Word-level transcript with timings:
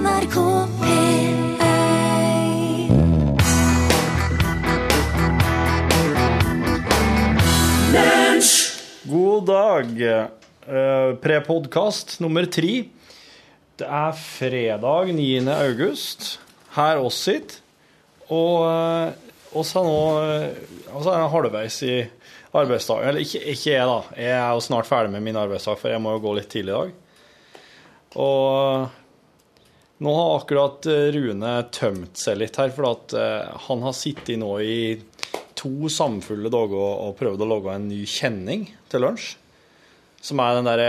NRK 0.00 0.36
P1 0.80 1.60
God 9.04 9.44
dag. 9.46 9.90
Uh, 10.64 11.16
Prepodkast 11.20 12.20
nummer 12.24 12.46
tre. 12.48 12.86
Det 13.76 13.84
er 13.84 14.16
fredag 14.16 15.12
9. 15.12 15.44
august 15.52 16.38
her 16.78 17.00
oss 17.04 17.18
sitt. 17.26 17.58
Og 18.32 18.64
uh, 18.64 19.12
oss 19.52 19.74
er 19.76 19.84
nå 19.84 19.98
uh, 20.16 20.96
oss 20.96 21.10
er 21.12 21.26
halvveis 21.34 21.76
i 21.84 21.98
arbeidsdagen. 22.56 23.10
Eller 23.10 23.26
ikke, 23.26 23.44
ikke 23.52 23.74
jeg, 23.74 23.84
da. 23.84 24.00
Jeg 24.16 24.32
er 24.38 24.48
jo 24.56 24.64
snart 24.64 24.88
ferdig 24.88 25.12
med 25.12 25.28
min 25.28 25.42
arbeidsdag, 25.42 25.76
for 25.82 25.92
jeg 25.92 26.00
må 26.00 26.16
jo 26.16 26.24
gå 26.24 26.34
litt 26.40 26.48
tidlig 26.56 26.72
i 26.72 26.78
dag. 26.78 26.96
Og 28.20 28.96
nå 30.00 30.12
har 30.16 30.38
akkurat 30.38 30.86
Rune 31.14 31.54
tømt 31.76 32.20
seg 32.20 32.40
litt 32.40 32.56
her, 32.60 32.72
for 32.72 32.88
at 32.94 33.14
han 33.68 33.84
har 33.84 33.96
sittet 33.96 34.40
nå 34.40 34.54
i 34.64 34.80
to 35.60 35.90
samfulle 35.92 36.50
dager 36.52 36.80
og, 36.80 37.16
prøvd 37.18 37.44
å 37.44 37.48
lage 37.50 37.74
en 37.76 37.88
ny 37.90 38.00
kjenning 38.08 38.64
til 38.90 39.04
lunsj. 39.04 39.34
Som 40.20 40.40
er 40.44 40.56
den 40.56 40.68
derre 40.68 40.88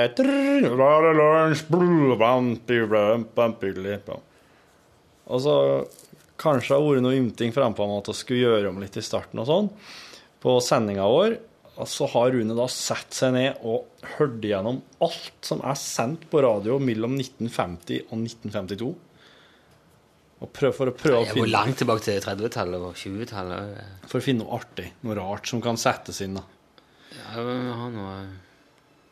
Og 5.32 5.44
så 5.44 5.56
kanskje 6.42 6.76
har 6.76 6.84
vært 6.84 7.06
noe 7.06 7.20
ymting 7.20 7.54
frampå 7.56 7.86
om 7.86 8.00
at 8.00 8.10
vi 8.12 8.18
skulle 8.18 8.44
gjøre 8.44 8.72
om 8.72 8.82
litt 8.82 8.98
i 9.00 9.06
starten 9.06 9.40
og 9.40 9.48
sånn 9.48 9.70
på 10.42 10.58
sendinga 10.66 11.06
vår. 11.08 11.38
Så 11.88 12.06
har 12.12 12.34
Rune 12.36 12.56
da 12.58 12.66
satt 12.70 13.16
seg 13.16 13.32
ned 13.34 13.62
og 13.66 13.88
hørt 14.18 14.44
igjennom 14.44 14.82
alt 15.02 15.48
som 15.48 15.64
er 15.66 15.78
sendt 15.80 16.28
på 16.30 16.44
radio 16.44 16.76
mellom 16.84 17.16
1950 17.18 18.04
og 18.10 18.18
1952. 18.20 18.92
Og 20.42 20.50
prøv, 20.50 20.74
for 20.74 20.90
å 20.90 20.94
prøve 20.98 21.18
å 21.20 21.26
Jeg 21.26 21.36
går 21.36 21.38
finne, 21.38 21.54
langt 21.54 21.80
tilbake 21.82 22.04
til 22.06 22.22
30-tallet 22.22 22.86
og 22.86 22.96
20-tallet. 22.98 23.82
for 24.10 24.20
å 24.20 24.26
finne 24.26 24.44
noe 24.44 24.58
artig, 24.58 24.88
noe 25.06 25.18
rart 25.18 25.50
som 25.50 25.62
kan 25.62 25.78
settes 25.78 26.22
inn. 26.26 26.40
da. 26.40 26.46
Ja, 27.14 27.44
har 27.82 27.92
noe... 27.94 28.16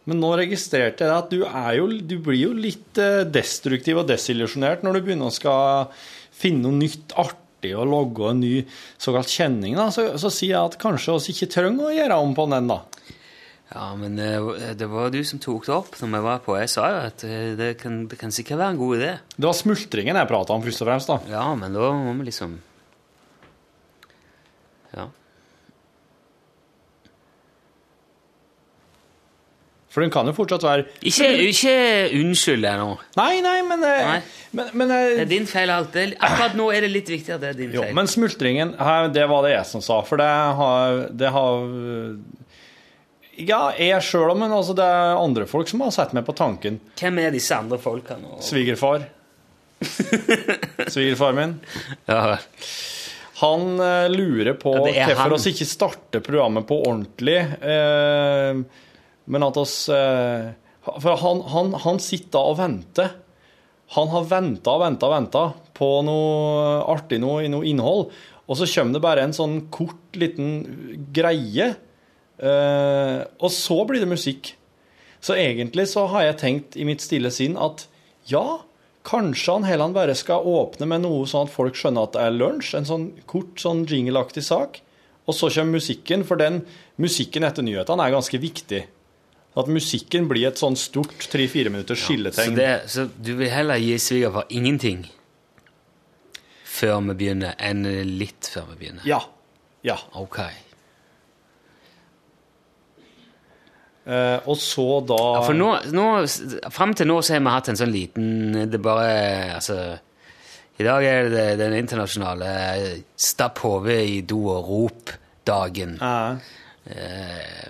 Men 0.09 0.23
nå 0.23 0.31
registrerte 0.39 1.05
jeg 1.05 1.13
at 1.13 1.29
du, 1.29 1.43
er 1.45 1.73
jo, 1.77 1.85
du 2.01 2.15
blir 2.25 2.39
jo 2.47 2.53
litt 2.57 2.97
eh, 2.97 3.27
destruktiv 3.29 3.99
og 4.01 4.07
desillusjonert 4.09 4.81
når 4.81 4.97
du 4.97 5.05
begynner 5.05 5.29
å 5.29 5.35
skal 5.35 5.91
finne 6.33 6.63
noe 6.65 6.79
nytt 6.79 7.13
artig 7.19 7.48
og 7.75 7.89
logge 7.91 8.29
en 8.31 8.39
ny 8.43 8.53
såkalt 8.97 9.31
kjenning. 9.31 9.75
Da. 9.77 9.89
Så, 9.93 10.05
så 10.21 10.31
sier 10.33 10.55
jeg 10.55 10.71
at 10.71 10.79
kanskje 10.81 11.17
oss 11.17 11.29
ikke 11.31 11.49
trenger 11.51 11.89
å 11.89 11.95
gjøre 11.95 12.19
om 12.23 12.31
på 12.37 12.47
den, 12.53 12.71
da. 12.71 12.79
Ja, 13.69 13.91
men 13.93 14.17
eh, 14.17 14.71
det 14.73 14.87
var 14.89 15.11
du 15.13 15.19
som 15.27 15.41
tok 15.41 15.67
det 15.67 15.75
opp 15.75 15.99
når 16.01 16.13
vi 16.15 16.21
var 16.25 16.39
på. 16.45 16.55
Jeg 16.57 16.71
sa 16.73 16.87
jo 16.89 17.03
at 17.11 17.25
eh, 17.27 17.51
det 17.59 17.75
kan, 17.81 18.01
det 18.09 18.17
kan 18.17 18.33
sikkert 18.33 18.57
være 18.57 18.73
en 18.73 18.81
god 18.81 18.95
idé. 18.97 19.11
Det 19.35 19.45
var 19.45 19.57
smultringen 19.59 20.17
jeg 20.17 20.31
prata 20.31 20.55
om, 20.55 20.65
først 20.65 20.81
og 20.81 20.89
fremst. 20.89 21.11
da. 21.11 21.19
Ja, 21.35 21.45
men 21.59 21.77
da 21.77 21.91
må 21.93 22.15
vi 22.17 22.31
liksom 22.31 22.57
Ja. 24.89 25.05
For 29.89 30.01
den 30.05 30.11
kan 30.13 30.27
jo 30.29 30.33
fortsatt 30.37 30.61
være 30.61 30.83
Ikke, 31.09 31.27
ikke 31.49 31.71
unnskyld 32.19 32.61
deg 32.61 32.75
nå. 32.77 32.89
Nei, 33.17 33.39
nei, 33.41 33.55
men, 33.65 33.83
eh, 33.87 34.01
Nei. 34.05 34.19
men, 34.59 34.67
men 34.77 34.91
eh, 34.93 35.05
Det 35.17 35.23
er 35.23 35.31
din 35.31 35.47
feil 35.49 35.71
alt. 35.73 35.95
Akkurat 36.19 36.53
nå 36.59 36.67
er 36.75 36.85
det 36.85 36.91
litt 36.93 37.09
viktig 37.09 37.33
at 37.33 37.41
det 37.41 37.49
er 37.55 37.57
din 37.57 37.71
Jo, 37.73 37.81
feil. 37.87 37.95
men 37.97 38.09
smultringen, 38.11 38.75
det 39.15 39.25
var 39.31 39.47
det 39.47 39.55
jeg 39.55 39.65
som 39.71 39.81
sa, 39.81 39.97
for 40.05 40.21
det 40.21 40.27
har, 40.59 40.99
det 41.23 41.31
har 41.33 41.63
Ja, 43.39 43.61
jeg 43.81 44.03
sjøl 44.05 44.29
òg, 44.33 44.37
men 44.43 44.51
altså, 44.53 44.75
det 44.77 44.85
er 44.85 45.15
andre 45.23 45.47
folk 45.49 45.69
som 45.71 45.81
har 45.85 45.93
sett 45.95 46.13
meg 46.17 46.25
på 46.27 46.35
tanken. 46.37 46.77
Hvem 46.99 47.21
er 47.23 47.33
disse 47.33 47.55
andre 47.57 47.79
folkene? 47.81 48.21
nå? 48.27 48.37
Svigerfar. 48.45 49.07
Svigerfar 50.93 51.33
min. 51.33 51.55
Ja, 52.05 52.37
Han 53.39 53.79
eh, 53.79 54.09
lurer 54.11 54.53
på 54.59 54.73
Ja, 54.91 55.05
hvorfor 55.07 55.21
han. 55.23 55.33
oss 55.37 55.47
ikke 55.47 55.65
starter 55.65 56.19
programmet 56.25 56.67
på 56.67 56.77
ordentlig. 56.83 57.37
Eh, 57.63 58.61
men 59.29 59.45
at 59.45 59.57
oss 59.61 59.75
eh, 59.93 60.49
For 60.99 61.19
han, 61.21 61.43
han, 61.53 61.73
han 61.85 61.99
sitter 62.01 62.51
og 62.51 62.57
venter. 62.59 63.13
Han 63.95 64.09
har 64.13 64.27
venta 64.29 64.73
og 64.75 64.83
venta 64.83 65.09
og 65.09 65.13
venta 65.15 65.43
på 65.77 65.89
noe 66.05 66.79
artig 66.89 67.19
noe, 67.21 67.45
noe 67.51 67.67
innhold. 67.67 68.09
Og 68.49 68.57
så 68.57 68.67
kommer 68.69 68.97
det 68.97 69.03
bare 69.05 69.25
en 69.25 69.35
sånn 69.35 69.59
kort, 69.73 70.01
liten 70.17 71.05
greie. 71.13 71.71
Eh, 72.39 73.19
og 73.21 73.53
så 73.53 73.77
blir 73.85 74.01
det 74.01 74.09
musikk. 74.09 74.53
Så 75.21 75.35
egentlig 75.37 75.89
så 75.91 76.07
har 76.09 76.25
jeg 76.25 76.39
tenkt 76.41 76.77
i 76.79 76.87
mitt 76.87 77.03
stille 77.03 77.31
sinn 77.33 77.57
at 77.59 77.85
ja, 78.29 78.61
kanskje 79.07 79.57
han 79.57 79.67
heller 79.67 79.93
bare 79.95 80.15
skal 80.17 80.45
åpne 80.47 80.87
med 80.89 81.03
noe 81.05 81.25
sånn 81.29 81.47
at 81.47 81.53
folk 81.53 81.77
skjønner 81.77 82.07
at 82.07 82.15
det 82.15 82.25
er 82.25 82.37
lunsj. 82.37 82.75
En 82.79 82.87
sånn 82.87 83.09
kort, 83.29 83.57
sånn 83.61 83.85
jingleaktig 83.89 84.45
sak. 84.47 84.81
Og 85.29 85.35
så 85.37 85.51
kommer 85.53 85.77
musikken, 85.77 86.25
for 86.25 86.41
den 86.41 86.63
musikken 87.01 87.45
etter 87.45 87.65
nyhetene 87.65 88.05
er 88.05 88.15
ganske 88.15 88.41
viktig. 88.41 88.85
At 89.57 89.67
musikken 89.67 90.27
blir 90.29 90.47
et 90.47 90.59
sånn 90.61 90.75
stort 90.77 91.25
tre-fire 91.31 91.71
minutters 91.73 91.99
så, 92.03 92.11
skilletegn. 92.13 92.55
det, 92.55 92.69
så 92.87 93.07
du 93.17 93.33
vil 93.39 93.49
heller 93.49 93.79
gi 93.81 93.95
svigerfar 93.99 94.45
ingenting 94.49 95.07
før 96.69 97.01
vi 97.09 97.15
begynner, 97.23 97.55
enn 97.59 97.83
litt 98.19 98.47
før 98.53 98.69
vi 98.69 98.77
begynner? 98.85 99.03
Ja. 99.09 99.19
Ja. 99.83 99.97
Ok. 100.15 100.37
Eh, 104.09 104.37
og 104.47 104.55
så 104.57 104.85
da 105.05 105.17
Ja, 105.35 105.41
for 105.45 105.53
nå, 105.57 105.67
nå, 105.93 106.05
Fram 106.73 106.93
til 106.97 107.09
nå 107.11 107.19
så 107.21 107.35
har 107.35 107.43
vi 107.43 107.51
hatt 107.53 107.67
en 107.69 107.77
sånn 107.77 107.91
liten 107.93 108.55
Det 108.71 108.79
bare 108.81 109.09
Altså 109.57 109.75
I 110.79 110.87
dag 110.87 111.03
er 111.05 111.27
det 111.29 111.43
den 111.59 111.75
internasjonale 111.77 112.53
stapp 113.19 113.59
hodet 113.65 113.99
i 114.07 114.21
do 114.23 114.39
og 114.53 114.69
rop-dagen. 114.71 115.97
eh, 116.01 116.55
Eh, 116.89 117.67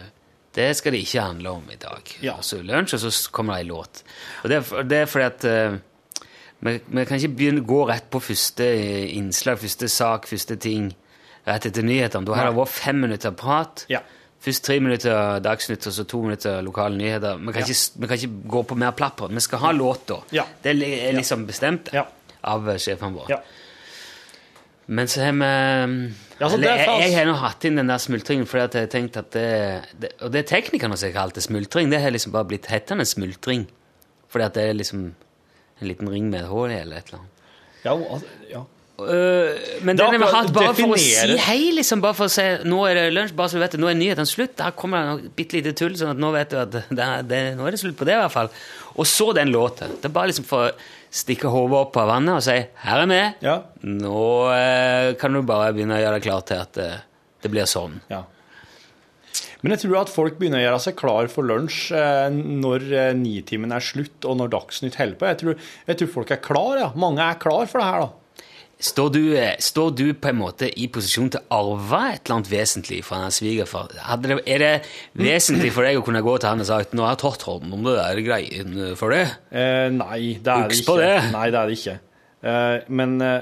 det 0.59 0.69
skal 0.77 0.91
det 0.95 1.01
ikke 1.05 1.23
handle 1.23 1.53
om 1.55 1.69
i 1.71 1.77
dag. 1.79 2.13
Ja. 2.21 2.35
Altså 2.37 2.59
lunsj, 2.63 2.97
og 2.99 3.05
så 3.07 3.31
kommer 3.35 3.55
det 3.57 3.63
ei 3.65 3.69
låt. 3.71 4.03
Og 4.43 4.51
det, 4.51 4.59
er- 4.59 4.83
det 4.91 5.01
er 5.05 5.09
fordi 5.09 5.25
at 5.31 5.47
eh, 5.49 5.77
vi, 6.67 6.73
vi 6.91 7.05
kan 7.07 7.15
ikke 7.19 7.35
begynne 7.39 7.63
gå 7.67 7.81
rett 7.87 8.09
på 8.11 8.19
første 8.19 8.67
innslag, 9.15 9.59
første 9.61 9.87
sak, 9.89 10.27
første 10.27 10.57
ting 10.59 10.89
rett 11.47 11.65
etter 11.69 11.85
nyhetene. 11.87 12.27
Da 12.27 12.35
har 12.35 12.49
det 12.51 12.57
vært 12.59 12.75
fem 12.75 12.99
minutter 13.07 13.31
prat. 13.39 13.85
Ja. 13.89 14.01
Først 14.43 14.63
tre 14.63 14.77
minutter 14.79 15.39
Dagsnytt 15.43 15.87
og 15.89 15.93
så 15.95 16.03
to 16.07 16.21
minutter 16.23 16.61
lokale 16.63 16.95
nyheter. 16.99 17.39
Vi 17.43 17.51
kan, 17.55 17.63
Ja. 17.63 17.73
ikke, 17.73 17.99
vi 18.03 18.07
kan 18.11 18.17
ikke 18.21 18.49
gå 18.53 18.61
på 18.69 18.77
mer 18.79 18.91
plapper. 18.95 19.27
Vi 19.35 19.41
skal 19.43 19.59
ha 19.65 19.71
låta. 19.75 20.21
Ja. 20.35 20.45
Det 20.63 20.71
er 20.75 21.13
liksom 21.17 21.43
bestemt 21.47 21.89
av 22.43 22.69
eh, 22.71 22.77
sjefen 22.79 23.15
vår. 23.17 23.33
Ja. 24.89 24.95
Men 24.95 25.07
så 25.07 25.21
har 25.21 25.35
vi 25.37 25.49
Ja, 26.39 26.47
det 26.49 26.69
er 26.69 26.79
jeg, 26.81 27.01
jeg 27.03 27.15
har 27.19 27.27
nå 27.29 27.35
hatt 27.37 27.65
inn 27.67 27.77
den 27.77 27.91
der 27.91 28.01
smultringen 28.01 28.47
fordi 28.49 28.63
at 28.63 28.77
jeg 28.77 28.87
har 28.87 28.93
tenkt 28.93 29.19
at 29.21 29.29
det, 29.35 29.49
det 30.01 30.09
Og 30.25 30.31
det 30.33 30.41
er 30.41 30.47
teknikerne 30.55 30.97
som 30.97 31.11
har 31.11 31.17
kalt 31.17 31.37
det 31.37 31.43
smultring. 31.45 31.91
Det 31.91 32.01
har 32.01 32.15
liksom 32.15 32.33
bare 32.33 32.49
blitt 32.49 32.69
hettende 32.71 33.05
smultring. 33.05 33.67
Fordi 34.29 34.47
at 34.47 34.57
det 34.57 34.65
er 34.65 34.79
liksom 34.79 35.11
en 35.79 35.87
liten 35.87 36.09
ring 36.09 36.29
med 36.31 36.41
et 36.41 36.49
hull 36.49 36.73
i 36.73 36.79
eller 36.79 36.99
et 36.99 37.11
eller 37.11 37.21
annet. 37.21 37.47
ja, 37.85 37.93
altså, 37.93 38.27
ja. 38.49 38.65
Uh, 38.99 39.55
men 39.79 39.95
er 39.95 40.11
den 40.11 40.11
har 40.11 40.17
vi 40.19 40.27
hatt 40.33 40.49
bare 40.51 40.73
for 40.75 40.91
å 40.91 40.97
si 40.99 41.37
hei, 41.45 41.69
liksom. 41.71 42.01
Bare 42.03 42.17
for 42.17 42.27
å 42.27 42.33
si 42.33 42.43
nå 42.67 42.81
er 42.89 42.97
det 42.97 43.05
lunsj, 43.13 43.35
bare 43.37 43.51
så 43.51 43.59
du 43.59 43.63
vet 43.63 43.75
det. 43.75 43.79
Nå 43.79 43.91
er 43.91 43.95
nyhetene 43.99 44.27
slutt. 44.27 44.57
Der 44.59 44.73
kommer 44.75 44.99
det 44.99 45.13
noe 45.13 45.33
bitte 45.37 45.55
lite 45.59 45.73
tull, 45.77 45.95
sånn 45.99 46.11
at 46.15 46.19
nå 46.19 46.33
vet 46.35 46.51
du 46.51 46.59
at 46.59 46.75
det, 46.99 47.07
det, 47.29 47.41
nå 47.55 47.67
er 47.67 47.77
det 47.77 47.81
slutt 47.81 47.97
på 47.99 48.07
det, 48.09 48.17
i 48.17 48.23
hvert 48.23 48.35
fall. 48.35 48.51
Og 48.99 49.07
så 49.07 49.29
den 49.35 49.53
låta. 49.53 49.87
Det 49.87 50.09
er 50.09 50.15
bare 50.15 50.31
liksom 50.31 50.47
for 50.47 50.69
å 50.69 50.73
stikke 51.09 51.49
hodet 51.49 51.77
opp 51.79 51.97
av 51.97 52.09
vannet 52.11 52.35
og 52.35 52.43
si 52.45 52.57
'her 52.57 53.03
er 53.03 53.07
vi'. 53.09 53.35
Ja. 53.41 53.55
Nå 53.83 54.23
eh, 54.53 55.13
kan 55.15 55.33
du 55.33 55.41
bare 55.41 55.71
begynne 55.73 55.97
å 55.97 56.01
gjøre 56.03 56.19
deg 56.19 56.27
klar 56.27 56.43
til 56.45 56.59
at 56.59 56.73
det, 56.77 56.91
det 57.41 57.51
blir 57.51 57.65
sånn. 57.65 58.01
Ja. 58.11 58.25
Men 59.61 59.75
jeg 59.75 59.83
tror 59.83 59.97
at 60.01 60.11
folk 60.11 60.37
begynner 60.39 60.61
å 60.61 60.65
gjøre 60.67 60.83
seg 60.83 60.95
klar 60.99 61.27
for 61.31 61.47
lunsj 61.47 61.91
eh, 61.95 62.29
når 62.31 62.85
eh, 62.95 63.11
nitimen 63.17 63.73
er 63.75 63.83
slutt, 63.83 64.23
og 64.23 64.37
når 64.39 64.53
Dagsnytt 64.55 64.99
holder 64.99 65.19
på. 65.19 65.27
Jeg 65.27 65.39
tror, 65.41 65.59
jeg 65.89 65.99
tror 65.99 66.11
folk 66.13 66.31
er 66.31 66.43
klar, 66.43 66.73
ja. 66.79 66.89
Mange 66.95 67.25
er 67.25 67.41
klar 67.41 67.67
for 67.67 67.81
det 67.81 67.89
her, 67.89 68.05
da. 68.05 68.28
Står 68.79 69.09
du, 69.11 69.23
eh, 69.35 69.57
står 69.59 69.91
du 69.91 70.05
på 70.15 70.29
en 70.29 70.37
måte 70.39 70.69
i 70.71 70.87
posisjon 70.87 71.27
til 71.33 71.41
å 71.41 71.57
arve 71.59 71.99
et 72.13 72.21
eller 72.23 72.37
annet 72.37 72.51
vesentlig 72.51 73.01
fra 73.03 73.25
svigerfar? 73.27 73.91
Er 73.99 74.63
det 74.63 74.71
vesentlig 75.19 75.73
for 75.75 75.83
deg 75.83 75.99
å 75.99 76.05
kunne 76.05 76.23
gå 76.23 76.37
til 76.39 76.47
han 76.49 76.63
og 76.63 76.69
si 76.69 76.95
'nå 76.95 77.03
har 77.03 77.15
jeg 77.17 77.23
tatt 77.25 77.43
hånd 77.43 77.73
om 77.73 77.83
det 77.83 77.95
der 77.97 78.21
greien 78.23 78.95
for 78.95 79.11
det'? 79.11 79.35
Eh, 79.51 79.89
nei, 79.91 80.39
det 80.39 80.47
er 80.47 80.67
det 80.69 80.77
ikke. 80.79 80.85
på 80.87 80.97
det. 80.97 81.31
Nei, 81.31 81.49
det 81.51 81.59
er 81.59 81.67
det 81.67 81.77
ikke. 81.77 81.99
Eh, 82.41 82.79
men 82.87 83.21
eh, 83.21 83.41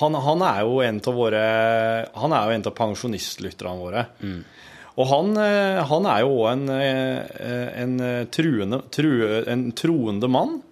han, 0.00 0.14
han 0.14 0.42
er 0.42 0.60
jo 0.62 0.80
en 0.82 1.00
av 1.06 1.14
våre 1.14 1.44
Han 2.14 2.32
er 2.32 2.44
jo 2.46 2.54
en 2.54 2.66
av 2.66 2.74
pensjonistlytterne 2.74 3.78
våre. 3.78 4.06
Og 4.94 5.08
han, 5.10 5.32
eh, 5.36 5.80
han 5.82 6.06
er 6.06 6.20
jo 6.22 6.36
òg 6.38 6.52
en, 6.52 6.68
eh, 6.70 7.82
en, 7.82 8.00
eh, 8.00 8.24
truende, 8.30 8.82
true, 8.94 9.42
en 9.50 9.72
troende 9.72 10.28
mann. 10.30 10.62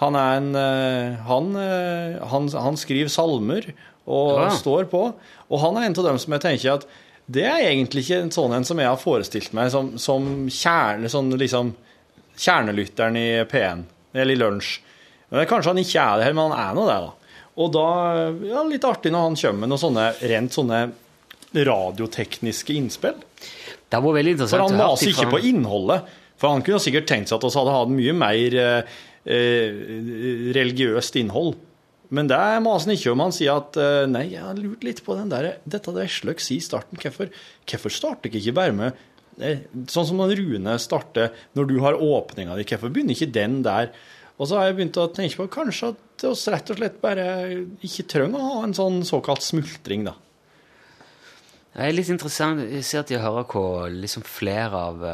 Han 0.00 0.16
er 0.16 0.38
en 0.40 0.50
eh, 0.56 1.18
Han, 1.28 1.50
eh, 1.60 2.18
han, 2.32 2.48
han 2.56 2.76
skriver 2.80 3.12
salmer 3.12 3.70
og 4.10 4.40
Ja. 4.40 4.48
står 4.56 4.88
på. 4.90 5.02
Og 5.50 5.60
han 5.62 5.76
er 5.76 5.86
en 5.86 5.94
av 6.00 6.06
dem 6.08 6.18
som 6.18 6.32
jeg 6.34 6.42
tenker 6.42 6.72
at 6.78 6.86
det 7.30 7.44
er 7.46 7.60
egentlig 7.68 8.02
ikke 8.08 8.22
en 8.24 8.32
sånn 8.34 8.54
en 8.56 8.64
som 8.66 8.80
jeg 8.80 8.88
har 8.90 8.98
forestilt 8.98 9.52
meg 9.54 9.68
som, 9.70 9.92
som 10.02 10.24
kjerne, 10.50 11.06
sånn 11.12 11.28
liksom 11.38 11.74
kjernelytteren 12.40 13.18
i 13.20 13.26
P1, 13.46 13.84
eller 14.16 14.34
i 14.34 14.40
lunsj. 14.40 14.80
Men 15.30 15.46
Kanskje 15.46 15.70
han 15.70 15.78
ikke 15.84 16.02
er 16.02 16.24
det 16.24 16.32
men 16.34 16.50
han 16.50 16.56
er 16.58 16.74
nå 16.74 16.86
det, 16.88 16.96
da. 17.04 17.12
Og 17.60 17.70
da 17.76 17.84
ja, 18.48 18.64
litt 18.66 18.86
artig 18.88 19.12
når 19.14 19.28
han 19.28 19.38
kommer 19.38 19.60
med 19.62 19.70
noen 19.74 19.82
sånne 19.84 20.08
rent 20.32 20.56
sånne 20.56 20.80
radiotekniske 21.70 22.74
innspill. 22.74 23.18
Det 23.90 24.00
var 24.00 24.14
veldig 24.16 24.32
interessant. 24.36 24.62
For 24.62 24.68
han 24.70 24.80
maser 24.80 25.12
ikke 25.12 25.30
på 25.34 25.40
innholdet. 25.50 26.10
For 26.40 26.54
han 26.54 26.62
kunne 26.64 26.80
sikkert 26.82 27.08
tenkt 27.10 27.28
seg 27.30 27.36
at 27.36 27.44
vi 27.46 27.58
hadde 27.58 27.74
hatt 27.76 27.90
mye 27.92 28.14
mer 28.16 28.54
eh, 28.62 28.98
eh, 29.24 30.54
religiøst 30.56 31.18
innhold. 31.20 31.58
Men 32.10 32.26
det 32.30 32.38
maser 32.64 32.90
han 32.90 32.96
ikke 32.96 33.12
om. 33.12 33.22
Han 33.22 33.34
sier 33.34 33.60
at 33.60 33.78
eh, 33.78 34.06
nei, 34.10 34.26
jeg 34.32 34.42
har 34.42 34.58
lurt 34.58 34.86
litt 34.86 35.02
på 35.06 35.16
den 35.18 35.30
der 35.30 35.52
Dette 35.62 35.94
det 35.94 36.08
Vesløk 36.08 36.42
sier 36.42 36.58
i 36.58 36.64
starten. 36.64 36.98
Hvorfor, 37.00 37.30
hvorfor 37.70 37.94
starter 37.94 38.34
ikke 38.34 38.56
bare 38.56 38.74
med 38.76 39.04
eh, 39.38 39.66
Sånn 39.90 40.08
som 40.08 40.18
når 40.18 40.34
Rune 40.40 40.78
starter 40.82 41.34
når 41.58 41.70
du 41.70 41.76
har 41.84 42.00
åpninga 42.00 42.58
di, 42.58 42.66
hvorfor 42.66 42.90
begynner 42.90 43.14
ikke 43.14 43.30
den 43.34 43.60
der? 43.66 43.92
Og 44.40 44.48
så 44.48 44.56
har 44.56 44.70
jeg 44.70 44.78
begynt 44.78 44.98
å 44.98 45.10
tenke 45.12 45.36
på 45.36 45.50
kanskje 45.52 45.92
at 45.92 46.26
oss 46.30 46.46
rett 46.52 46.72
og 46.72 46.80
slett 46.80 46.98
bare 47.02 47.26
ikke 47.84 48.08
trenger 48.08 48.40
å 48.40 48.52
ha 48.54 48.62
en 48.64 48.76
sånn 48.76 49.02
såkalt 49.08 49.44
smultring, 49.44 50.06
da. 50.08 50.16
Det 51.70 51.84
er 51.86 51.94
litt 51.94 52.08
interessant 52.10 52.64
jeg 52.64 52.82
ser 52.84 53.04
at 53.04 53.12
jeg 53.12 53.22
hører 53.22 53.44
hva 53.52 53.90
liksom 53.92 54.24
flere 54.26 54.80
av 54.90 55.04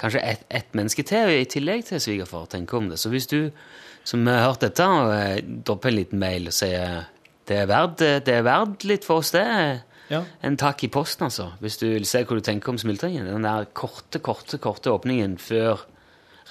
Kanskje 0.00 0.22
ett 0.24 0.44
et 0.48 0.74
menneske 0.74 1.04
til 1.04 1.34
i 1.34 1.44
tillegg 1.44 1.84
til 1.88 2.00
svigerfar 2.00 2.48
tenker 2.48 2.78
om 2.78 2.88
det. 2.88 2.98
Så 2.98 3.12
hvis 3.12 3.28
du 3.28 3.50
som 4.04 4.26
har 4.26 4.46
hørt 4.46 4.64
dette, 4.64 4.82
eh, 4.82 5.42
dropper 5.44 5.90
en 5.90 5.98
liten 5.98 6.18
mail 6.18 6.48
og 6.48 6.56
sier 6.56 7.06
det 7.50 7.58
er 7.58 7.66
verdt, 7.66 7.98
det 8.24 8.32
er 8.32 8.46
verdt 8.46 8.84
litt 8.86 9.04
for 9.04 9.20
oss, 9.20 9.32
det. 9.34 9.44
Ja. 10.10 10.24
En 10.42 10.56
takk 10.58 10.84
i 10.84 10.90
posten, 10.90 11.26
altså. 11.26 11.52
Hvis 11.62 11.78
du 11.78 11.86
vil 11.88 12.06
se 12.06 12.22
hva 12.24 12.38
du 12.38 12.42
tenker 12.44 12.72
om 12.72 12.78
smultringen. 12.78 13.26
Den 13.26 13.46
der 13.46 13.66
korte, 13.74 14.18
korte, 14.18 14.58
korte 14.62 14.90
åpningen 14.90 15.36
før 15.38 15.84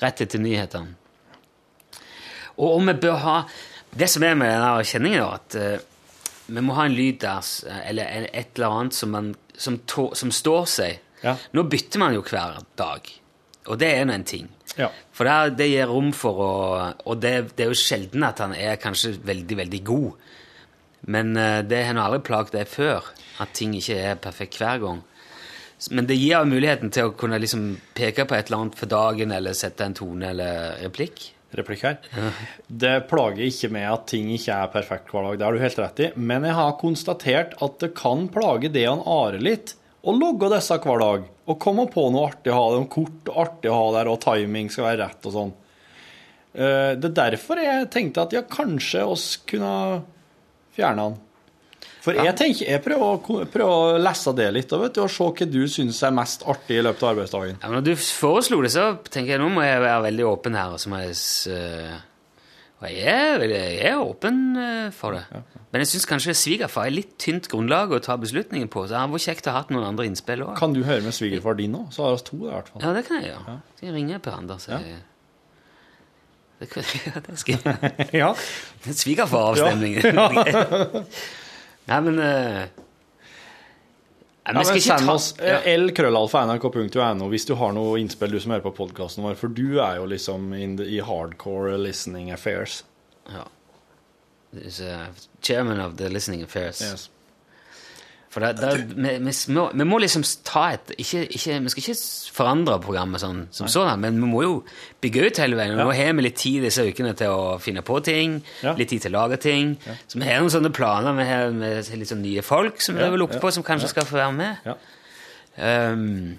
rett 0.01 0.21
etter 0.23 0.39
nyhetene. 0.43 0.95
Og 2.59 2.75
om 2.75 2.91
vi 2.91 2.97
bør 2.99 3.19
ha 3.23 3.41
Det 3.89 4.05
som 4.11 4.21
er 4.21 4.35
med 4.37 4.51
denne 4.51 4.83
kjenningen, 4.85 5.23
er 5.23 5.31
at 5.33 5.55
uh, 5.57 5.79
vi 6.45 6.61
må 6.61 6.75
ha 6.77 6.83
en 6.85 6.93
lyd 6.93 7.15
der, 7.23 7.47
eller 7.89 8.27
et 8.29 8.51
eller 8.53 8.75
annet 8.75 8.93
som, 8.93 9.09
man, 9.09 9.31
som, 9.57 9.79
to, 9.89 10.11
som 10.13 10.29
står 10.29 10.67
seg. 10.69 10.99
Ja. 11.23 11.33
Nå 11.57 11.63
bytter 11.71 11.97
man 12.03 12.13
jo 12.13 12.21
hver 12.21 12.59
dag, 12.77 13.09
og 13.67 13.79
det 13.81 13.89
er 13.91 14.07
nå 14.07 14.15
en 14.15 14.27
ting. 14.27 14.47
Ja. 14.77 14.89
For 15.15 15.27
det, 15.27 15.57
det 15.59 15.67
gir 15.71 15.89
rom 15.89 16.11
for 16.15 16.39
å 16.39 16.51
Og 17.09 17.17
det, 17.19 17.33
det 17.57 17.65
er 17.65 17.71
jo 17.73 17.77
sjelden 17.77 18.23
at 18.23 18.39
han 18.39 18.53
er 18.55 18.79
kanskje 18.79 19.17
veldig, 19.25 19.57
veldig 19.59 19.81
god. 19.83 20.29
Men 21.09 21.35
eh, 21.37 21.61
det 21.67 21.83
har 21.87 21.95
nå 21.95 22.05
aldri 22.05 22.21
plaget 22.27 22.55
deg 22.55 22.69
før, 22.69 23.09
at 23.39 23.55
ting 23.55 23.75
ikke 23.77 23.97
er 24.11 24.19
perfekt 24.21 24.59
hver 24.61 24.81
gang. 24.83 25.01
Men 25.95 26.07
det 26.09 26.17
gir 26.19 26.35
jo 26.35 26.47
muligheten 26.49 26.91
til 26.91 27.07
å 27.07 27.15
kunne 27.15 27.39
liksom 27.39 27.69
peke 27.95 28.25
på 28.27 28.35
et 28.35 28.49
eller 28.49 28.65
annet 28.65 28.79
for 28.79 28.91
dagen, 28.91 29.31
eller 29.31 29.55
sette 29.55 29.85
en 29.85 29.95
tone 29.95 30.33
eller 30.33 30.81
replikk. 30.83 31.29
replikk 31.55 31.85
her. 31.87 32.01
Det 32.67 33.07
plager 33.09 33.45
ikke 33.47 33.71
meg 33.71 33.87
at 33.87 34.03
ting 34.11 34.27
ikke 34.35 34.57
er 34.57 34.73
perfekt 34.73 35.13
hver 35.13 35.29
dag, 35.29 35.39
det 35.39 35.47
har 35.47 35.55
du 35.55 35.63
helt 35.63 35.79
rett 35.79 36.03
i. 36.03 36.09
Men 36.19 36.43
jeg 36.45 36.57
har 36.59 36.75
konstatert 36.81 37.55
at 37.63 37.79
det 37.79 37.93
kan 37.97 38.27
plage 38.33 38.73
det 38.75 38.85
han 38.89 39.05
Are 39.07 39.39
litt 39.39 39.77
å 40.03 40.15
logge 40.15 40.51
disse 40.51 40.77
hver 40.83 40.99
dag. 41.03 41.23
Og 41.49 41.57
komme 41.61 41.87
på 41.89 42.03
noe 42.13 42.27
artig 42.29 42.51
å 42.53 42.59
ha 42.59 42.67
det, 42.75 42.83
kort 42.93 43.31
og 43.31 43.39
artig 43.45 43.71
å 43.71 43.77
ha 43.79 43.87
der, 43.97 44.11
og 44.11 44.21
timing 44.21 44.69
skal 44.69 44.85
være 44.91 45.07
rett 45.07 45.29
og 45.29 45.35
sånn. 45.35 45.55
Eh, 46.53 46.91
Det 46.99 47.09
er 47.09 47.17
derfor 47.17 47.61
jeg 47.63 47.89
tenkte 47.93 48.27
at 48.27 48.35
ja, 48.37 48.43
kanskje 48.45 49.05
oss 49.05 49.31
kunne 49.49 50.03
fjerne 50.77 51.07
han. 51.07 51.17
For 51.99 52.15
jeg 52.15 52.31
tenker, 52.39 52.63
jeg 52.69 52.81
prøver 52.83 53.05
å, 53.05 53.39
prøver 53.51 53.69
å 53.69 53.97
lese 53.99 54.31
det 54.37 54.45
litt 54.55 54.71
og, 54.71 54.85
vet 54.85 54.95
du, 54.95 55.01
og 55.03 55.11
se 55.11 55.25
hva 55.25 55.47
du 55.51 55.63
syns 55.67 55.99
er 56.07 56.13
mest 56.15 56.45
artig 56.47 56.77
i 56.79 56.83
løpet 56.85 57.03
av 57.03 57.09
arbeidsdagen. 57.11 57.57
Ja, 57.59 57.67
men 57.67 57.81
når 57.81 57.89
du 57.89 57.95
foreslo 57.99 58.61
det, 58.63 58.71
så 58.71 58.85
tenker 59.09 59.35
jeg 59.35 59.41
nå 59.41 59.49
må 59.51 59.65
jeg 59.65 59.81
være 59.83 60.05
veldig 60.07 60.29
åpen 60.29 60.55
her. 60.55 60.77
Og 60.77 60.79
så 60.79 60.91
må 60.93 61.01
jeg 61.03 61.17
og 61.17 62.08
jeg 62.87 63.01
er, 63.11 63.43
jeg 63.49 63.79
er 63.91 63.97
åpen 63.99 64.55
øh, 64.55 64.91
for 64.95 65.11
det. 65.17 65.23
Men 65.71 65.81
jeg 65.83 65.87
syns 65.91 66.05
kanskje 66.07 66.33
svigerfar 66.37 66.87
er 66.87 66.93
litt 66.95 67.17
tynt 67.19 67.49
grunnlag 67.51 67.91
å 67.91 67.99
ta 68.01 68.15
beslutningen 68.17 68.69
på. 68.71 68.85
Så 68.87 68.95
det 68.95 69.11
var 69.11 69.19
kjekt 69.25 69.49
å 69.49 69.51
ha 69.51 69.59
hatt 69.61 69.69
noen 69.73 69.83
andre 69.89 70.05
innspill 70.07 70.45
òg. 70.45 70.53
Kan 70.57 70.73
du 70.73 70.79
høre 70.87 71.03
med 71.03 71.13
svigerfar 71.13 71.57
din 71.59 71.75
nå? 71.75 71.85
Så 71.91 72.05
har 72.07 72.15
vi 72.15 72.23
to, 72.29 72.39
i 72.47 72.49
hvert 72.53 72.71
fall. 72.71 72.81
Ja, 72.85 72.93
det 72.95 73.03
kan 73.09 73.19
jeg 73.21 73.33
gjøre. 73.33 73.57
Skal 73.75 73.89
jeg 73.91 73.95
ringe 73.99 74.19
Per 74.23 74.37
Anders? 74.39 74.67
Ja. 74.71 74.79
jeg- 74.79 75.05
Det, 76.59 76.67
kan- 76.69 76.83
ja, 77.05 77.19
det 77.27 77.37
skal 77.39 77.55
jeg 77.63 78.07
Ja. 78.21 78.33
Svigerfaravstemning. 78.83 79.99
Nei, 81.89 81.99
men 82.05 82.19
øh, 82.19 82.65
Nei, 84.53 84.63
Ja, 84.63 84.71
men 84.73 84.81
send 84.81 85.05
ta- 85.07 85.13
oss 85.13 85.33
ja. 85.37 85.59
eh, 85.61 85.77
lkrøllalfa.nrk.no 85.79 87.29
hvis 87.29 87.45
du 87.45 87.55
har 87.55 87.73
noe 87.75 87.99
innspill, 88.01 88.31
du 88.31 88.39
som 88.39 88.51
hører 88.55 88.63
på 88.65 88.71
podkasten 88.77 89.23
vår, 89.23 89.35
for 89.37 89.47
du 89.53 89.79
er 89.79 89.97
jo 89.99 90.05
liksom 90.09 90.53
the, 90.77 90.85
i 90.85 90.99
hardcore 91.05 91.77
listening 91.77 92.31
affairs. 92.31 92.83
Ja. 93.29 93.45
Is, 94.53 94.79
uh, 94.81 95.07
chairman 95.41 95.79
of 95.79 95.97
the 95.97 96.09
listening 96.09 96.41
affairs. 96.41 96.81
Yes. 96.81 97.09
For 98.29 98.43
det, 98.45 98.59
det, 98.61 98.71
vi, 98.93 99.15
vi, 99.25 99.31
må, 99.55 99.63
vi 99.73 99.85
må 99.89 99.97
liksom 100.03 100.21
ta 100.45 100.67
et 100.75 100.91
ikke, 101.01 101.23
ikke, 101.33 101.55
Vi 101.65 101.71
skal 101.73 101.81
ikke 101.81 101.95
forandre 102.35 102.75
programmet 102.83 103.23
sånn, 103.23 103.39
som 103.55 103.69
sånn, 103.71 103.89
men 104.03 104.19
vi 104.21 104.27
må 104.29 104.43
jo 104.45 104.51
bygge 105.01 105.23
ut 105.25 105.39
hele 105.41 105.57
veien. 105.57 105.73
Ja. 105.73 105.85
Nå 105.87 105.95
har 105.97 106.11
vi 106.13 106.25
litt 106.27 106.37
tid 106.37 106.61
disse 106.67 106.85
ukene 106.85 107.15
til 107.17 107.33
å 107.33 107.55
finne 107.61 107.81
på 107.85 107.97
ting, 108.05 108.37
Ja. 108.61 108.75
litt 108.77 108.91
tid 108.93 109.01
til 109.01 109.15
å 109.15 109.23
lage 109.23 109.39
ting. 109.41 109.71
Så 110.05 110.19
vi 110.21 110.27
har 110.27 110.43
noen 110.43 110.53
sånne 110.53 110.69
planer. 110.69 111.17
Vi 111.17 111.25
har 111.25 111.49
med 111.55 111.89
litt 111.89 112.11
sånn 112.11 112.21
nye 112.21 112.43
folk 112.45 112.81
som 112.85 112.99
vi 112.99 113.01
Ja, 113.01 113.09
vil 113.09 113.23
lukte 113.23 113.39
ja, 113.39 113.41
på, 113.41 113.51
som 113.55 113.65
kanskje 113.65 113.89
skal 113.95 114.05
få 114.05 114.19
være 114.19 114.35
med. 114.37 114.69
Ja. 114.69 114.77
Um, 115.91 116.37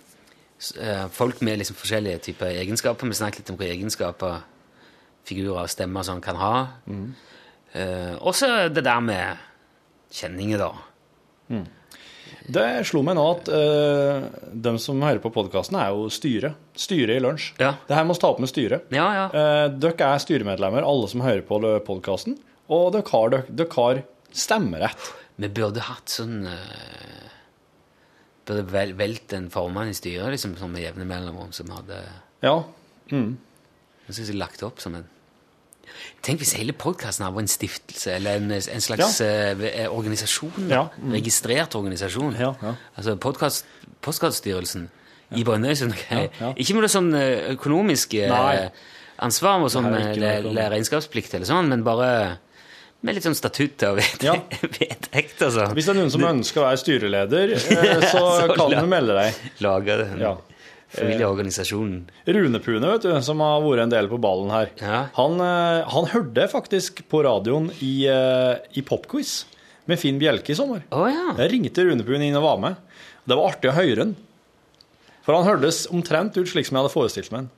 eh, 0.78 1.08
folk 1.12 1.42
med 1.42 1.58
liksom 1.58 1.76
forskjellige 1.76 2.20
typer 2.28 2.54
egenskaper. 2.54 3.10
Vi 3.10 3.18
snakket 3.18 3.42
litt 3.42 3.50
om 3.50 3.58
hva 3.58 3.66
egenskaper 3.66 4.38
figurer 5.26 5.64
og 5.64 5.74
stemmer 5.74 6.06
sånn 6.06 6.22
kan 6.22 6.38
ha. 6.38 6.54
Mm. 6.86 7.10
Uh, 7.74 8.14
også 8.30 8.68
det 8.70 8.86
der 8.86 9.02
med 9.02 9.42
kjenninger, 10.14 10.62
da. 10.62 10.70
Det 12.50 12.66
slo 12.88 13.02
meg 13.06 13.16
nå 13.18 13.24
at 13.30 13.48
uh, 13.52 14.24
de 14.50 14.72
som 14.82 15.02
hører 15.04 15.20
på 15.22 15.32
podkasten, 15.34 15.76
er 15.78 15.92
jo 15.94 16.08
styret. 16.12 16.58
Styret 16.78 17.18
i 17.18 17.22
lunsj. 17.22 17.52
Ja. 17.60 17.74
Det 17.86 17.94
her 17.94 18.06
må 18.08 18.16
ta 18.18 18.30
opp 18.32 18.40
med 18.42 18.50
styret. 18.50 18.88
Ja, 18.94 19.06
ja. 19.14 19.26
Uh, 19.30 19.66
dere 19.82 20.08
er 20.14 20.22
styremedlemmer, 20.22 20.86
alle 20.86 21.10
som 21.10 21.22
hører 21.24 21.44
på 21.46 21.60
podkasten, 21.86 22.38
og 22.70 22.90
dere 22.96 23.06
har, 23.12 23.34
dere, 23.34 23.56
dere 23.60 23.76
har 23.76 24.02
stemmerett. 24.34 25.12
Vi 25.40 25.52
burde 25.60 25.84
hatt 25.86 26.12
sånn 26.12 26.42
uh, 26.48 27.28
Burde 28.48 28.64
vel, 28.72 28.96
velt 28.98 29.32
en 29.36 29.46
formann 29.52 29.92
i 29.92 29.94
styret 29.94 30.32
liksom, 30.32 30.56
med 30.72 30.82
jevne 30.82 31.06
mellomrom 31.06 31.52
som 31.54 31.70
hadde 31.70 32.00
Ja. 32.42 32.56
Jeg 33.10 34.16
synes 34.16 34.30
jeg 34.32 34.38
lagt 34.40 34.62
opp 34.66 34.80
som 34.82 34.96
en 34.98 35.06
Tenk 36.22 36.42
hvis 36.42 36.52
hele 36.58 36.72
podkasten 36.76 37.24
var 37.26 37.40
en 37.42 37.48
stiftelse 37.50 38.12
eller 38.18 38.36
en, 38.40 38.50
en 38.52 38.84
slags 38.84 39.20
eh, 39.24 39.86
organisasjon. 39.88 40.68
Ja, 40.70 40.86
mm. 40.98 41.14
Registrert 41.16 41.74
organisasjon. 41.78 42.34
Ja, 42.38 42.52
ja. 42.62 42.74
Altså 42.96 43.16
podcast, 43.20 43.64
Postkassstyrelsen 44.04 44.88
i 45.38 45.44
Brønnøysund. 45.46 45.94
Ja. 46.10 46.52
Ikke 46.58 46.74
med 46.76 46.86
det 46.88 46.92
sånn 46.92 47.10
eh, 47.14 47.50
økonomisk 47.54 48.14
eh, 48.18 48.30
Nei. 48.32 48.68
ansvar 49.22 49.62
og 49.64 49.70
sånn 49.72 49.90
Det 49.94 50.16
eh, 50.18 50.40
le- 50.46 50.68
regnskapsplikt 50.72 51.36
eller 51.38 51.48
sånn, 51.48 51.68
men 51.70 51.84
bare 51.86 52.12
med 53.00 53.16
litt 53.16 53.24
sånn 53.24 53.36
statutt 53.38 53.80
og 53.88 53.96
vedtekt, 54.00 54.26
Ja. 54.26 54.34
Vedtekt, 54.60 55.38
sånn. 55.40 55.72
Hvis 55.76 55.86
det 55.88 55.94
er 55.94 56.00
noen 56.02 56.10
som 56.12 56.24
ønsker 56.28 56.60
å 56.60 56.66
være 56.66 56.80
styreleder, 56.82 57.54
eh, 57.56 58.06
så 58.10 58.24
Så 58.42 58.48
kan 58.58 58.74
du 58.76 58.88
melde 58.90 59.16
deg. 59.16 59.38
Lager 59.64 60.04
den 60.04 60.20
Ja. 60.26 60.34
Familieorganisasjonen. 60.94 62.00
Rune 62.26 62.60
Pune, 62.64 62.88
vet 62.90 63.02
du, 63.06 63.12
som 63.22 63.40
har 63.44 63.60
vært 63.62 63.84
en 63.84 63.92
del 63.92 64.08
på 64.10 64.18
ballen 64.20 64.50
her, 64.50 64.70
Ja. 64.80 65.06
han, 65.14 65.40
eh, 65.40 65.84
han 65.88 66.06
hørte 66.12 66.48
faktisk 66.50 67.04
på 67.08 67.22
radioen 67.24 67.70
i, 67.80 68.06
eh, 68.10 68.58
i 68.74 68.82
Popquiz 68.82 69.44
med 69.86 69.98
Finn 69.98 70.18
Bjelke 70.18 70.50
i 70.50 70.54
sommer. 70.58 70.82
Oh, 70.90 71.06
ja. 71.10 71.34
Jeg 71.38 71.50
ringte 71.52 71.84
Rune 71.86 72.02
Pune 72.04 72.26
inn 72.26 72.36
og 72.36 72.42
var 72.42 72.58
med. 72.58 72.76
Det 73.26 73.36
var 73.36 73.52
artig 73.52 73.70
å 73.70 73.76
høre 73.76 73.98
han. 74.04 74.16
For 75.22 75.34
han 75.36 75.44
hørtes 75.46 75.86
omtrent 75.92 76.36
ut 76.36 76.48
slik 76.48 76.66
som 76.66 76.76
jeg 76.76 76.82
hadde 76.84 76.92
forestilt 76.94 77.30
meg 77.30 77.40
han. 77.44 77.50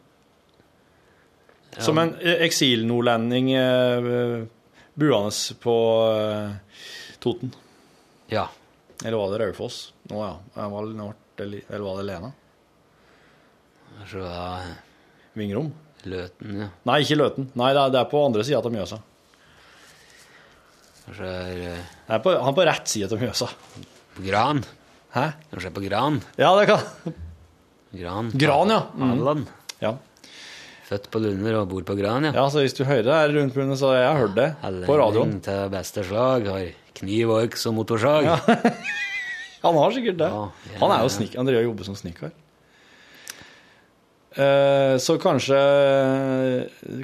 Som 1.80 1.96
en 1.98 2.14
eh, 2.20 2.42
eksilnordlending 2.44 3.52
eh, 3.56 4.44
buende 4.94 5.54
på 5.62 5.76
eh, 6.12 6.50
Toten. 7.20 7.54
ja. 8.28 8.48
Eller 9.04 9.16
var 9.18 9.32
det 9.32 9.38
Raufoss? 9.48 9.92
Nå 10.12 10.20
ja. 10.22 10.36
Eller 10.54 11.80
var 11.82 11.96
det 11.96 12.04
Lena? 12.06 12.28
Var 14.12 14.68
Vingrom? 15.38 15.72
Løten, 16.08 16.58
ja. 16.58 16.68
Nei, 16.88 16.98
ikke 17.04 17.16
Løten. 17.20 17.48
Nei, 17.58 17.70
det 17.76 17.82
er, 17.84 17.92
det 17.94 18.00
er 18.02 18.08
på 18.10 18.22
andre 18.26 18.44
sida 18.46 18.58
av 18.58 18.72
Mjøsa. 18.74 18.98
Kanskje 21.02 21.28
er 21.28 21.58
det 21.58 21.74
Det 21.74 22.14
er 22.16 22.22
på, 22.22 22.32
han 22.38 22.50
er 22.52 22.56
på 22.58 22.66
rett 22.68 22.90
side 22.90 23.10
av 23.14 23.22
Mjøsa. 23.22 23.48
på 24.16 24.24
Gran. 24.26 24.62
Hæ? 25.14 25.26
Kanskje 25.52 25.70
er 25.70 25.76
på 25.76 25.84
Gran. 25.84 26.20
Ja, 26.40 26.52
det 26.58 26.66
kan 26.70 27.14
Gran, 27.92 28.30
Gran, 28.34 28.72
ja. 28.72 28.80
Mm. 28.96 29.10
Hadeland. 29.10 29.50
Ja. 29.82 29.94
Født 30.88 31.08
på 31.12 31.20
Lunder 31.22 31.58
og 31.60 31.68
bor 31.70 31.84
på 31.86 31.96
Gran, 31.98 32.24
ja. 32.28 32.32
ja, 32.36 32.44
så 32.52 32.64
hvis 32.64 32.74
du 32.76 32.82
hører 32.84 33.04
det 33.06 33.16
her 33.18 33.34
rundt 33.36 33.56
munnen, 33.56 33.76
så 33.78 33.92
jeg 33.96 34.06
har 34.08 34.18
hørt 34.20 34.36
det 34.36 34.48
på 34.88 34.96
radioen. 34.98 35.38
Til 35.44 35.68
beste 35.72 36.04
slag, 36.08 36.48
har 36.48 36.70
kniv 36.98 37.32
og 37.32 37.46
øks 37.46 37.66
og 37.70 37.76
motorsag. 37.78 38.28
Han 39.62 39.78
har 39.78 39.94
sikkert 39.94 40.18
det. 40.18 40.28
Ja, 40.32 40.46
ja, 40.72 40.78
Han 40.80 40.90
er 40.90 41.04
jo 41.04 41.10
ja. 41.10 41.14
snik, 41.14 41.36
han 41.38 41.46
driver 41.46 41.62
og 41.62 41.68
jobber 41.68 41.86
som 41.86 41.94
snekker. 41.94 42.32
Eh, 44.32 44.96
så 45.02 45.18
kanskje, 45.20 45.58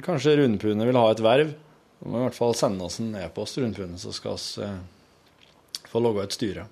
kanskje 0.05 0.37
Rundpune 0.39 0.87
vil 0.87 0.97
ha 0.97 1.09
et 1.11 1.21
verv. 1.23 1.51
Du 1.99 2.09
må 2.09 2.21
i 2.21 2.25
hvert 2.27 2.37
fall 2.37 2.55
sende 2.57 2.85
oss 2.87 2.99
en 3.03 3.11
e-post, 3.19 3.59
Rundpune, 3.59 3.99
så 4.01 4.13
skal 4.15 4.39
vi 4.39 4.65
eh, 4.65 5.85
få 5.91 6.01
logga 6.01 6.25
et 6.25 6.35
styre. 6.35 6.65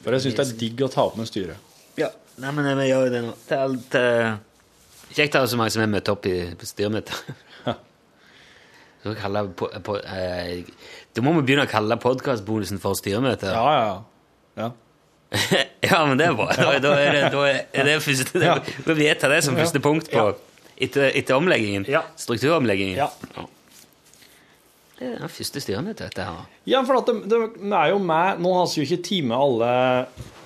For 0.00 0.16
jeg 0.16 0.26
syns 0.26 0.38
det 0.40 0.46
er 0.46 0.58
digg 0.60 0.82
å 0.84 0.90
ta 0.92 1.06
opp 1.06 1.18
med 1.20 1.30
styret. 1.30 1.72
Ja. 2.00 2.10
Nei, 2.42 2.50
men 2.50 2.66
vi 2.80 2.88
gjør 2.88 3.06
jo 3.06 3.14
det 3.14 3.22
nå. 3.22 3.32
Det 3.46 3.54
er 3.54 3.60
alt 3.62 3.94
uh, 3.94 4.32
Kjekt 5.14 5.36
å 5.38 5.44
ha 5.44 5.46
så 5.46 5.58
mange 5.60 5.70
som 5.70 5.84
er 5.84 5.90
møtt 5.92 6.08
opp 6.10 6.26
i, 6.26 6.34
på 6.58 6.66
styremøtet. 6.66 7.36
Ja. 7.62 7.76
Så 9.04 9.12
kalle 9.20 9.42
på, 9.52 9.68
på, 9.84 9.98
eh, 10.00 10.64
Da 11.14 11.22
må 11.22 11.34
vi 11.36 11.44
begynne 11.44 11.66
å 11.68 11.70
kalle 11.70 11.98
podkastbonusen 12.00 12.80
for 12.82 12.96
styremøte. 12.98 13.52
Ja, 13.52 13.74
ja, 13.78 14.64
ja. 14.64 14.70
ja. 15.90 16.00
men 16.06 16.20
det 16.20 16.28
er 16.30 16.36
bra. 16.38 16.50
Da, 16.56 16.74
da 16.82 16.92
er 17.00 17.16
det, 17.16 17.22
da 17.34 17.46
er 17.50 17.90
det 17.90 17.96
første 18.04 18.38
det, 18.38 18.46
Ja. 18.46 18.58
Vi 18.86 18.96
vedtar 18.98 19.32
det 19.34 19.42
som 19.46 19.58
første 19.58 19.82
punkt 19.84 20.10
på 20.12 20.28
etter, 20.76 21.10
etter 21.10 21.36
omleggingen. 21.38 21.86
Ja. 21.88 22.04
Strukturomleggingen. 22.20 22.98
Ja. 22.98 23.10
Det 24.98 25.10
er 25.10 25.18
den 25.24 25.32
første 25.32 25.60
styremøtet, 25.60 26.06
dette 26.06 26.26
her. 26.26 26.44
Ja, 26.70 26.84
for 26.86 27.00
at 27.00 27.10
det, 27.10 27.40
det 27.58 27.74
er 27.74 27.90
jo 27.90 27.98
meg 27.98 28.38
Nå 28.42 28.52
har 28.54 28.68
vi 28.70 28.80
jo 28.80 28.86
ikke 28.86 29.02
time 29.04 29.36
alle 29.36 29.72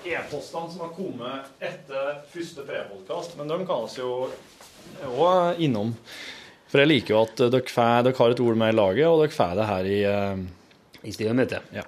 e-postene 0.09 0.71
som 0.71 0.83
har 0.85 0.91
kommet 0.95 1.49
etter 1.61 2.21
første 2.33 2.65
prepodkast, 2.65 3.35
men 3.37 3.51
de 3.51 3.59
kan 3.67 3.85
vi 3.85 4.01
jo 4.01 4.13
òg 5.21 5.61
innom. 5.61 5.93
For 6.69 6.81
jeg 6.81 6.89
liker 6.89 7.13
jo 7.13 7.21
at 7.27 7.43
dere, 7.49 7.65
får, 7.69 8.03
dere 8.07 8.17
har 8.17 8.33
et 8.33 8.41
ord 8.45 8.57
med 8.61 8.73
i 8.73 8.77
laget, 8.77 9.05
og 9.09 9.23
dere 9.23 9.35
får 9.35 9.55
det 9.59 9.69
her 9.69 9.89
i 9.89 9.99
uh... 10.09 10.47
I 10.99 11.13
styremøtet. 11.15 11.69
Ja. 11.71 11.85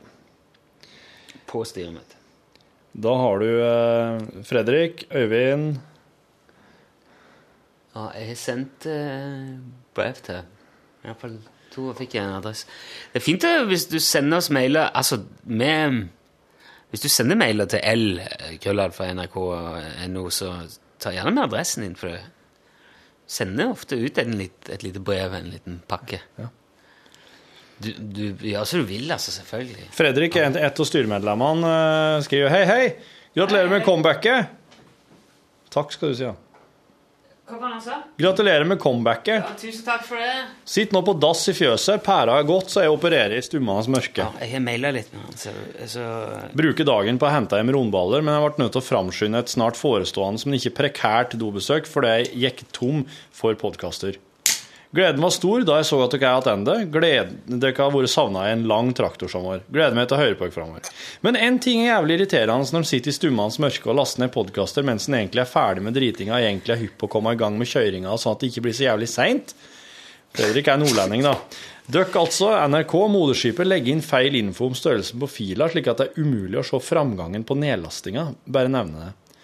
På 1.50 1.66
styremøtet. 1.68 2.21
Da 2.94 3.14
har 3.16 3.40
du 3.40 3.50
eh, 3.64 4.44
Fredrik, 4.44 5.06
Øyvind 5.16 5.80
Ja, 7.96 8.10
jeg 8.16 8.28
har 8.28 8.40
sendt 8.40 8.86
eh, 8.88 9.56
brev 9.96 10.20
til 10.24 10.42
Iallfall 11.06 11.40
to 11.72 11.94
fikk 11.96 12.18
jeg 12.18 12.28
en 12.28 12.36
adresse. 12.36 12.68
Det 13.14 13.22
er 13.22 13.24
fint 13.24 13.46
eh, 13.48 13.64
hvis 13.70 13.88
du 13.88 13.98
sender 14.04 14.42
oss 14.42 14.52
mailer 14.52 14.92
Altså 14.92 15.22
vi 15.44 15.72
Hvis 16.92 17.06
du 17.06 17.08
sender 17.08 17.40
mailer 17.40 17.66
til 17.72 17.80
L, 17.80 18.20
krøllalfa 18.60 19.14
nrk.no, 19.14 20.30
så 20.30 20.52
ta 21.00 21.14
gjerne 21.16 21.32
med 21.32 21.46
adressen 21.48 21.86
din, 21.86 21.96
for 21.96 22.12
det 22.12 22.20
sender 23.32 23.72
ofte 23.72 23.96
ut 23.96 24.18
en 24.20 24.34
litt, 24.36 24.68
et 24.68 24.84
lite 24.84 25.00
brev, 25.00 25.32
en 25.34 25.48
liten 25.54 25.80
pakke. 25.88 26.20
Ja. 26.36 26.50
Du, 27.82 27.90
du 27.98 28.24
gjør 28.52 28.68
som 28.70 28.84
du 28.84 28.86
vil, 28.92 29.08
altså, 29.16 29.34
selvfølgelig. 29.40 29.88
Fredrik, 29.96 30.36
en- 30.42 30.60
et 30.60 30.80
av 30.84 30.86
styremedlemmene, 30.92 31.74
eh, 32.18 32.22
skriver 32.28 32.50
Hei, 32.54 32.64
hei! 32.70 32.86
Gratulerer 33.36 33.70
med 33.72 33.86
comebacket! 33.88 34.50
Takk 35.72 35.94
skal 35.96 36.10
du 36.12 36.16
si. 36.20 36.24
ja. 36.28 36.34
Det? 37.52 37.96
Gratulerer 38.24 38.64
med 38.64 38.80
comebacket. 38.80 39.42
Ja, 39.44 39.56
tusen 39.60 39.84
takk 39.84 40.06
for 40.08 40.16
det. 40.16 40.46
Sitt 40.72 40.94
nå 40.96 41.02
på 41.04 41.12
dass 41.20 41.42
i 41.52 41.54
fjøset. 41.58 42.00
Pæra 42.06 42.38
er 42.40 42.46
godt, 42.48 42.70
så 42.72 42.86
jeg 42.86 42.94
opererer 42.94 43.36
i 43.36 43.42
stummenes 43.44 43.90
mørke. 43.92 44.24
Ja, 44.24 44.30
jeg 44.40 44.54
har 44.54 44.64
maila 44.64 44.92
litt 44.96 45.10
med 45.12 45.26
han, 45.26 45.36
så, 45.42 45.52
så 45.92 46.06
Bruker 46.56 46.88
dagen 46.88 47.20
på 47.20 47.28
å 47.28 47.34
hente 47.34 47.60
hjem 47.60 47.74
rundballer, 47.76 48.24
men 48.24 48.38
jeg 48.38 48.46
ble 48.56 48.64
nødt 48.64 48.72
til 48.78 48.84
å 48.84 48.88
framskynde 48.88 49.42
et 49.44 49.52
snart 49.52 49.76
forestående, 49.80 50.46
men 50.48 50.60
ikke 50.62 50.76
prekært 50.80 51.36
dobesøk 51.42 51.90
fordi 51.92 52.14
jeg 52.22 52.32
gikk 52.46 52.64
tom 52.78 53.04
for 53.36 53.58
podkaster. 53.60 54.16
Gleden 54.92 55.24
var 55.24 55.32
stor 55.32 55.64
da 55.64 55.78
jeg 55.80 55.88
så 55.88 55.98
at 56.04 56.14
dere 56.18 56.30
er 56.36 56.44
tilbake. 56.44 57.20
Dere 57.48 57.76
har 57.78 57.94
vært 57.94 58.12
savna 58.12 58.44
i 58.50 58.56
en 58.58 58.66
lang 58.68 58.90
traktorsommer. 58.96 59.64
Gleder 59.72 59.96
meg 59.96 60.10
til 60.12 60.18
å 60.18 60.22
høre 60.22 60.36
på 60.36 60.48
dere 60.48 60.56
framover. 60.56 60.90
Men 61.24 61.40
én 61.40 61.60
ting 61.64 61.86
er 61.86 61.94
jævlig 61.94 62.18
irriterende 62.20 62.76
når 62.76 62.84
en 62.84 62.90
sitter 62.90 63.14
i 63.14 63.16
stummende 63.16 63.64
mørke 63.64 63.88
og 63.88 63.96
laster 64.02 64.26
ned 64.26 64.34
podkaster 64.36 64.88
mens 64.88 65.08
en 65.08 65.16
egentlig 65.22 65.46
er 65.46 65.52
ferdig 65.52 65.86
med 65.86 65.96
dritinga 65.96 66.36
og 66.36 66.48
egentlig 66.48 66.76
er 66.76 66.82
hypp 66.84 66.98
på 67.00 67.08
å 67.08 67.14
komme 67.16 67.32
i 67.32 67.40
gang 67.40 67.56
med 67.60 67.72
kjøringa, 67.72 68.18
sånn 68.20 68.36
at 68.36 68.44
det 68.44 68.52
ikke 68.52 68.66
blir 68.68 68.76
så 68.76 68.90
jævlig 68.90 69.08
seint. 69.12 69.56
Fredrik 70.36 70.68
er 70.72 70.80
nordlending, 70.80 71.24
da. 71.28 71.38
Dere, 71.92 72.12
altså, 72.20 72.52
NRK, 72.72 72.94
moderskipet, 73.12 73.68
legger 73.68 73.96
inn 73.96 74.04
feil 74.06 74.36
info 74.40 74.70
om 74.70 74.76
størrelsen 74.78 75.20
på 75.24 75.28
fila, 75.32 75.68
slik 75.72 75.88
at 75.92 76.00
det 76.00 76.10
er 76.12 76.24
umulig 76.24 76.60
å 76.60 76.68
se 76.68 76.80
framgangen 76.84 77.44
på 77.48 77.58
nedlastinga. 77.60 78.30
Bare 78.48 78.72
nevne 78.72 79.08
det. 79.08 79.40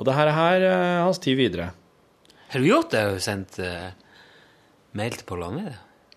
Og 0.00 0.08
det 0.08 0.16
her, 0.16 0.32
er 0.32 0.64
hans 1.04 1.20
tid 1.20 1.36
videre. 1.40 1.72
Har 2.52 2.60
du 2.60 2.68
gjort 2.68 2.92
det? 2.92 3.02
Har 3.04 3.16
du 3.16 3.24
sendt 3.24 3.58
eh, 3.60 3.90
mail 4.98 5.16
til 5.18 5.24
Pål 5.28 5.42
Arne? 5.48 5.72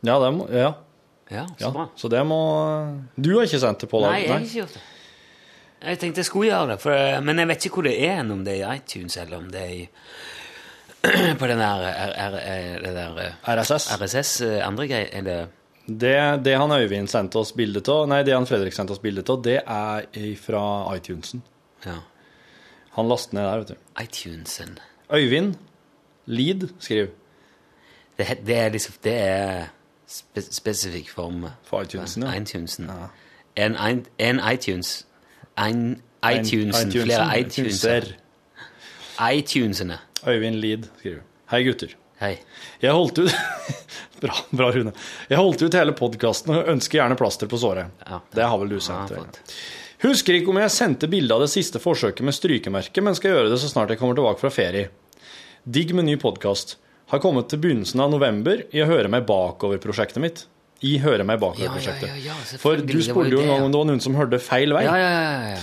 Ja, 0.05 0.17
det 0.22 0.34
må, 0.36 0.48
ja, 0.51 0.74
Ja, 1.32 1.48
så 1.58 1.63
ja. 1.65 1.72
bra. 1.74 1.88
Så 1.98 2.10
det 2.12 2.20
må 2.29 2.38
Du 3.17 3.32
har 3.38 3.48
ikke 3.48 3.60
sendt 3.63 3.82
det 3.82 3.89
på 3.89 4.01
Nei, 4.03 4.20
jeg 4.25 4.29
har 4.32 4.44
ikke 4.46 4.60
gjort 4.62 4.75
det. 4.77 4.84
Jeg 5.86 6.00
tenkte 6.01 6.22
jeg 6.22 6.25
skulle 6.29 6.50
gjøre 6.51 6.67
det, 6.74 6.77
for, 6.82 6.91
eh, 6.98 7.20
men 7.22 7.38
jeg 7.41 7.48
vet 7.50 7.65
ikke 7.67 7.79
hvor 7.79 7.86
det 7.89 7.96
er, 8.08 8.20
om 8.32 8.44
det 8.46 8.53
er 8.55 8.62
i 8.63 8.77
iTunes 8.79 9.17
eller 9.22 9.38
om 9.38 9.48
det 9.53 9.62
er 9.62 9.74
i 9.74 9.84
på 11.39 11.48
den 11.50 11.60
der, 11.62 11.84
er, 11.86 12.13
er, 12.17 12.38
R, 12.55 12.79
det 12.86 12.94
der 12.96 13.20
eh, 13.22 13.50
RSS. 13.60 13.89
RSS 14.00 14.32
eh, 14.48 14.62
andre 14.67 14.88
greier 14.89 15.10
Eller 15.20 15.46
Det, 15.86 16.15
det 16.46 16.55
han 16.58 16.72
Øyvind 16.74 17.08
sendte 17.12 17.38
oss 17.38 17.51
bilde 17.53 17.84
av, 17.94 18.08
nei, 18.10 18.24
det 18.25 18.34
han 18.34 18.48
Fredrik 18.50 18.74
sendte 18.74 18.96
oss 18.96 19.01
bilde 19.03 19.22
av, 19.29 19.44
det 19.46 19.60
er 19.62 20.08
fra 20.41 20.63
iTunesen. 20.96 21.44
ja, 21.86 22.00
Han 22.98 23.10
laster 23.12 23.38
ned 23.38 23.46
der, 23.46 23.62
vet 23.62 23.74
du. 23.75 23.75
iTunesen. 24.01 24.77
Øyvind 25.13 25.53
Lid 26.25 26.70
skriver 26.82 27.12
Det, 28.17 28.27
det 28.48 28.55
er 28.57 28.69
liksom 28.72 28.93
Det 29.03 29.13
er 29.13 29.65
spe, 30.07 30.41
spesifikk 30.41 31.10
form 31.12 31.48
For 31.67 31.84
iTunesen, 31.84 32.24
ja. 32.24 32.36
iTunesen. 32.39 32.89
En, 33.55 33.75
en, 33.75 34.05
en 34.17 34.39
iTunes. 34.53 35.05
En 35.57 36.01
iTunesen. 36.24 36.91
Flere 36.91 37.27
iTuneser. 37.39 38.13
iTunesene. 39.31 40.00
Øyvind 40.27 40.55
Lid 40.55 40.88
skriver. 41.00 41.22
Hei, 41.51 41.63
gutter. 41.63 41.95
Hei. 42.19 42.38
Jeg 42.81 42.91
holdt 42.95 43.19
ut 43.19 43.36
Bra, 44.24 44.36
bra, 44.55 44.69
Rune. 44.72 44.93
Jeg 45.29 45.38
holdt 45.38 45.62
ut 45.67 45.75
hele 45.75 45.91
podkasten 45.95 46.53
og 46.55 46.69
ønsker 46.72 47.01
gjerne 47.01 47.17
plaster 47.19 47.50
på 47.51 47.60
såret. 47.60 47.91
Ja. 48.07 48.22
Det 48.31 48.45
har 48.48 48.62
vel 48.62 48.72
du 48.72 48.77
Ja, 48.79 48.86
sendt? 48.88 49.41
Ja, 49.43 49.57
Husker 50.05 50.38
ikke 50.38 50.51
om 50.53 50.60
jeg 50.60 50.72
sendte 50.72 51.07
bilde 51.12 51.36
av 51.36 51.41
det 51.43 51.50
siste 51.51 51.79
forsøket 51.81 52.24
med 52.25 52.36
strykemerke, 52.36 53.01
men 53.03 53.15
skal 53.17 53.31
gjøre 53.34 53.51
det 53.51 53.60
så 53.62 53.69
snart 53.72 53.91
jeg 53.91 54.00
kommer 54.00 54.15
tilbake 54.17 54.39
fra 54.41 54.51
ferie. 54.53 54.89
Digg 55.65 55.93
med 55.98 56.07
ny 56.07 56.15
podkast. 56.22 56.75
Har 57.13 57.21
kommet 57.21 57.51
til 57.51 57.62
begynnelsen 57.62 58.01
av 58.01 58.12
november 58.13 58.65
i 58.74 58.81
å 58.81 58.89
høre 58.89 59.09
meg 59.12 59.27
bakover-prosjektet 59.29 60.21
mitt. 60.24 60.45
I 60.85 60.97
Høre 61.01 61.24
meg 61.25 61.39
bakover-prosjektet. 61.41 62.12
ja, 62.19 62.33
ja, 62.33 62.59
For 62.62 62.81
du 62.81 62.97
spurte 63.05 63.31
jo 63.31 63.41
en 63.41 63.51
gang 63.53 63.63
om 63.63 63.71
det 63.71 63.79
var 63.79 63.88
noen 63.89 64.03
som 64.03 64.17
hørte 64.17 64.41
feil 64.43 64.74
vei. 64.75 64.83
Ja, 64.88 64.95
ja, 65.00 65.12
ja, 65.13 65.53
ja. 65.55 65.62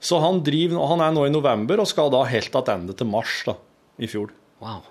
Så 0.00 0.20
han, 0.22 0.40
driver, 0.44 0.80
han 0.90 1.02
er 1.04 1.12
nå 1.14 1.26
i 1.28 1.32
november 1.32 1.82
og 1.82 1.88
skal 1.88 2.12
da 2.12 2.22
helt 2.28 2.52
tilbake 2.52 2.96
til 2.96 3.08
mars 3.08 3.36
da, 3.46 3.56
i 4.00 4.08
fjor. 4.10 4.32
Wow. 4.60 4.82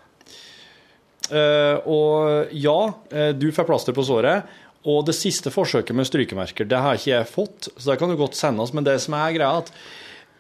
Uh, 1.30 1.78
og 1.86 2.54
ja, 2.58 2.78
eh, 3.14 3.32
du 3.38 3.52
får 3.54 3.68
plaster 3.70 3.96
på 3.96 4.06
såret. 4.06 4.50
Og 4.90 5.04
det 5.06 5.18
siste 5.18 5.52
forsøket 5.52 5.98
med 5.98 6.08
strykemerker, 6.08 6.68
det 6.70 6.80
har 6.80 6.96
ikke 6.96 7.12
jeg 7.12 7.28
fått, 7.28 7.68
så 7.76 7.92
det 7.92 7.98
kan 8.00 8.10
du 8.10 8.16
godt 8.18 8.38
sende 8.40 8.64
oss. 8.64 8.72
Men 8.74 8.88
det 8.88 8.96
som 9.04 9.18
er 9.18 9.36
greia, 9.36 9.60
at 9.60 9.74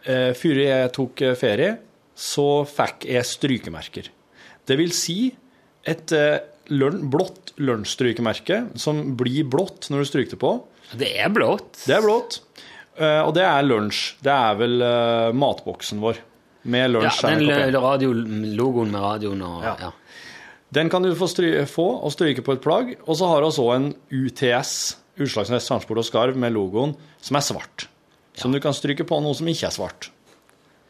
uh, 0.07 0.31
før 0.37 0.61
jeg 0.63 0.93
tok 0.95 1.25
eh, 1.27 1.35
ferie, 1.39 1.75
så 2.19 2.63
fikk 2.67 3.09
jeg 3.11 3.27
strykemerker. 3.27 4.09
Det 4.67 4.77
vil 4.79 4.95
si 4.95 5.19
et 5.88 6.12
løn, 6.69 7.00
blått 7.09 7.53
lunsjstrykemerke 7.59 8.63
som 8.79 9.15
blir 9.19 9.45
blått 9.50 9.88
når 9.89 10.03
du 10.03 10.09
stryker 10.09 10.36
det 10.36 10.41
på. 10.41 10.51
Det 11.00 11.12
er 11.21 11.29
blått. 11.33 11.83
Det 11.86 11.95
er 11.98 12.03
blått. 12.05 12.39
Eh, 13.00 13.21
og 13.24 13.33
det 13.38 13.45
er 13.48 13.63
lunsj. 13.63 14.15
Det 14.25 14.33
er 14.33 14.57
vel 14.59 14.81
eh, 14.83 15.29
matboksen 15.38 16.01
vår. 16.03 16.19
Med 16.69 16.83
Ja, 16.83 16.91
lunsj. 16.98 17.21
den 17.24 17.45
NKP. 17.48 17.79
radio, 17.79 18.13
logoen 18.59 18.91
med 18.91 19.01
radioen 19.01 19.41
og 19.48 19.63
Ja. 19.63 19.75
ja. 19.79 19.91
Den 20.71 20.89
kan 20.89 21.01
du 21.01 21.09
få, 21.17 21.25
stry 21.31 21.65
få 21.65 21.86
og 22.05 22.12
stryke 22.13 22.43
på 22.45 22.53
et 22.53 22.62
plagg. 22.62 22.91
Og 23.07 23.15
så 23.17 23.25
har 23.31 23.39
vi 23.41 23.48
også 23.48 23.63
en 23.75 23.88
UTS, 24.13 24.98
Utslagsnes 25.17 25.65
Transport 25.65 25.98
og 25.98 26.05
Skarv, 26.05 26.36
med 26.38 26.53
logoen, 26.53 26.93
som 27.25 27.36
er 27.39 27.41
svart. 27.41 27.88
Som 28.38 28.51
du 28.53 28.59
kan 28.62 28.75
stryke 28.77 29.03
på 29.07 29.17
noe 29.24 29.33
som 29.33 29.48
ikke 29.50 29.65
er 29.65 29.74
svart. 29.74 30.12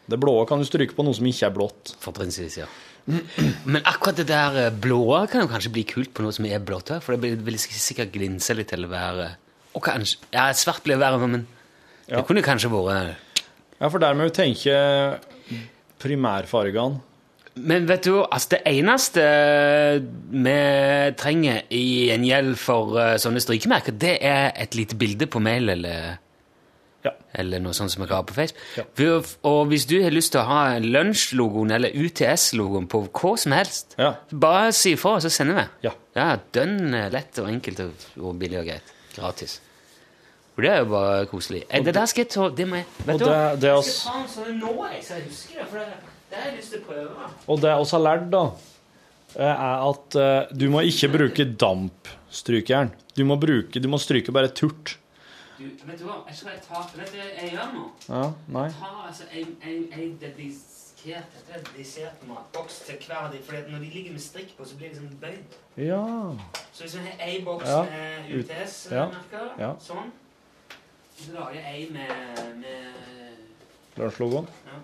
Det 0.09 0.19
blå 0.19 0.33
kan 0.49 0.59
du 0.59 0.65
stryke 0.67 0.93
på 0.97 1.05
noe 1.05 1.13
som 1.15 1.25
ikke 1.29 1.47
er 1.47 1.53
blått. 1.55 1.93
Fortrinnsvis, 2.03 2.57
ja. 2.59 2.67
Men 3.07 3.81
akkurat 3.85 4.17
det 4.19 4.27
der 4.29 4.57
eh, 4.65 4.69
blå 4.71 5.27
kan 5.31 5.41
jo 5.45 5.49
kanskje 5.51 5.71
bli 5.73 5.83
kult 5.89 6.11
på 6.13 6.21
noe 6.25 6.33
som 6.35 6.45
er 6.45 6.59
blått 6.59 6.91
òg, 6.93 7.01
for 7.01 7.15
det 7.17 7.37
vil- 7.45 7.57
sikkert 7.59 8.11
glinse 8.13 8.53
litt 8.55 8.73
eller 8.73 8.87
være 8.91 9.29
Og 9.75 9.83
kanskje 9.85 10.17
Ja, 10.33 10.49
svart 10.53 10.83
blir 10.83 10.97
verre, 10.97 11.19
men 11.27 11.47
det 12.07 12.25
kunne 12.27 12.41
kanskje 12.45 12.69
vært 12.69 13.15
Ja, 13.79 13.87
for 13.89 13.99
der 13.99 14.13
må 14.13 14.23
vi 14.27 14.35
tenke 14.35 15.19
primærfargene. 15.99 17.01
Men 17.59 17.87
vet 17.89 18.03
du, 18.07 18.21
altså 18.23 18.49
det 18.53 18.59
eneste 18.71 19.23
vi 20.31 20.53
trenger 21.19 21.63
i 21.75 21.81
gjengjeld 22.07 22.55
for 22.61 22.93
eh, 23.01 23.15
sånne 23.19 23.41
strykemerker, 23.43 23.95
det 23.99 24.13
er 24.23 24.51
et 24.55 24.75
lite 24.77 24.95
bilde 24.99 25.27
på 25.27 25.41
mail 25.43 25.67
eller, 25.73 26.19
Ja. 27.05 27.13
eller 27.33 27.61
noe 27.63 27.71
sånt 27.73 27.93
som 27.93 28.03
vi 28.03 28.09
har 28.11 28.23
på 28.27 28.33
Facebook. 28.35 28.59
Ja. 28.75 29.21
Og 29.47 29.69
hvis 29.71 29.85
du 29.87 30.01
har 30.03 30.11
lyst 30.11 30.33
til 30.33 30.41
å 30.41 30.47
ha 30.49 30.79
lunsjlogoen 30.83 31.71
eller 31.71 31.93
UTS-logoen 31.95 32.89
på 32.91 33.05
hva 33.07 33.37
som 33.39 33.55
helst, 33.55 33.95
Ja. 33.97 34.15
bare 34.31 34.73
si 34.75 34.91
ifra, 34.97 35.13
så 35.23 35.29
sender 35.31 35.55
vi. 35.55 35.65
Ja. 35.87 35.93
Ja, 36.15 36.37
dønn 36.51 36.93
eh, 36.93 37.09
lett 37.09 37.39
og 37.39 37.47
enkelt 37.47 37.79
og, 37.79 37.91
og 38.19 38.35
billig 38.41 38.59
og 38.59 38.65
greit. 38.67 38.91
Gratis. 39.15 39.61
Og 40.57 40.63
det 40.65 40.71
er 40.73 40.81
jo 40.83 40.89
bare 40.91 41.25
koselig. 41.31 41.63
Og 41.71 41.85
Det 41.87 41.93
der 41.95 42.05
skal 42.11 42.25
jeg 42.25 42.29
ta 42.33 42.49
Det 42.51 42.65
må 42.67 42.75
jeg 42.81 42.85
Vet 43.07 43.19
du 43.21 43.25
hva? 43.29 43.55
Jeg 43.55 43.83
skal 43.87 44.11
ta 44.11 44.19
en 44.19 44.27
sånn 44.33 44.57
nå, 44.59 44.73
jeg, 44.91 45.03
så 45.07 45.15
jeg 45.15 45.23
husker 45.29 45.61
det. 45.61 45.67
For 45.71 45.79
det 45.79 45.87
Det 46.29 46.37
har 46.37 46.49
jeg 46.51 46.57
lyst 46.59 46.73
til 46.75 46.81
å 46.81 46.87
prøve. 46.89 47.29
Og 47.47 47.61
det 47.63 47.71
vi 47.79 47.89
har 47.95 48.03
lært, 48.03 48.25
da, 48.35 48.41
eh, 49.39 49.53
er 49.55 49.85
at 49.87 50.15
eh, 50.19 50.51
du 50.51 50.67
må 50.69 50.83
ikke 50.83 51.09
bruke 51.15 51.47
dampstrykejern. 51.63 52.91
Du 53.15 53.23
må, 53.25 53.39
bruke, 53.39 53.79
du 53.79 53.87
må 53.87 53.97
stryke 54.03 54.35
bare 54.35 54.51
turt. 54.51 54.97
Du, 55.59 55.65
vet 55.85 55.99
du 55.99 56.05
hva? 56.07 56.13
Jeg 56.27 56.37
tror 56.39 56.49
jeg 56.51 56.61
tar 56.67 56.91
Vet 56.95 57.09
du 57.11 57.17
hva 57.17 57.25
jeg 57.35 57.49
gjør 57.51 57.71
nå? 57.75 57.85
Ja, 58.07 58.21
nei. 58.47 58.61
Jeg 58.69 58.75
tar 58.79 58.99
altså 59.07 59.25
en, 59.31 59.49
en, 59.71 59.81
en 59.99 60.13
dedikert, 60.21 61.35
dedikert 61.49 62.23
matboks 62.27 62.77
til 62.87 62.95
hver 63.07 63.17
av 63.25 63.33
de, 63.33 63.41
for 63.43 63.53
når 63.71 63.83
de 63.83 63.89
ligger 63.95 64.11
med 64.15 64.23
strikk 64.23 64.53
på, 64.57 64.65
så 64.69 64.77
blir 64.79 64.93
de 64.93 65.01
sånn 65.01 65.17
bøyd. 65.21 65.57
Ja. 65.77 65.99
Så 66.71 66.85
hvis 66.85 66.95
jeg 66.95 67.03
har 67.09 67.25
ei 67.27 67.41
boks 67.45 67.67
Ja. 67.67 67.81
med 67.91 68.31
UTS-merker, 68.39 69.49
Ja. 69.59 69.73
sånn, 69.83 70.11
så 71.19 71.35
lager 71.35 71.59
jeg 71.59 71.75
ei 71.75 71.89
med, 71.91 72.55
med 72.63 73.99
Lunsjlogoen. 73.99 74.47
ja. 74.65 74.79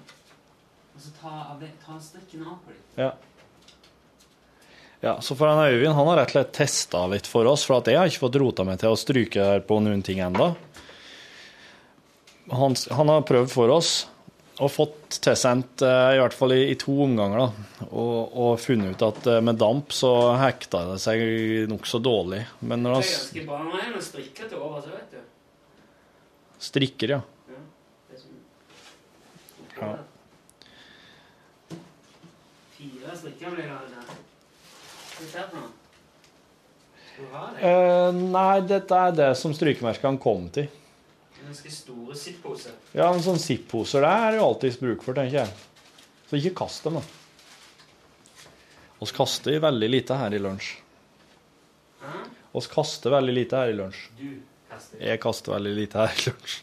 Og 0.96 1.02
så 1.02 1.12
tar 1.22 1.64
ta 1.86 2.00
strikken 2.00 2.44
av 2.48 2.60
på 2.66 2.72
dem. 2.72 2.84
Ja. 2.98 3.10
Ja, 5.04 5.22
så 5.22 5.36
for 5.36 5.52
han 5.52 5.68
Øyvind 5.68 5.94
han 5.94 6.08
har 6.08 6.22
rett 6.22 6.32
og 6.32 6.38
slett 6.38 6.56
testa 6.56 7.04
litt 7.12 7.28
for 7.30 7.48
oss, 7.50 7.66
for 7.68 7.80
at 7.80 7.92
jeg 7.92 8.00
har 8.00 8.10
ikke 8.10 8.24
fått 8.26 8.40
rota 8.42 8.66
meg 8.68 8.80
til 8.82 8.94
å 8.94 9.00
stryke 9.00 9.44
her 9.52 9.64
på 9.68 9.78
noen 9.84 10.04
ting 10.06 10.22
enda. 10.24 10.54
Han, 12.52 12.76
han 12.94 13.12
har 13.12 13.26
prøvd 13.26 13.52
for 13.52 13.74
oss 13.74 13.94
og 14.64 14.72
fått 14.72 15.18
tilsendt, 15.26 15.82
eh, 15.84 16.16
i 16.16 16.20
hvert 16.22 16.36
fall 16.36 16.54
i, 16.56 16.62
i 16.72 16.78
to 16.80 16.94
omganger, 17.04 17.42
da, 17.42 17.88
og, 17.90 18.36
og 18.40 18.52
funnet 18.64 18.96
ut 18.96 19.04
at 19.04 19.28
eh, 19.28 19.42
med 19.44 19.60
damp 19.60 19.92
så 19.92 20.12
hekta 20.40 20.86
det 20.94 21.00
seg 21.04 21.24
nokså 21.72 22.00
dårlig. 22.00 22.46
Men 22.64 22.86
når 22.86 23.02
han 23.02 23.04
er 23.04 23.90
er 23.90 24.06
strikker 24.06 24.48
til 24.48 24.62
over, 24.62 24.80
så 24.86 24.94
vet 24.96 25.18
du. 25.18 25.20
strikker, 26.70 27.18
ja. 27.18 27.22
Ja, 27.52 28.22
sånn. 28.22 28.40
Ja. 29.76 29.92
Fire 32.78 33.20
strikker 33.20 33.58
blir 33.58 33.68
det 33.68 34.06
det 35.20 35.48
det? 35.56 35.66
Eh, 37.64 38.12
nei, 38.14 38.56
dette 38.68 38.98
er 39.08 39.14
det 39.16 39.30
som 39.40 39.54
strykemerkene 39.56 40.20
kom 40.22 40.50
til. 40.56 40.68
Ganske 41.46 41.72
store 41.72 42.16
sippose. 42.18 42.72
Ja, 42.98 43.12
men 43.14 43.22
sånn 43.24 43.38
Zipp-poser 43.40 44.02
der 44.02 44.32
er 44.32 44.40
jo 44.40 44.48
alltids 44.48 44.80
bruk 44.82 45.04
for, 45.06 45.14
tenker 45.18 45.44
jeg. 45.44 45.52
Så 46.26 46.40
ikke 46.40 46.56
kast 46.64 46.88
dem, 46.88 46.98
da. 46.98 47.04
Oss 49.06 49.14
kaster 49.14 49.60
veldig 49.62 49.90
lite 49.92 50.18
her 50.18 50.34
i 50.34 50.42
lunsj. 50.42 50.72
Hæ? 52.02 52.14
Oss 52.58 52.70
kaster 52.72 53.14
veldig 53.14 53.36
lite 53.36 53.62
her 53.62 53.74
i 53.74 53.78
lunsj. 53.78 54.06
Du 54.18 54.30
kaster. 54.72 55.02
Jeg 55.06 55.22
kaster 55.22 55.54
veldig 55.54 55.76
lite 55.78 56.02
her 56.02 56.16
i 56.16 56.30
lunsj. 56.32 56.58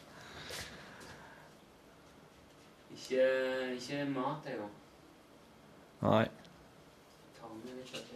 Ikke, 2.96 3.26
ikke 3.76 4.04
mat, 4.10 4.48
da. 4.48 4.70
Nei. 6.02 6.24
Ta 7.38 7.52
med 7.52 7.76
litt 7.76 7.94
av 7.94 8.02
det. 8.08 8.12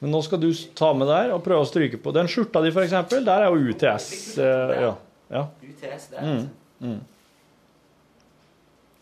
Men 0.00 0.10
nå 0.12 0.20
skal 0.24 0.40
du 0.42 0.50
ta 0.76 0.90
med 0.92 1.08
der 1.08 1.30
og 1.32 1.42
prøve 1.44 1.64
å 1.64 1.68
stryke 1.68 1.96
på. 2.02 2.12
Den 2.12 2.28
skjorta 2.28 2.60
di, 2.64 2.68
eksempel, 2.82 3.24
der 3.24 3.46
er 3.46 3.52
jo 3.54 3.70
UTS. 3.72 4.08
Eh, 4.38 4.74
ja. 4.84 4.90
ja. 5.32 5.44
UTS 5.64 6.10
der, 6.12 6.20
Mm. 6.26 6.48
altså. 6.82 6.96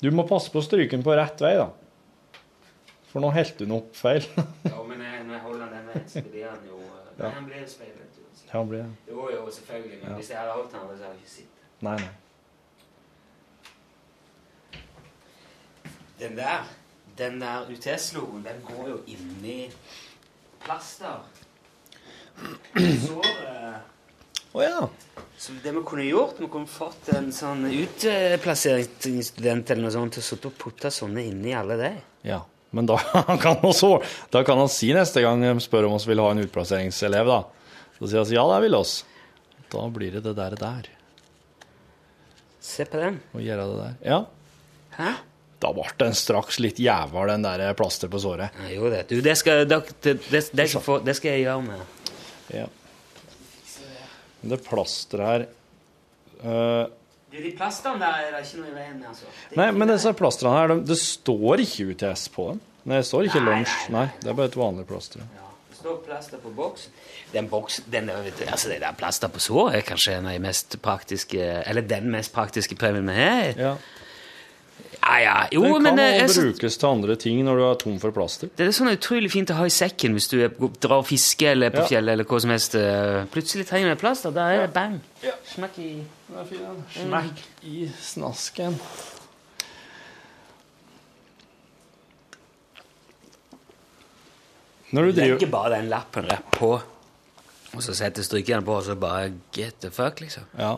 Du 0.05 0.11
må 0.15 0.23
passe 0.29 0.51
på 0.53 0.61
å 0.61 0.65
stryke 0.67 0.91
den 0.95 1.03
på 1.03 1.15
rett 1.17 1.41
vei, 1.43 1.55
da. 1.59 1.71
For 3.11 3.23
nå 3.25 3.31
helte 3.35 3.59
du 3.59 3.65
den 3.67 3.77
opp 3.79 3.95
feil. 3.97 4.23
Ja, 4.71 4.83
men 4.87 4.99
når 5.01 5.35
jeg 5.35 5.43
holder 5.49 5.71
den 5.73 5.87
veien, 5.91 6.07
så 6.13 6.23
blir 6.29 6.47
han 6.51 6.63
jo 6.69 6.79
eh, 6.83 6.91
Nei, 7.19 7.31
han 7.39 7.45
blir 7.49 7.67
speil, 7.71 7.93
vet 7.99 8.15
du. 8.15 8.23
Ja, 8.53 8.63
blir 8.67 8.83
det. 8.85 8.91
Jo, 9.11 9.29
jo, 9.35 9.45
selvfølgelig. 9.51 9.99
Men 10.03 10.11
Ja. 10.11 10.17
hvis 10.21 10.31
jeg 10.31 10.39
hadde 10.39 10.53
holdt 10.59 10.71
den, 10.75 10.81
så 10.81 10.87
hadde 10.91 11.05
jeg 11.09 11.17
ikke 11.23 11.35
sett. 11.35 11.51
Nei, 11.83 11.97
nei. 11.97 12.13
Den 16.19 16.37
der, 16.39 16.67
den 17.19 17.41
der 17.41 17.67
UTS-logoen, 17.71 18.45
den 18.47 18.61
går 18.69 18.89
jo 18.93 18.99
inni 19.11 19.57
plaster. 20.65 21.17
Så, 23.07 23.23
Oh, 24.55 24.63
ja. 24.63 24.89
så 25.37 25.53
det 25.63 25.73
vi 25.75 25.81
kunne 25.83 26.05
gjort, 26.07 26.35
vi 26.39 26.47
kunne 26.47 26.67
fått 26.71 27.09
en 27.17 27.33
sånn 27.35 27.65
utplasseringsstudent 27.67 29.71
eller 29.75 29.83
noe 29.83 29.91
sånt 29.91 30.15
til 30.15 30.23
å 30.23 30.27
sitte 30.29 30.47
og 30.53 30.59
putte 30.63 30.91
sånne 30.95 31.25
inni 31.27 31.51
alle 31.59 31.75
de. 31.81 31.89
Ja, 32.31 32.39
men 32.71 32.87
da 32.87 32.95
kan, 33.43 33.59
han 33.59 33.75
da 34.31 34.45
kan 34.47 34.59
han 34.63 34.71
si 34.71 34.95
neste 34.95 35.19
gang 35.27 35.43
de 35.43 35.59
spør 35.63 35.87
om 35.89 35.95
oss 35.99 36.07
vil 36.07 36.23
ha 36.23 36.29
en 36.31 36.39
utplasseringselev, 36.45 37.27
da. 37.27 37.43
Så 37.99 38.07
sier 38.07 38.23
han 38.23 38.31
ja, 38.37 38.47
det 38.55 38.63
vil 38.69 38.79
oss. 38.79 38.93
Da 39.75 39.83
blir 39.91 40.11
det 40.15 40.23
det 40.29 40.37
der 40.39 40.55
der. 40.61 40.87
Se 42.63 42.87
på 42.87 42.97
den. 43.03 43.19
Og 43.35 43.43
gjøre 43.43 43.67
det 43.73 43.79
der. 43.83 43.95
Ja. 44.07 44.23
Hæ? 44.97 45.13
Da 45.65 45.71
ble 45.73 45.87
den 46.03 46.17
straks 46.19 46.59
litt 46.61 46.81
jævla, 46.83 47.27
den 47.33 47.47
der 47.47 47.77
plaster 47.79 48.11
på 48.13 48.21
såret. 48.21 48.57
Ja, 48.65 48.73
jo, 48.75 48.91
det. 48.93 49.07
Du, 49.09 49.17
det 49.25 49.37
skal, 49.41 49.65
det, 49.69 49.81
det, 50.05 50.19
det, 50.29 50.67
skal 50.69 50.83
få, 50.85 50.99
det 51.05 51.17
skal 51.17 51.39
jeg 51.39 51.47
gjøre 51.47 51.63
med. 51.65 52.11
Ja. 52.53 52.67
Det 54.45 54.61
plasteret 54.67 55.25
her 55.25 55.47
uh, 56.45 56.93
de 57.35 57.51
plastene 57.57 57.99
der 57.99 58.29
er 58.29 58.35
det 58.37 58.45
ikke 58.45 58.61
noe 58.61 58.69
i 58.69 58.75
veien 58.77 58.99
med, 58.99 59.09
altså. 59.11 59.31
Det 59.51 59.59
Nei, 59.59 59.71
men 59.75 59.91
disse 59.91 60.13
plastrene 60.15 60.55
her, 60.55 60.71
de, 60.71 60.85
det 60.87 60.99
står 61.01 61.63
ikke 61.65 61.89
UTS 61.91 62.29
på 62.35 62.47
dem. 62.53 62.61
Nei, 62.85 63.01
det 63.01 63.09
står 63.09 63.31
ikke 63.31 63.41
Nei, 63.41 63.49
lunsj. 63.49 63.75
nei, 63.89 64.05
Nei, 64.05 64.21
det 64.21 64.31
er 64.31 64.39
bare 64.39 64.53
et 64.53 64.59
vanlig 64.61 64.85
plaster. 64.87 65.25
Ja, 65.35 65.49
det 65.71 65.79
står 65.81 65.99
plaster 66.05 66.43
på 66.43 66.53
boks. 66.55 66.87
Den 67.33 67.49
boks, 67.51 67.81
den 67.91 68.13
vet 68.13 68.39
du, 68.39 68.45
altså 68.47 68.71
det 68.71 68.79
der 68.85 68.95
plaster 68.99 69.33
på 69.33 69.43
sår 69.43 69.81
er 69.81 69.87
kanskje 69.89 70.19
en 70.21 70.31
av 70.31 70.37
de 70.37 70.45
mest 70.45 70.77
praktiske 70.85 71.49
Eller 71.65 71.83
den 71.91 72.07
mest 72.13 72.31
praktiske 72.37 72.79
premien 72.79 73.11
vi 73.11 73.17
har. 73.19 73.59
Ja. 73.59 73.75
Ja, 75.05 75.17
ja. 75.21 75.33
Jo, 75.53 75.63
Den 75.75 75.85
kan 75.85 75.99
er, 76.01 76.23
også 76.25 76.35
så, 76.35 76.43
brukes 76.49 76.77
til 76.81 76.87
andre 76.89 77.15
ting 77.21 77.43
når 77.45 77.59
du 77.61 77.63
er 77.67 77.75
tom 77.83 77.99
for 78.01 78.11
plaster. 78.17 78.49
det 78.57 78.67
er 78.67 78.71
sånn 78.73 78.89
utrolig 78.95 79.29
fint 79.35 79.51
å 79.53 79.59
ha 79.59 79.67
i 79.69 79.73
sekken 79.75 80.15
hvis 80.17 80.29
du 80.33 80.39
er, 80.47 80.49
drar 80.81 81.03
og 81.03 81.07
fisker 81.11 81.51
eller 81.53 81.75
på 81.75 81.83
Ja. 81.83 81.89
fjellet 81.91 82.13
eller 82.17 82.25
hva 82.31 82.41
som 82.41 82.51
helst. 82.55 82.75
eh, 82.81 83.25
Plutselig 83.35 83.67
trenger 83.69 83.93
du 83.93 84.01
plaster. 84.01 84.31
Da 84.33 84.47
er 84.55 84.65
det 84.65 84.73
bang. 84.73 85.01
Ja. 85.23 85.35
Smekk 85.55 85.79
i 85.79 85.91
fin, 86.49 86.65
Smekk 86.97 87.45
i 87.69 87.91
snasken. 88.01 88.79
Når 94.95 95.03
du 95.09 95.13
driver 95.17 95.35
Legger 95.35 95.51
bare 95.51 95.71
den 95.79 95.89
lappen 95.91 96.27
rett 96.31 96.51
på, 96.55 96.69
og 97.75 97.83
så 97.83 97.95
setter 97.99 98.23
strykejern 98.27 98.65
på, 98.67 98.77
og 98.79 98.85
så 98.87 98.95
bare 99.01 99.33
get 99.57 99.81
the 99.83 99.91
fuck, 99.91 100.21
liksom. 100.23 100.45
Ja. 100.59 100.77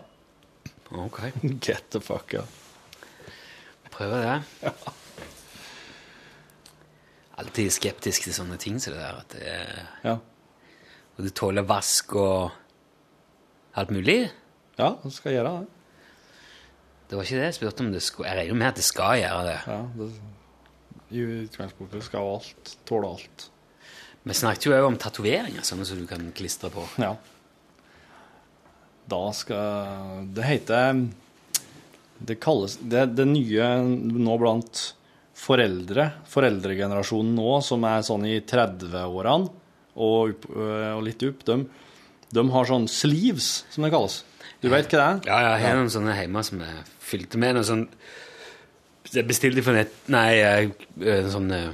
Ok. 0.96 1.18
Get 1.66 1.90
the 1.90 2.00
fuck, 2.00 2.32
ja. 2.32 2.44
Prøver 3.96 4.22
det. 4.26 4.72
Alltid 7.40 7.68
skeptisk 7.74 8.24
til 8.26 8.32
sånne 8.36 8.56
ting 8.60 8.78
som 8.80 8.94
det 8.96 9.02
der. 9.02 9.18
At 9.20 9.34
det, 9.34 9.42
er- 9.44 9.88
Ja, 10.04 10.16
og 11.16 11.24
du 11.24 11.30
tåler 11.32 11.64
vask 11.64 12.12
og 12.20 12.50
alt 13.76 13.90
mulig. 13.90 14.30
ja 14.78 14.90
du 15.02 15.10
skal 15.10 15.32
gjøre 15.32 15.52
det. 15.60 15.66
Det 17.08 17.16
var 17.16 17.22
ikke 17.24 17.36
det 17.38 17.44
jeg 17.46 17.54
spurte 17.54 17.80
om 17.84 17.92
det 17.92 18.02
skulle 18.02 18.28
Jeg 18.28 18.38
regner 18.38 18.54
med 18.54 18.66
at 18.66 18.74
det 18.80 18.84
skal 18.84 19.18
gjøre 19.20 19.44
det. 19.46 19.58
Ja, 19.66 19.80
det 19.96 20.12
I 21.16 21.20
utgangspunktet 21.46 22.02
skal 22.04 22.20
alt 22.34 22.76
tåle 22.84 23.06
alt. 23.14 23.50
Vi 24.26 24.34
snakket 24.34 24.66
jo 24.66 24.72
òg 24.74 24.86
om 24.88 24.96
tatoveringer, 24.98 25.62
sånne 25.62 25.84
som 25.86 25.98
du 26.00 26.06
kan 26.10 26.32
klistre 26.34 26.68
på. 26.74 26.82
Ja. 26.98 27.12
Da 29.06 29.20
skal 29.32 30.26
Det 30.34 30.44
heter 30.44 31.04
Det 32.18 32.38
kalles 32.40 32.78
Det, 32.80 33.02
det 33.16 33.26
nye 33.28 33.66
nå 33.84 34.36
blant 34.40 34.82
foreldre, 35.36 36.10
foreldregenerasjonen 36.32 37.34
nå, 37.36 37.50
som 37.64 37.84
er 37.84 38.04
sånn 38.06 38.24
i 38.24 38.38
30-årene 38.40 39.50
og, 39.96 40.46
øh, 40.48 40.92
og 40.96 41.02
litt 41.04 41.22
opp, 41.28 41.42
de, 41.48 41.58
de 42.32 42.44
har 42.54 42.68
sånn 42.68 42.86
sleeves, 42.88 43.66
som 43.72 43.84
det 43.84 43.92
kalles. 43.92 44.22
Du 44.64 44.70
vet 44.72 44.88
hva 44.88 44.96
det 44.96 45.06
er? 45.06 45.20
Ja, 45.28 45.40
jeg 45.44 45.66
har 45.66 45.76
noen 45.76 45.92
sånne 45.92 46.16
hjemme 46.16 46.42
som 46.48 46.62
jeg 46.64 46.86
fylte 47.04 47.40
med 47.40 47.58
noe 47.58 47.66
sånn 47.68 47.84
Jeg 49.12 49.26
bestilte 49.28 49.62
for 49.62 49.76
nett... 49.76 49.92
Nei, 50.10 50.40
eh, 50.40 50.70
en 51.20 51.28
sånn 51.30 51.52
eh, 51.54 51.68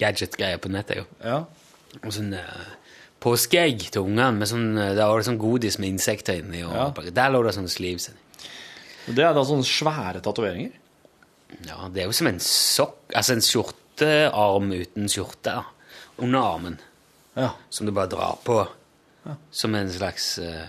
gadget-greier 0.00 0.58
på 0.58 0.72
nettet, 0.72 1.04
jo. 1.04 1.04
Ja. 1.22 1.42
Og 2.00 2.10
sånn 2.16 2.32
eh, 2.34 2.64
påskeegg 3.22 3.84
til 3.94 4.08
ungene. 4.08 4.32
Med 4.40 4.50
sånn, 4.50 4.72
det 4.74 4.98
var 4.98 5.20
det 5.20 5.28
sånn 5.28 5.38
godis 5.40 5.78
med 5.78 5.92
insekter 5.92 6.40
inni. 6.40 6.64
Og 6.66 6.74
Ja. 6.74 6.88
Der 7.20 7.30
lå 7.30 7.44
det 7.46 7.54
sånne 7.54 7.70
sleeves. 7.70 8.08
inni. 8.10 8.23
Det 9.06 9.24
er 9.24 9.34
da 9.36 9.44
sånne 9.44 9.66
svære 9.68 10.22
tatoveringer. 10.24 10.72
Ja, 11.68 11.88
det 11.92 12.02
er 12.02 12.08
jo 12.08 12.16
som 12.16 12.26
en 12.26 12.40
sokk 12.42 13.12
Altså 13.14 13.36
en 13.36 13.44
skjortearm 13.44 14.72
uten 14.74 15.10
skjorte 15.12 15.52
under 16.18 16.40
armen. 16.40 16.78
Ja. 17.38 17.52
Som 17.70 17.86
du 17.86 17.92
bare 17.94 18.10
drar 18.10 18.40
på 18.46 18.62
som 19.50 19.74
en 19.74 19.90
slags 19.92 20.38
uh, 20.38 20.66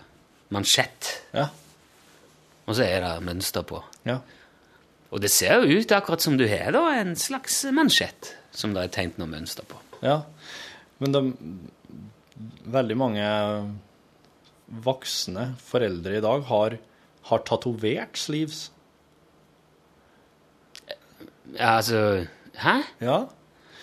mansjett. 0.54 1.10
Ja. 1.36 1.50
Og 2.65 2.78
så 2.78 2.86
er 2.86 3.04
det 3.04 3.13
mønster 3.26 3.65
på. 3.67 3.82
Ja. 4.08 4.19
Og 5.13 5.21
det 5.24 5.32
ser 5.34 5.62
jo 5.62 5.80
ut 5.80 5.91
akkurat 5.95 6.24
som 6.24 6.38
du 6.39 6.45
har 6.50 6.71
da, 6.76 6.86
en 6.95 7.15
slags 7.19 7.63
mansjett 7.76 8.34
som 8.56 8.74
det 8.76 8.86
er 8.86 8.93
tegnet 8.95 9.19
noe 9.21 9.30
mønster 9.32 9.67
på. 9.67 9.78
Ja, 10.04 10.21
men 11.04 11.15
de, 11.15 11.21
veldig 12.71 12.98
mange 13.00 13.26
voksne 14.86 15.52
foreldre 15.62 16.17
i 16.17 16.24
dag 16.24 16.45
har, 16.50 16.78
har 17.30 17.44
tatovert 17.48 18.20
sleeves. 18.20 18.68
Ja, 21.56 21.78
altså 21.78 22.26
Hæ? 22.56 22.76
Ja. 23.04 23.26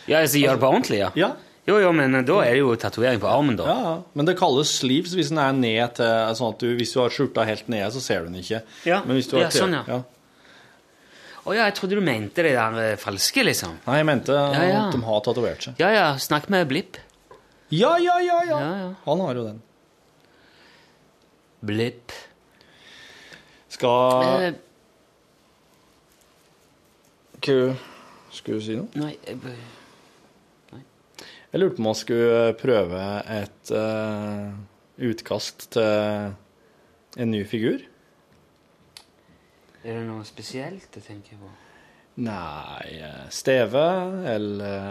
Ja, 0.09 0.21
altså 0.21 0.41
gjør 0.41 0.57
det 0.57 0.63
på 0.63 0.69
ordentlig, 0.69 0.99
ja? 0.99 1.11
Ja. 1.17 1.33
Jo, 1.69 1.77
jo, 1.79 1.93
men 1.95 2.17
da 2.27 2.39
er 2.43 2.57
det 2.57 2.63
jo 2.63 2.73
tatovering 2.75 3.21
på 3.23 3.29
armen, 3.31 3.55
da. 3.59 3.67
Ja, 3.69 3.83
ja. 3.87 3.93
Men 4.19 4.27
det 4.27 4.35
kalles 4.41 4.73
sleeves 4.81 5.13
hvis 5.15 5.31
den 5.31 5.39
er 5.39 5.53
ned 5.55 5.95
til 5.99 6.33
sånn 6.39 6.57
at 6.57 6.65
du, 6.65 6.73
Hvis 6.79 6.95
du 6.95 6.99
har 6.99 7.13
skjorta 7.15 7.45
helt 7.47 7.69
nede, 7.71 7.91
så 7.95 8.03
ser 8.03 8.25
du 8.25 8.33
den 8.33 8.41
ikke. 8.41 8.65
Ja. 8.89 8.99
Men 9.07 9.19
hvis 9.19 9.31
du 9.31 9.37
har 9.39 9.47
Ja, 9.47 9.53
sånn, 9.55 9.77
ja. 9.79 10.01
Å 11.43 11.55
ja, 11.55 11.67
jeg 11.67 11.75
trodde 11.79 11.99
du 11.99 12.03
mente 12.07 12.43
det 12.47 12.55
der 12.55 12.77
eh, 12.83 12.99
falske, 13.03 13.43
liksom. 13.47 13.79
Nei, 13.87 13.97
jeg 13.99 14.07
mente 14.07 14.35
ja. 14.35 14.83
at 14.85 14.95
de 14.95 15.01
har 15.03 15.23
tatovert 15.27 15.65
seg. 15.67 15.79
Ja 15.83 15.91
ja, 15.91 16.05
snakk 16.23 16.47
med 16.55 16.69
Blipp. 16.71 16.99
Ja, 17.73 17.97
ja, 17.99 18.19
ja, 18.23 18.43
ja! 18.47 18.59
Ja, 18.59 18.75
ja. 18.79 18.91
Han 19.07 19.23
har 19.25 19.39
jo 19.39 19.47
den. 19.49 19.63
Blipp. 21.67 22.15
Skal 23.73 24.53
Eh, 27.43 27.75
Skulle 28.31 28.59
du 28.61 28.65
si 28.65 28.77
noe? 28.79 28.89
nei 29.01 29.15
jeg 29.27 29.39
b- 29.43 29.55
Jeg 31.53 31.61
lurte 31.61 31.77
på 31.77 31.83
om 31.83 31.89
man 31.91 31.97
skulle 31.99 32.55
prøve 32.57 33.01
et 33.29 33.73
uh, 33.77 34.53
utkast 35.05 35.67
til 35.75 36.33
en 37.21 37.31
ny 37.31 37.43
figur. 37.45 37.83
Er 39.85 39.99
det 39.99 40.07
noe 40.07 40.25
spesielt 40.25 40.97
jeg 40.97 41.05
tenker 41.05 41.37
på? 41.43 41.51
Nei 42.25 42.89
eh, 43.03 43.27
Steve 43.33 43.83
eller 44.33 44.89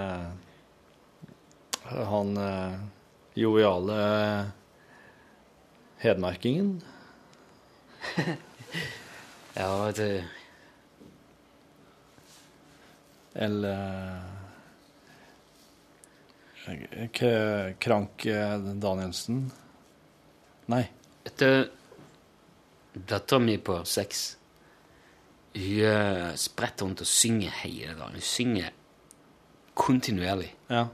eh, 1.87 2.05
han 2.11 2.37
uh, 2.37 2.77
joviale 3.37 3.97
hedmarkingen. 6.05 6.75
Ja, 9.55 9.91
det 9.95 10.23
Eller 13.33 14.21
eh, 16.67 17.07
K- 17.11 17.73
Krank 17.79 18.25
eh, 18.25 18.57
Danielsen. 18.59 19.51
Nei. 20.71 20.83
Etter 21.23 21.69
dattera 22.93 23.39
mi 23.39 23.55
på 23.57 23.77
seks 23.87 24.37
Hun 25.55 25.83
eh, 25.83 26.31
spretter 26.39 26.85
rundt 26.87 27.01
og 27.03 27.07
synger 27.09 27.51
hele 27.63 27.93
dagen. 27.97 28.15
Hun 28.19 28.23
synger 28.25 28.71
kontinuerlig. 29.75 30.51
Ja. 30.71 30.85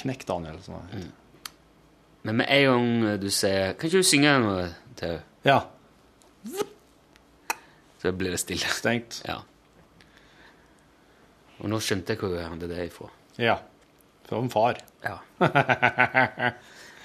Knekk 0.00 0.24
Danielsen. 0.26 0.74
Mm. 0.94 1.10
Men 2.22 2.36
med 2.36 2.46
en 2.52 2.64
gang 2.70 3.20
du 3.20 3.28
sier 3.32 3.72
Kan 3.74 3.88
ikke 3.88 4.02
du 4.02 4.06
synge 4.06 4.32
noe 4.42 4.64
til 4.98 5.08
henne? 5.16 5.26
Ja. 5.46 5.60
Så 8.00 8.12
ble 8.16 8.30
det 8.32 8.40
stille. 8.40 8.68
Stengt. 8.72 9.20
Ja. 9.28 9.38
Og 11.60 11.68
nå 11.68 11.80
skjønte 11.84 12.14
jeg 12.14 12.22
hvor 12.22 12.32
jeg 12.38 12.48
hadde 12.48 12.68
det 12.70 12.86
ifra. 12.88 13.10
Ja. 13.40 13.58
Fra 14.28 14.38
en 14.40 14.48
far. 14.52 14.78
Ja. 15.04 15.18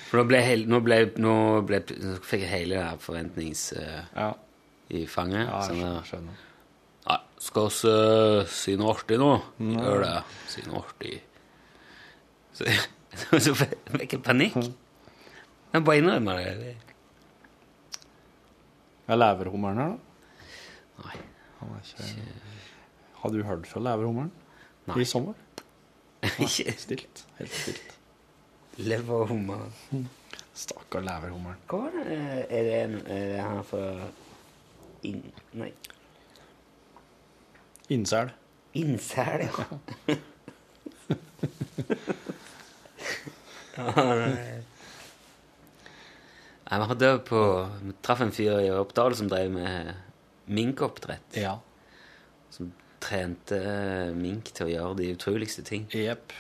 For 0.06 0.22
nå 0.22 0.24
ble, 0.30 0.40
hele, 0.46 0.68
nå 0.70 0.80
ble, 0.86 1.00
nå 1.20 1.34
ble 1.68 1.80
nå 1.90 2.16
fikk 2.24 2.44
jeg 2.46 2.52
hele 2.52 2.78
det 2.80 3.02
forventnings 3.04 3.64
Uh, 3.76 4.04
Ja. 4.16 4.28
i 4.94 5.02
fanget. 5.10 5.48
ja 5.50 5.62
jeg 5.66 5.82
der, 5.82 6.04
skjønner. 6.08 6.44
Nei, 7.10 7.18
skal 7.42 7.70
vi 7.74 7.92
uh, 7.92 8.46
si 8.54 8.76
noe 8.80 8.94
artig 8.94 9.18
nå? 9.20 9.32
Gjør 9.60 10.04
det. 10.06 10.14
Si 10.54 10.64
noe 10.70 10.84
artig. 10.86 11.16
Så, 12.56 12.70
så 13.50 13.56
fikk 13.58 14.14
jeg 14.16 14.22
panikk. 14.24 14.56
Jeg 15.74 15.84
bare 15.84 16.00
innrømmer 16.00 16.40
det. 16.62 16.76
Er 19.08 19.20
leverhummeren 19.20 19.78
her, 19.78 19.94
da? 19.94 19.98
Nei. 21.06 21.18
Han 21.60 21.74
er 21.76 21.82
ikke... 21.86 22.04
Har 23.22 23.34
du 23.34 23.42
hørt 23.46 23.68
fra 23.70 23.82
leverhummeren 23.82 24.32
Nei. 24.88 25.00
i 25.02 25.06
sommer? 25.10 25.34
Ikke 26.46 26.74
Stilt. 26.78 27.26
Helt 27.38 27.54
stilt. 27.54 27.98
Leverhummeren. 28.82 30.08
Stakkar 30.56 31.06
leverhummeren. 31.06 31.62
Hva 31.70 31.78
var 31.86 31.92
det? 31.96 32.18
Er 32.50 32.64
det, 32.70 32.76
en, 32.84 32.96
er 33.06 33.28
det 33.34 33.42
her 33.44 33.62
for 33.70 33.84
In... 35.06 35.22
Nei. 35.54 35.72
Innsel. 37.94 38.32
Innsel, 38.74 39.46
ja. 39.46 40.16
Ja, 43.76 43.92
nei. 43.92 44.75
Nei, 46.66 46.80
var 46.82 46.90
hadde 46.90 47.12
på 47.28 47.42
Vi 47.84 47.94
traff 48.06 48.24
en 48.26 48.34
fyr 48.34 48.58
i 48.64 48.72
Oppdal 48.74 49.16
som 49.18 49.30
drev 49.30 49.52
med 49.54 49.94
minkoppdrett. 50.46 51.38
Ja. 51.38 51.60
Som 52.54 52.72
trente 53.04 53.60
mink 54.18 54.50
til 54.56 54.68
å 54.68 54.72
gjøre 54.72 54.98
de 55.02 55.12
utroligste 55.14 55.66
ting. 55.66 55.86
Jepp. 55.94 56.34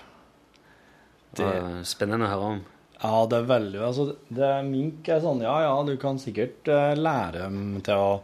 Det 1.35 1.45
var 1.45 1.83
spennende 1.85 2.25
å 2.25 2.31
høre 2.31 2.49
om. 2.55 2.63
Ja, 2.95 3.15
det 3.29 3.37
er 3.37 3.47
veldig 3.49 3.79
altså, 3.83 4.05
det, 4.31 4.49
Mink 4.69 5.09
er 5.11 5.19
sånn 5.19 5.41
Ja, 5.43 5.57
ja, 5.65 5.73
du 5.83 5.97
kan 5.99 6.15
sikkert 6.21 6.69
uh, 6.71 6.93
lære 6.95 7.43
dem 7.43 7.81
til 7.83 7.99
å 7.99 8.21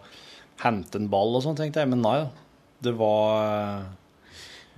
hente 0.62 0.96
en 1.02 1.10
ball 1.12 1.36
og 1.36 1.44
sånn, 1.44 1.58
tenkte 1.60 1.84
jeg. 1.84 1.92
Men 1.92 2.02
nei. 2.06 2.20
Det 2.82 2.96
var 2.98 3.44
uh, 3.46 3.90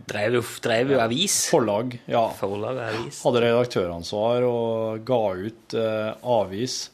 Drev 0.10 0.40
jo, 0.40 0.42
drev 0.66 0.96
jo 0.96 1.00
avis. 1.00 1.38
forlag. 1.54 1.94
Ja. 2.10 2.26
Forlag 2.36 2.82
avis. 2.90 3.22
Hadde 3.24 3.46
redaktøransvar 3.46 4.48
og 4.50 5.06
ga 5.08 5.22
ut 5.38 5.78
uh, 5.78 6.34
avis 6.42 6.88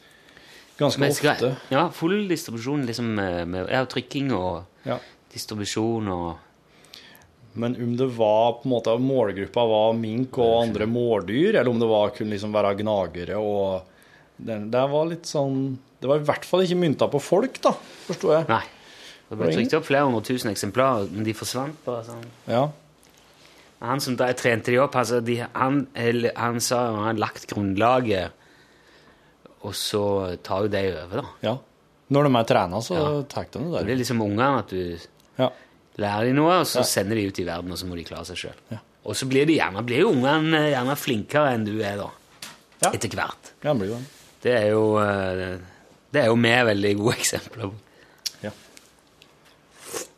ganske 0.80 1.00
Men 1.04 1.13
skal- 1.13 1.36
ofte. 1.36 1.56
Ja, 1.74 1.88
full 1.94 2.28
distribusjon 2.30 2.86
liksom 2.88 3.13
med, 3.15 3.48
med 3.48 3.70
ja, 3.70 3.84
trykking 3.86 4.32
og 4.34 4.63
Ja. 4.88 5.00
distribusjon 5.34 6.08
og 6.15 6.38
Men 7.60 7.76
om 7.82 7.96
det 7.98 8.08
var 8.15 8.54
på 8.62 8.65
en 8.68 8.72
måte 8.72 8.94
målgruppa 9.02 9.63
var 9.68 9.94
mink 9.98 10.38
og 10.38 10.62
andre 10.68 10.86
mårdyr, 10.88 11.56
eller 11.60 11.70
om 11.70 11.80
det 11.82 11.88
var 11.89 12.12
kunne 12.15 12.32
liksom 12.36 12.54
være 12.54 12.76
gnagere 12.78 13.38
og 13.42 13.82
det, 14.39 14.72
det 14.72 14.84
var 14.92 15.06
litt 15.10 15.26
sånn 15.28 15.78
Det 16.00 16.08
var 16.08 16.22
i 16.22 16.24
hvert 16.30 16.46
fall 16.46 16.62
ikke 16.63 16.78
mynta 16.80 17.10
på 17.12 17.20
folk, 17.20 17.58
da, 17.62 17.74
forsto 18.08 18.30
jeg. 18.32 18.46
Nei. 18.48 18.62
Det 19.30 19.38
ble 19.38 19.50
trykt 19.54 19.74
opp 19.76 19.84
flere 19.86 20.06
hundre 20.08 20.22
tusen 20.24 20.50
eksemplarer, 20.54 21.10
men 21.12 21.26
de 21.28 21.34
forsvant 21.34 21.76
bare 21.86 22.06
sånn. 22.08 22.24
Ja. 22.48 22.70
Han 23.82 24.00
som 24.00 24.15
trente 24.18 24.72
de 24.72 24.78
opp, 24.80 24.96
altså, 24.96 25.20
de, 25.24 25.36
han, 25.54 25.82
eller, 25.94 26.32
han 26.36 26.60
sa 26.63 26.86
han 26.96 27.04
hadde 27.10 27.20
lagt 27.20 27.46
grunnlaget, 27.52 28.32
og 29.63 29.74
så 29.76 30.04
tar 30.43 30.63
jo 30.65 30.67
de 30.72 30.84
over, 31.04 31.22
da. 31.22 31.28
ja. 31.43 31.58
Når 32.10 32.26
de 32.26 32.36
er 32.39 32.43
trena, 32.50 32.78
så 32.82 32.95
Ja. 32.98 33.22
tar 33.30 33.43
de 33.52 33.60
det 33.60 33.65
Det 33.65 33.72
der. 33.80 33.84
blir 33.86 33.98
liksom 33.98 34.22
ungene 34.22 34.60
at 34.60 34.67
du 34.69 34.98
Ja. 35.38 35.50
lærer 35.98 36.26
dem 36.26 36.36
noe, 36.36 36.60
og 36.62 36.65
så 36.65 36.80
Ja. 36.80 36.84
sender 36.84 37.15
de 37.15 37.28
ut 37.28 37.39
i 37.39 37.43
verden, 37.45 37.72
og 37.72 37.78
så 37.78 37.86
må 37.86 37.95
de 37.95 38.04
klare 38.04 38.26
seg 38.26 38.36
sjøl. 38.38 38.56
Ja. 38.72 38.78
Og 39.06 39.15
så 39.15 39.28
blir 39.30 39.45
gjerne, 39.45 39.86
blir 39.86 40.00
jo 40.00 40.12
ungene 40.12 40.72
gjerne 40.74 40.95
flinkere 40.98 41.54
enn 41.54 41.65
du 41.65 41.80
er, 41.82 41.98
da. 41.98 42.10
Ja. 42.82 42.91
Etter 42.91 43.10
hvert. 43.10 43.52
ja, 43.63 43.74
det 43.74 43.80
blir 43.82 43.89
jo 43.89 43.95
det. 43.95 44.06
Det 44.41 44.54
er 44.56 44.69
jo 44.72 44.98
eh, 44.98 45.60
Det 46.12 46.24
er 46.24 46.26
jo 46.26 46.36
vi 46.36 46.50
veldig 46.50 46.98
gode 46.98 47.15
eksempler 47.15 47.69
på. 47.69 47.74
Ja. 48.41 48.50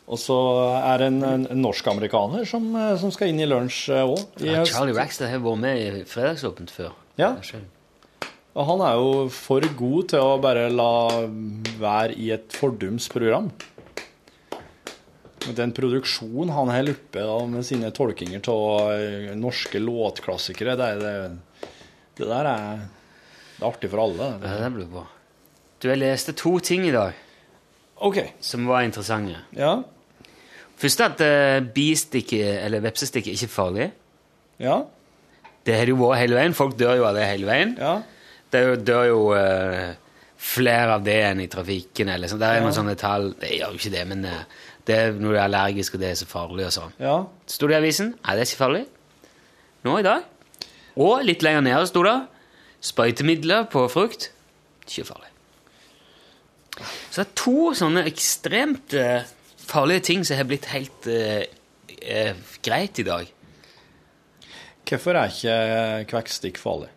Og 0.08 0.18
så 0.18 0.38
er 0.84 0.98
det 0.98 1.08
en, 1.08 1.24
en, 1.24 1.48
norsk-amerikaner 1.62 2.46
som, 2.48 2.74
eh, 2.76 2.96
som 2.98 3.12
skal 3.12 3.28
inn 3.28 3.40
i 3.42 3.46
lunsj 3.46 3.90
òg. 3.90 4.26
Ja, 4.40 4.64
Charlie 4.64 4.94
Rackstead 4.96 5.30
har 5.30 5.40
vært 5.40 5.60
med 5.60 5.78
i 5.78 6.04
Fredagsåpent 6.06 6.72
før. 6.72 6.92
Ja. 7.18 7.36
Og 8.52 8.68
han 8.68 8.82
er 8.84 8.98
jo 9.00 9.12
for 9.32 9.64
god 9.80 10.10
til 10.12 10.24
å 10.24 10.40
bare 10.44 10.66
la 10.74 10.94
være 11.80 12.18
i 12.20 12.32
et 12.36 12.52
fordumsprogram. 12.58 13.48
Den 15.58 15.72
produksjonen 15.74 16.52
han 16.54 16.70
har 16.70 16.92
oppe 16.92 17.24
da, 17.26 17.38
med 17.50 17.66
sine 17.66 17.90
tolkinger 17.96 18.44
av 18.52 18.92
eh, 18.94 19.32
norske 19.40 19.80
låtklassikere, 19.82 20.76
det, 20.78 20.92
det, 21.02 21.16
det 22.20 22.28
der 22.30 22.52
er, 22.52 22.84
det 23.56 23.64
er 23.64 23.70
artig 23.72 23.90
for 23.90 24.04
alle. 24.04 24.30
Det. 24.44 24.54
det 24.62 24.70
blir 24.76 24.92
bra. 24.92 25.08
Du, 25.82 25.90
jeg 25.90 26.04
leste 26.04 26.36
to 26.38 26.60
ting 26.62 26.86
i 26.86 26.94
dag 26.94 27.16
OK. 28.02 28.20
som 28.44 28.68
var 28.70 28.86
interessante. 28.86 29.40
Ja. 29.58 29.80
Først 30.82 31.02
at 31.06 31.22
uh, 31.22 31.58
bistikke, 31.74 32.42
eller 32.62 32.82
vepsestikket, 32.84 33.34
ikke 33.38 33.48
er 33.48 33.54
farlig. 33.54 33.92
Ja. 34.62 34.80
Det 35.66 35.76
har 35.78 35.86
det 35.86 35.94
jo 35.94 36.00
vært 36.02 36.24
hele 36.24 36.38
veien. 36.38 36.58
Folk 36.58 36.78
dør 36.78 36.98
jo 36.98 37.06
av 37.06 37.18
det 37.18 37.28
hele 37.30 37.50
veien. 37.50 37.76
Ja. 37.78 38.00
Det 38.52 38.64
dør 38.88 39.06
jo 39.08 39.22
uh, 39.36 39.92
flere 40.42 40.98
av 40.98 41.06
det 41.06 41.20
enn 41.30 41.44
i 41.44 41.50
trafikken. 41.52 42.12
Eller 42.12 42.32
sånn. 42.32 42.42
Det 42.42 42.50
er 42.50 42.66
noen 42.66 42.76
sånne 42.76 42.98
tall. 43.00 43.32
Det 43.40 43.54
gjør 43.56 43.76
jo 43.76 43.82
ikke 43.82 43.94
det, 43.94 44.04
men 44.10 44.28
uh, 44.28 44.42
det 44.88 44.98
er 44.98 45.16
når 45.16 45.30
du 45.30 45.38
er 45.38 45.46
allergisk, 45.46 45.96
og 45.96 46.04
det 46.04 46.12
er 46.12 46.20
så 46.20 46.28
farlig 46.30 46.68
og 46.68 46.76
sånn. 46.76 46.94
Ja. 47.02 47.16
Sto 47.50 47.70
det 47.70 47.78
i 47.78 47.82
avisen? 47.82 48.14
Nei, 48.20 48.36
det 48.36 48.46
er 48.46 48.50
ikke 48.50 48.64
farlig. 48.66 48.86
Nå 49.88 49.98
i 50.02 50.06
dag. 50.06 50.28
Og 51.02 51.24
litt 51.26 51.44
lenger 51.46 51.64
nede 51.66 51.88
sto 51.90 52.04
det 52.06 52.20
sprøytemidler 52.82 53.68
på 53.72 53.86
frukt. 53.94 54.32
Ikke 54.88 55.06
farlig. 55.08 55.30
Så 57.12 57.22
det 57.22 57.26
er 57.28 57.36
to 57.38 57.72
sånne 57.78 58.06
ekstremt 58.10 58.96
uh, 58.98 59.28
farlige 59.62 60.08
ting 60.10 60.26
som 60.26 60.40
har 60.40 60.48
blitt 60.50 60.70
helt 60.72 61.10
uh, 61.12 61.44
uh, 62.02 62.42
greit 62.66 63.02
i 63.02 63.06
dag. 63.08 63.30
Hvorfor 64.92 65.16
er 65.16 65.32
ikke 65.32 66.10
kvekkstikk 66.12 66.58
farlig? 66.60 66.90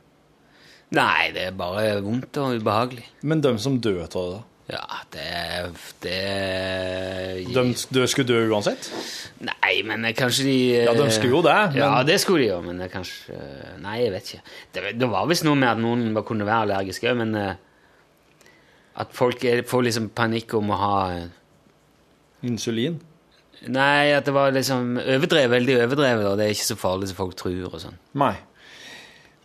Nei, 0.94 1.30
det 1.34 1.48
er 1.50 1.54
bare 1.58 2.00
vondt 2.04 2.36
og 2.42 2.58
ubehagelig. 2.60 3.04
Men 3.22 3.40
de 3.44 3.54
som 3.62 3.78
dør 3.82 4.02
av 4.04 4.10
det, 4.14 4.26
da? 4.34 4.42
Ja, 4.64 4.80
det 5.12 5.24
Det 6.00 6.20
De, 7.52 7.64
de 7.98 8.04
skulle 8.08 8.28
dø 8.30 8.38
uansett? 8.48 8.86
Nei, 9.44 9.74
men 9.84 10.06
kanskje 10.16 10.46
de 10.46 10.54
Ja, 10.86 10.94
de 10.96 11.08
skulle 11.12 11.34
jo 11.36 11.42
det, 11.44 11.56
men- 11.74 11.76
Ja, 11.82 12.02
det 12.02 12.16
skulle 12.22 12.44
de 12.46 12.48
jo, 12.48 12.60
men 12.64 12.80
kanskje 12.88 13.36
Nei, 13.82 13.98
jeg 14.04 14.12
vet 14.14 14.30
ikke. 14.32 14.42
Det, 14.72 14.98
det 15.00 15.10
var 15.10 15.26
visst 15.28 15.44
noe 15.44 15.54
med 15.60 15.68
at 15.68 15.82
noen 15.82 16.14
bare 16.16 16.24
kunne 16.24 16.46
være 16.48 16.62
allergiske 16.68 17.10
òg, 17.12 17.16
men 17.20 17.34
eh, 17.36 17.54
at 18.96 19.12
folk 19.12 19.44
er, 19.44 19.62
får 19.68 19.82
liksom 19.88 20.08
panikk 20.16 20.54
om 20.56 20.70
å 20.70 20.78
ha 20.80 20.96
eh, 21.18 21.28
Insulin? 22.48 23.00
Nei, 23.68 24.12
at 24.12 24.24
det 24.26 24.32
var 24.36 24.50
liksom 24.52 24.96
overdrevet, 25.00 25.50
veldig 25.50 25.76
overdrevet, 25.86 26.26
og 26.28 26.36
det 26.38 26.46
er 26.48 26.56
ikke 26.56 26.66
så 26.72 26.76
farlig 26.76 27.08
som 27.08 27.16
folk 27.16 27.36
tror 27.40 27.68
og 27.70 27.80
sånn. 27.80 27.96
Nei. 28.20 28.34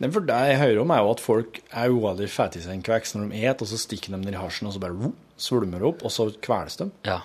Men 0.00 0.12
for 0.14 0.24
det 0.24 0.36
jeg 0.48 0.60
hører 0.62 0.78
om, 0.80 0.92
er 0.94 1.02
jo 1.04 1.10
at 1.12 1.20
folk 1.20 1.58
er 1.76 1.92
ualig 1.92 2.30
fett 2.32 2.54
i 2.56 2.62
seg 2.64 2.72
en 2.78 2.84
kveks 2.86 3.12
når 3.14 3.26
de 3.34 3.42
et, 3.44 3.60
og 3.60 3.68
så 3.68 3.76
stikker 3.82 4.14
de 4.14 4.20
den 4.22 4.32
i 4.32 4.38
hasjen, 4.40 4.68
og 4.70 4.72
så 4.72 4.80
bare 4.80 5.10
svulmer 5.40 5.82
de 5.82 5.88
opp, 5.90 6.04
og 6.08 6.12
så 6.14 6.30
kveles 6.40 6.78
de. 6.80 6.86
Ja. 7.04 7.18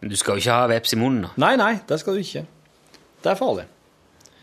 Men 0.00 0.10
du 0.10 0.16
skal 0.18 0.34
jo 0.34 0.42
ikke 0.42 0.56
ha 0.58 0.70
veps 0.72 0.96
i 0.96 0.98
munnen, 0.98 1.28
da. 1.28 1.30
Nei, 1.44 1.52
nei, 1.60 1.72
det 1.86 2.00
skal 2.02 2.16
du 2.18 2.22
ikke. 2.24 2.42
Det 3.22 3.30
er 3.30 3.38
farlig. 3.38 3.68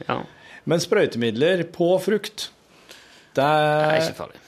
Ja, 0.07 0.21
Men 0.69 0.79
sprøytemidler 0.79 1.65
på 1.75 1.89
frukt, 1.99 2.45
det 3.35 3.43
det 3.43 3.47
er 3.47 3.89
er 3.89 4.03
ikke 4.05 4.19
farlig. 4.21 4.39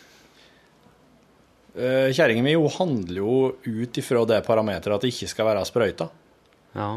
uh, 1.76 2.08
Kjerringa 2.16 2.44
mi 2.46 2.54
handler 2.78 3.20
jo 3.20 3.34
ut 3.66 4.00
ifra 4.00 4.24
det 4.30 4.40
parameteret 4.48 4.96
at 4.96 5.04
det 5.04 5.12
ikke 5.12 5.28
skal 5.32 5.50
være 5.52 5.66
sprøyta. 5.68 6.08
Ja. 6.76 6.88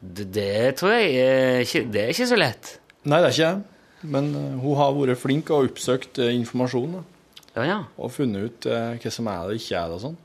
Det, 0.00 0.30
det 0.32 0.76
tror 0.80 0.94
jeg 0.96 1.12
er 1.20 1.60
ikke, 1.66 1.84
Det 1.92 2.02
er 2.06 2.14
ikke 2.14 2.30
så 2.30 2.38
lett. 2.40 2.72
Nei, 3.04 3.20
det 3.20 3.28
er 3.28 3.36
ikke 3.36 3.50
det. 3.50 3.76
Men 4.02 4.30
eh, 4.34 4.56
hun 4.62 4.76
har 4.78 4.94
vært 4.96 5.20
flink 5.20 5.50
og 5.52 5.68
oppsøkt 5.70 6.18
eh, 6.22 6.32
informasjon 6.38 6.98
Ja, 7.56 7.64
ja. 7.66 7.78
og 8.00 8.12
funnet 8.14 8.46
ut 8.48 8.66
eh, 8.70 8.96
hva 9.02 9.12
som 9.12 9.28
er 9.28 9.40
det 9.42 9.56
og 9.56 9.60
ikke 9.60 9.76
er 9.80 9.88
det 9.90 9.98
og 9.98 10.04
sånn. 10.06 10.18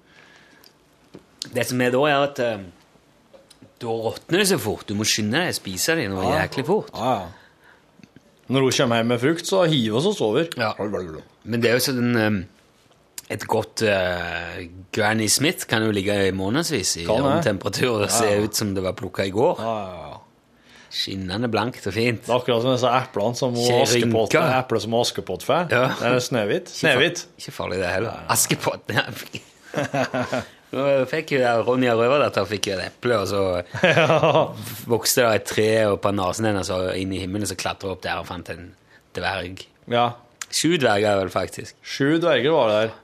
Det 1.56 1.66
som 1.70 1.82
er 1.84 1.92
da, 1.94 2.04
er 2.10 2.24
at 2.26 2.40
da 3.84 3.92
råtner 3.92 4.42
det 4.42 4.48
så 4.50 4.58
fort. 4.62 4.86
Du 4.90 4.96
må 4.98 5.06
skynde 5.06 5.38
deg 5.38 5.52
å 5.52 5.58
spise 5.60 5.94
det 6.00 6.08
noe 6.10 6.32
jæklig 6.32 6.64
fort. 6.66 6.94
Ja, 6.96 7.12
ja. 7.20 8.12
Når 8.46 8.62
hun 8.68 8.76
kommer 8.78 9.00
hjem 9.02 9.08
med 9.10 9.22
frukt, 9.22 9.48
så 9.50 9.64
hiver 9.66 10.00
vi 10.02 10.10
oss 10.12 10.22
over. 10.22 10.48
Ja. 10.58 10.72
Men 11.50 11.62
det 11.64 11.70
er 11.72 11.80
jo 11.80 11.86
sånn 11.88 12.44
Et 13.26 13.42
godt 13.50 13.82
uh, 13.90 14.60
Granny 14.94 15.26
Smith 15.34 15.66
kan 15.66 15.82
jo 15.82 15.90
ligge 15.90 16.14
i 16.28 16.34
månedsvis 16.36 16.92
i 17.02 17.06
Kan 17.08 17.24
det. 17.24 17.32
romtemperatur 17.32 18.04
og 18.06 18.12
se 18.14 18.28
ut 18.44 18.54
som 18.54 18.76
det 18.78 18.84
var 18.86 18.94
plukka 18.94 19.26
i 19.26 19.32
går. 19.34 19.62
Ja, 19.66 19.72
ja, 19.82 19.96
ja. 19.98 20.05
Skinnende 20.96 21.50
blankt 21.52 21.84
og 21.90 21.96
fint. 21.96 22.22
Det 22.24 22.32
er 22.32 22.38
akkurat 22.38 22.64
som 22.64 22.72
disse 22.72 22.92
eplene 23.02 23.36
som 23.36 23.56
Ikke 23.60 23.80
Askepott, 23.84 24.36
epler 24.40 24.84
som 24.86 24.94
Askepott 25.02 25.44
får. 25.44 25.66
Ja. 25.74 25.88
Det 26.00 26.12
er 26.12 26.22
Snehvit. 26.24 26.72
Snehvit. 26.72 27.26
Ikke 27.42 27.52
farlig, 27.58 27.82
det 27.84 27.90
heller. 27.92 28.22
Askepott. 28.32 28.94
ja. 28.96 29.04
Nå 30.76 30.86
fikk 31.08 31.36
jo 31.36 31.52
Ronja 31.64 31.94
Røverdatter 31.96 32.48
fikk 32.50 32.68
jo 32.72 32.76
et 32.76 32.88
eple, 32.90 33.20
og 33.22 33.28
så 33.30 33.44
vokste 34.94 35.24
det 35.24 35.40
et 35.40 35.48
tre 35.52 35.68
opp 35.92 36.08
av 36.10 36.16
nesen 36.18 36.50
hennes 36.50 36.72
og 36.74 36.90
inn 37.00 37.14
i 37.16 37.22
himmelen, 37.22 37.48
så 37.48 37.58
klatra 37.60 37.94
opp 37.94 38.02
der 38.04 38.20
og 38.20 38.28
fant 38.28 38.52
en 38.52 38.70
dverg. 39.16 39.64
Ja. 39.92 40.10
Sju 40.50 40.76
dverger, 40.82 41.22
vel, 41.22 41.32
faktisk. 41.34 41.78
Sju 41.84 42.18
dverger 42.24 42.56
var 42.56 42.72
det 42.72 42.82
der. 42.82 42.98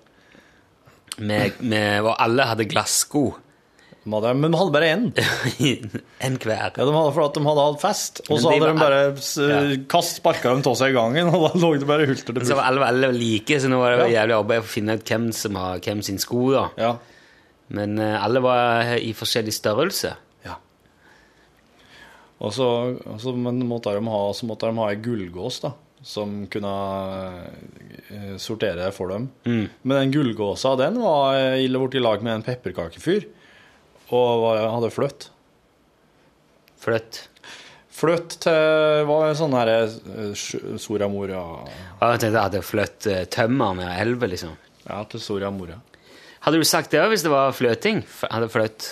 Med, 1.21 1.60
med, 1.60 2.01
og 2.08 2.15
alle 2.15 2.47
hadde 2.49 2.67
glassko. 2.71 3.30
De 4.03 4.09
hadde, 4.15 4.31
men 4.33 4.49
de 4.49 4.57
hadde 4.57 4.73
bare 4.73 4.87
én. 4.89 5.03
en 6.25 6.37
hver. 6.41 6.71
Ja, 6.73 6.85
de 6.87 6.93
hadde 6.95 7.11
for 7.13 7.21
at 7.27 7.35
de 7.37 7.43
hadde 7.45 7.65
hatt 7.67 7.81
fest, 7.83 8.21
og 8.27 8.39
så 8.41 8.49
hadde 8.49 8.65
de 8.65 8.71
var- 8.71 8.81
bare 8.81 9.51
Ja. 9.51 9.59
kast 9.93 10.17
sparka 10.17 10.49
dem 10.49 10.63
av 10.65 10.75
seg 10.79 10.89
i 10.89 10.97
gangen, 10.97 11.29
og 11.35 11.43
da 11.45 11.59
lå 11.61 11.69
det 11.77 11.85
bare 11.89 12.07
hulter 12.09 12.33
til 12.33 12.47
Så 12.49 12.57
var 12.57 12.71
alle, 12.71 12.87
alle 12.87 13.11
like, 13.13 13.59
så 13.61 13.69
nå 13.69 13.77
var 13.77 13.93
det 13.99 14.07
Ja. 14.09 14.23
jævlig 14.23 14.37
arbeid 14.39 14.63
for 14.63 14.69
å 14.71 14.75
finne 14.79 14.95
ut 14.97 15.05
hvem 15.05 15.27
som 15.37 15.55
har 15.61 15.77
hvem 15.85 16.01
sin 16.03 16.17
sko. 16.17 16.47
da. 16.55 16.63
Ja. 16.81 16.95
Men 17.69 17.99
eh, 18.01 18.17
alle 18.25 18.41
var 18.41 18.95
i 18.97 19.13
forskjellig 19.13 19.53
størrelse. 19.53 20.15
ja. 20.47 20.55
Og 22.41 22.51
så, 22.57 22.65
og 23.05 23.19
så 23.21 23.35
men 23.37 23.61
måtte 23.69 23.93
de 23.93 24.01
ha, 24.09 24.21
så 24.33 24.47
måtte 24.49 24.65
de 24.71 24.81
ha 24.81 24.87
ei 24.89 24.97
gullgås, 24.97 25.59
da, 25.61 25.75
som 26.01 26.47
kunne 26.49 26.71
eh, 28.09 28.33
sortere 28.41 28.89
for 28.95 29.13
dem. 29.13 29.29
Mm. 29.45 29.67
Men 29.83 29.99
den 30.01 30.15
gullgåsa, 30.15 30.73
den 30.81 30.97
var 31.03 31.35
eh, 31.37 31.59
ille 31.67 31.77
borti 31.77 32.01
lag 32.01 32.23
med 32.25 32.39
en 32.39 32.45
pepperkakefyr, 32.49 33.27
og 34.17 34.47
hadde 34.60 34.91
fløtt. 34.93 35.30
Fløtt. 36.82 37.21
Fløtt 37.91 38.38
til 38.41 39.06
var 39.10 39.36
sånn 39.38 39.54
her 39.54 39.69
eh, 39.74 40.32
Soria 40.82 41.10
Moria 41.12 41.41
Jeg 41.67 42.21
tenkte 42.21 42.32
jeg 42.32 42.38
hadde 42.39 42.62
fløtt 42.65 43.00
tømmerne 43.04 43.30
tømmer 43.36 43.76
med 43.78 43.91
elver, 44.02 44.32
liksom. 44.32 44.56
Ja, 44.88 45.04
til 45.12 45.21
Soria 45.21 45.52
Moria. 45.54 45.78
Hadde 46.41 46.58
du 46.58 46.65
sagt 46.65 46.93
det 46.95 47.02
hvis 47.12 47.26
det 47.26 47.34
var 47.34 47.54
fløting? 47.54 48.02
Hadde 48.26 48.50
fløtt 48.50 48.88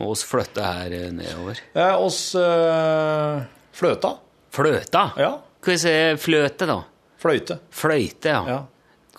Og 0.00 0.12
oss 0.12 0.24
fløtta 0.28 0.66
her 0.74 0.96
eh, 0.98 1.06
nedover. 1.14 1.62
Ja, 1.76 1.94
oss 1.96 2.34
øh, 2.38 3.40
fløta. 3.76 4.14
Fløta? 4.52 5.06
Ja. 5.20 5.32
Hva 5.60 5.76
er 5.88 6.20
fløte, 6.20 6.68
da? 6.68 6.78
Fløyte. 7.20 7.58
Fløyte, 7.76 8.32
ja. 8.32 8.42
Ja. 8.48 8.60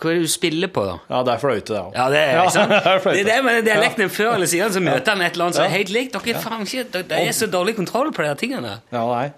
Hva 0.02 0.10
er 0.10 0.16
det 0.18 0.22
du 0.26 0.30
spiller 0.32 0.70
på, 0.74 0.82
da? 0.88 0.94
ja, 1.12 1.18
det 1.28 1.32
er 1.36 1.38
fløyte, 1.42 1.68
det 1.70 1.78
òg. 1.78 1.92
Ja, 1.94 2.06
det 2.10 2.18
er, 2.22 2.38
ikke 2.42 2.54
sant? 2.56 2.70
det 2.74 2.92
er. 2.92 3.02
Det 3.06 3.20
er 3.20 3.28
det 3.28 3.36
med 3.46 3.64
dialekten 3.68 4.10
før 4.10 4.32
eller 4.34 4.50
siden, 4.50 4.72
så 4.74 4.80
møter 4.82 5.12
han 5.14 5.22
et 5.22 5.32
eller 5.36 5.44
annet 5.46 5.58
som 5.60 5.64
er 5.68 5.74
helt 5.76 5.92
likt. 5.94 6.16
Dere 6.16 6.34
er 6.34 6.42
faen 6.42 6.66
ikke 6.66 7.02
Det 7.12 7.20
er 7.22 7.32
så 7.38 7.46
dårlig 7.52 7.76
kontroll 7.78 8.10
på 8.16 8.26
de 8.26 8.32
tingene. 8.42 8.72
Ja, 8.90 9.04
nei. 9.06 9.28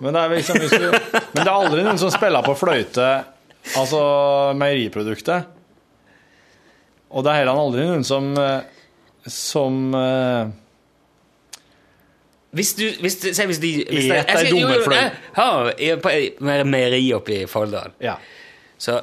Men 0.00 0.14
det 0.16 0.20
er 0.26 0.34
liksom 0.36 0.60
Men 1.34 1.40
det 1.40 1.46
er 1.46 1.54
aldri 1.54 1.82
noen 1.86 1.98
som 2.00 2.12
spiller 2.12 2.44
på 2.44 2.54
fløyte, 2.60 3.08
altså 3.76 4.04
meieriproduktet. 4.60 5.48
Og 7.10 7.24
det 7.26 7.32
er 7.32 7.40
heller 7.42 7.58
aldri 7.64 7.84
noen 7.88 8.04
som 8.06 8.30
eh, 8.38 8.60
som 9.28 9.80
eh, 9.98 10.52
Hvis 12.56 12.70
du 12.78 12.84
hvis, 13.00 13.16
du- 13.22 13.32
Se 13.34 13.46
hvis 13.46 13.58
de 13.62 13.72
hvis 13.88 14.04
Et 14.10 14.26
det- 14.26 14.44
jeg 14.44 14.50
dummerfløy. 14.52 14.94
jeg 14.96 15.12
har- 15.34 15.72
jeg 15.78 15.88
er 15.90 15.96
på 16.02 16.08
et 16.08 16.40
meieri 16.66 17.12
oppe 17.14 17.42
i 17.42 17.46
Folldal. 17.46 17.92
Ja. 18.00 18.14
Så 18.80 18.98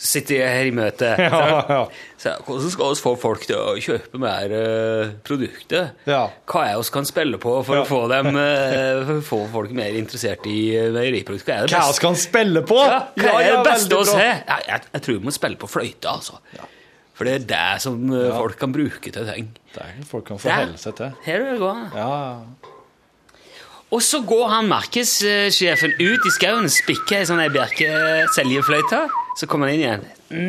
sitter 0.00 0.38
jeg 0.38 0.52
her 0.56 0.68
i 0.70 0.72
møte. 0.72 1.10
Ja, 1.20 1.40
ja. 1.68 1.80
Så, 2.20 2.32
hvordan 2.46 2.72
skal 2.72 2.90
vi 2.94 3.00
få 3.00 3.12
folk 3.20 3.44
til 3.48 3.56
å 3.58 3.74
kjøpe 3.80 4.20
mer 4.20 4.52
uh, 4.52 5.12
produkter? 5.24 5.90
Ja. 6.08 6.22
Hva 6.48 6.64
er 6.68 6.74
det 6.78 6.86
vi 6.86 6.94
kan 6.96 7.08
spille 7.08 7.40
på 7.40 7.54
for 7.66 7.80
Ja. 7.80 7.84
å 7.84 7.88
få 7.88 8.00
dem 8.12 8.30
uh, 8.32 9.04
for 9.06 9.14
å 9.18 9.24
få 9.28 9.40
folk 9.52 9.76
mer 9.76 9.96
interessert 10.00 10.44
i 10.48 10.58
uh, 10.76 10.88
meieriprodukter? 10.96 11.66
Hva 11.68 11.68
er 11.68 11.72
det 11.90 12.00
skal 12.00 12.14
han 12.14 12.20
spille 12.20 12.64
på? 12.68 12.80
Ja, 12.80 13.00
hva 13.20 13.38
er 13.40 13.54
det 13.58 13.64
beste 13.68 14.00
å 14.00 14.04
se? 14.08 14.24
Jeg, 14.24 14.68
jeg, 14.68 14.86
jeg 14.94 15.04
tror 15.06 15.18
vi 15.20 15.28
må 15.28 15.36
spille 15.36 15.60
på 15.60 15.68
fløyte, 15.68 16.16
altså. 16.16 16.40
For 17.20 17.28
det 17.28 17.32
er 17.36 17.42
det 17.50 17.82
som 17.84 17.98
eh, 18.16 18.30
folk 18.32 18.56
kan 18.56 18.72
bruke 18.72 19.10
til 19.12 19.26
ting. 19.28 19.48
Det 19.74 19.82
er 19.84 19.98
folk 20.08 20.24
kan 20.30 20.38
forholde 20.40 20.78
seg 20.80 20.94
til. 20.96 21.10
Her 21.26 21.42
er 21.42 21.50
det 21.50 21.58
går. 21.60 21.82
Ja, 21.92 22.69
Og 23.90 24.02
så 24.06 24.20
går 24.22 24.46
han 24.52 24.68
markedssjefen 24.70 25.96
ut 25.98 26.26
i 26.28 26.30
skauen, 26.30 26.68
spikker 26.70 27.16
ei 27.18 27.26
sånn 27.26 27.40
bjerkeseljefløyte. 27.42 27.50
bjerke 27.56 28.34
seljefløyte. 28.36 29.00
Så 29.40 29.48
kommer 29.50 29.66
han 29.70 29.74
inn 29.74 29.82
igjen. 29.82 30.04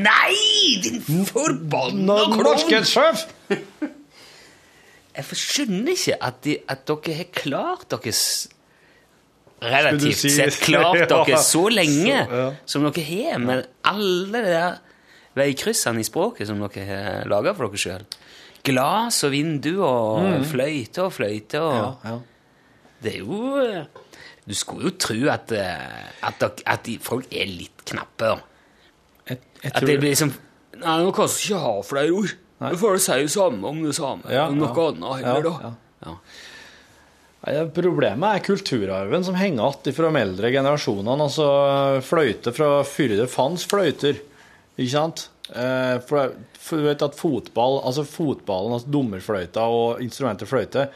Nei, 0.05 0.81
din 0.83 1.25
forbanna 1.25 2.19
klovn! 2.35 3.17
Jeg 5.11 5.25
skjønner 5.35 5.91
ikke 5.91 6.15
at, 6.23 6.37
de, 6.45 6.53
at 6.71 6.85
dere 6.87 7.15
har 7.17 7.31
klart 7.35 7.89
dere 7.91 8.13
Relativt 9.61 10.17
si- 10.21 10.31
sett 10.33 10.55
klart 10.63 11.01
dere 11.11 11.37
så 11.43 11.65
lenge 11.69 12.15
så, 12.29 12.37
ja. 12.39 12.45
som 12.65 12.85
dere 12.87 13.03
har, 13.09 13.41
med 13.43 13.65
alle 13.85 14.31
de 14.31 14.53
der 14.53 14.79
veikryssene 15.37 16.01
i 16.01 16.07
språket 16.07 16.47
som 16.49 16.61
dere 16.63 16.85
har 16.87 17.27
laga 17.29 17.53
for 17.57 17.67
dere 17.73 17.81
sjøl. 17.83 18.05
Glass 18.65 19.23
og 19.27 19.33
vindu 19.33 19.79
og 19.83 20.45
fløyte 20.49 21.07
og 21.07 21.15
fløyte 21.17 21.59
og 21.61 21.71
Mm. 21.71 21.81
Ja, 21.81 22.13
ja. 22.13 22.19
Det 23.01 23.15
er 23.15 23.23
jo 23.23 23.57
eh, 23.61 23.83
Du 24.45 24.53
skulle 24.57 24.89
jo 24.89 24.93
tro 25.01 25.17
at, 25.33 25.51
eh, 25.57 26.05
at, 26.27 26.45
at 26.65 26.89
folk 27.03 27.27
er 27.33 27.49
litt 27.49 27.83
knappe. 27.89 28.35
Jeg, 29.29 29.41
jeg 29.63 29.73
At 29.73 29.83
det 29.85 29.97
blir 29.97 30.13
liksom 30.13 30.33
Nei, 30.81 30.95
nå 31.03 31.11
kan 31.13 31.27
vi 31.29 31.43
ikke 31.45 31.59
ha 31.61 31.73
flere 31.85 32.13
ord. 32.15 32.31
Du 32.61 32.77
får 32.79 33.01
si 33.03 33.17
det 33.25 33.33
samme 33.33 33.67
om 33.69 33.83
det 33.83 33.93
samme. 33.97 34.25
Ja, 34.33 34.47
om 34.49 34.57
noe 34.57 34.71
ja. 34.71 34.85
annet 34.87 35.27
heller, 35.27 35.45
da. 35.45 35.71
ja. 36.07 36.15
Problemet 37.73 38.37
er 38.37 38.43
kulturarven 38.45 39.23
som 39.25 39.37
henger 39.37 39.75
igjen 39.81 39.95
fra 39.97 40.09
de 40.09 40.21
eldre 40.21 40.51
generasjonene. 40.53 41.25
Altså 41.25 41.47
fløyte 42.05 42.53
fra 42.53 42.69
før 42.85 43.15
det 43.17 43.29
fantes 43.33 43.65
fløyter, 43.69 44.21
ikke 44.77 44.93
sant? 44.93 45.27
Eh, 45.49 45.97
For, 46.07 46.35
for 46.61 46.77
du 46.81 46.85
vet 46.85 47.01
at 47.05 47.17
fotball, 47.17 47.79
altså 47.81 48.05
fotballen, 48.07 48.77
altså 48.77 48.93
dommerfløyta 48.93 49.65
og 49.65 50.03
instrumentet 50.05 50.49
fløyte, 50.49 50.87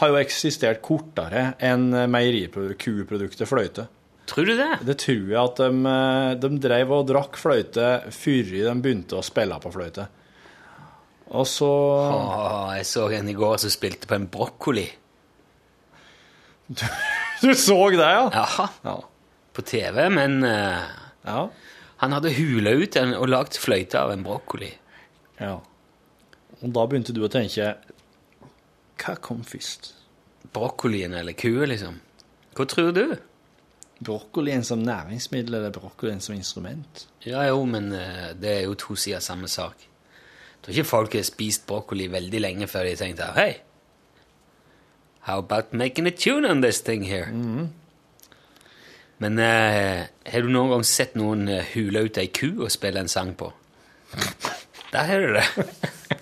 har 0.00 0.12
jo 0.12 0.20
eksistert 0.20 0.80
kortere 0.84 1.52
enn 1.62 1.90
meieriproduktet 2.10 3.48
fløyte. 3.48 3.88
Tror 4.32 4.46
du 4.46 4.54
det? 4.56 4.70
Det 4.86 4.96
tror 5.02 5.28
jeg 5.28 5.38
at 5.40 5.60
de, 5.60 5.70
eh, 5.90 6.32
de 6.40 6.50
drev 6.62 6.92
og 6.94 7.06
drakk 7.10 7.36
fløyte 7.40 7.88
før 8.14 8.52
de 8.54 8.74
begynte 8.84 9.18
å 9.18 9.24
spille 9.26 9.58
på 9.60 9.72
fløyte. 9.74 10.06
Og 11.32 11.46
så 11.48 11.68
Åh, 11.68 12.74
jeg 12.76 12.86
så 12.88 13.06
en 13.16 13.28
i 13.28 13.36
går 13.36 13.58
som 13.62 13.72
spilte 13.72 14.08
på 14.08 14.18
en 14.18 14.28
brokkoli. 14.30 14.88
Du 17.42 17.50
så 17.58 17.74
det, 17.90 18.06
ja? 18.06 18.26
ja? 18.30 18.66
Ja. 18.86 18.98
På 19.52 19.64
TV, 19.66 19.96
men 20.14 20.44
uh, 20.46 20.84
ja. 21.26 21.40
Han 21.98 22.14
hadde 22.14 22.30
hula 22.36 22.70
ut 22.78 22.94
en, 23.00 23.16
og 23.18 23.26
lagd 23.32 23.58
fløyte 23.58 23.98
av 23.98 24.12
en 24.14 24.22
brokkoli. 24.22 24.68
Ja. 25.40 25.56
Og 26.62 26.70
da 26.76 26.84
begynte 26.86 27.14
du 27.16 27.24
å 27.26 27.30
tenke 27.32 27.72
Hva 29.02 29.16
kom 29.18 29.42
først? 29.42 29.92
Brokkolien 30.54 31.14
eller 31.18 31.34
kua, 31.34 31.66
liksom. 31.66 31.96
Hva 32.54 32.66
tror 32.70 32.92
du? 32.94 33.06
Brokkolien 34.02 34.62
som 34.66 34.82
næringsmiddel 34.82 35.56
eller 35.58 35.74
brokkolien 35.74 36.20
som 36.20 36.36
instrument? 36.36 37.06
Ja, 37.26 37.42
jo, 37.48 37.64
men 37.66 37.92
eh, 37.94 38.30
det 38.38 38.50
er 38.56 38.62
jo 38.66 38.78
to 38.78 38.94
sider 38.94 39.18
av 39.18 39.26
samme 39.26 39.50
sak. 39.50 39.82
Jeg 39.82 40.62
tror 40.62 40.76
ikke 40.76 40.90
folk 40.90 41.14
har 41.18 41.26
spist 41.26 41.66
brokkoli 41.66 42.06
veldig 42.12 42.40
lenge 42.42 42.68
før 42.70 42.86
de 42.86 42.96
tenkte 42.98 43.32
Hei, 43.34 43.56
how 45.26 45.38
about 45.42 45.72
making 45.72 46.06
a 46.06 46.10
tune 46.10 46.46
on 46.46 46.62
this 46.62 46.80
thing 46.80 47.02
here? 47.06 47.26
Men 49.18 49.38
eh, 49.38 50.06
har 50.26 50.42
du 50.42 50.50
noen 50.50 50.76
gang 50.76 50.86
sett 50.86 51.14
noen 51.18 51.46
uh, 51.50 51.62
hule 51.74 52.06
ut 52.06 52.18
ei 52.18 52.30
ku 52.34 52.64
og 52.64 52.70
spille 52.74 53.02
en 53.02 53.10
sang 53.10 53.34
på? 53.38 53.52
Der 54.92 55.06
har 55.08 55.26
du 55.26 55.34
det. 55.38 55.46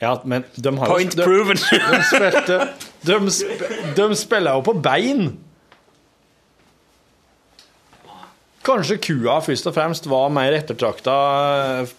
Ja, 0.00 0.12
men 0.24 0.44
de 0.54 0.70
har 0.78 0.86
Point 0.92 1.14
jo 1.14 1.18
de, 1.18 1.24
proven. 1.26 1.58
de, 1.58 2.02
spilte, 2.06 2.58
de, 3.02 3.16
de 3.98 4.08
spiller 4.16 4.54
jo 4.54 4.62
på 4.68 4.74
bein. 4.84 5.24
Kanskje 8.68 8.98
kua 9.00 9.38
først 9.44 9.66
og 9.70 9.74
fremst 9.76 10.06
var 10.10 10.28
mer 10.34 10.52
ettertrakta 10.58 11.14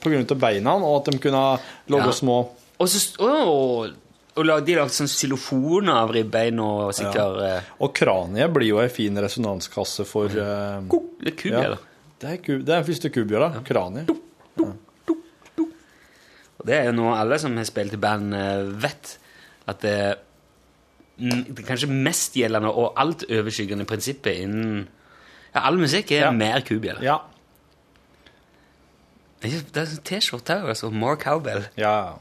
pga. 0.04 0.36
beina, 0.38 0.76
og 0.78 1.00
at 1.02 1.12
de 1.14 1.20
kunne 1.24 1.44
lage 1.90 2.06
Ja. 2.06 2.12
små 2.14 2.40
og 2.80 2.88
så 2.88 3.00
å, 3.20 3.90
og 4.38 4.46
lag- 4.46 4.64
de 4.66 4.76
lagde 4.78 4.94
sånn 4.96 5.10
xylofoner 5.12 5.92
av 6.06 6.12
ribbein 6.16 6.60
og 6.64 6.94
sikkert 6.96 7.42
ja. 7.44 7.58
Og 7.82 7.92
kraniet 7.94 8.54
blir 8.54 8.70
jo 8.70 8.78
ei 8.80 8.88
fin 8.88 9.14
resonanskasse 9.20 10.06
for 10.08 10.28
eh, 10.32 10.80
Det 11.20 11.34
er 11.34 11.36
ku, 11.36 11.50
ja. 11.50 11.76
Det 12.20 12.30
er, 12.30 12.38
ku, 12.38 12.60
det 12.64 12.70
er 12.78 12.84
første 12.88 13.10
Ja 13.12 13.50
Kraniet. 13.68 14.08
Og 16.60 16.66
det 16.68 16.76
er 16.76 16.90
jo 16.90 16.96
noe 16.98 17.16
alle 17.16 17.38
som 17.40 17.56
har 17.58 17.68
spilt 17.70 17.94
i 17.96 18.00
band, 18.02 18.34
eh, 18.36 18.64
vet. 18.84 19.14
At 19.70 19.80
det, 19.86 19.96
det 21.20 21.66
kanskje 21.68 21.88
mest 21.92 22.36
gjeldende 22.40 22.72
og 22.72 22.94
alt 23.00 23.24
overskyggende 23.30 23.86
prinsippet 23.88 24.42
innen 24.46 24.88
ja, 25.50 25.64
all 25.66 25.80
musikk 25.82 26.12
er 26.14 26.28
Ja. 26.28 26.32
mer 26.36 26.62
kubjell. 26.62 27.00
Ja. 27.02 27.18
Det 29.42 29.54
er 29.80 29.88
sånn 29.88 30.04
T-skjorte 30.06 30.58
òg, 30.62 30.68
altså. 30.76 30.90
More 30.92 31.18
cowbell. 31.22 31.64
Ja. 31.80 32.18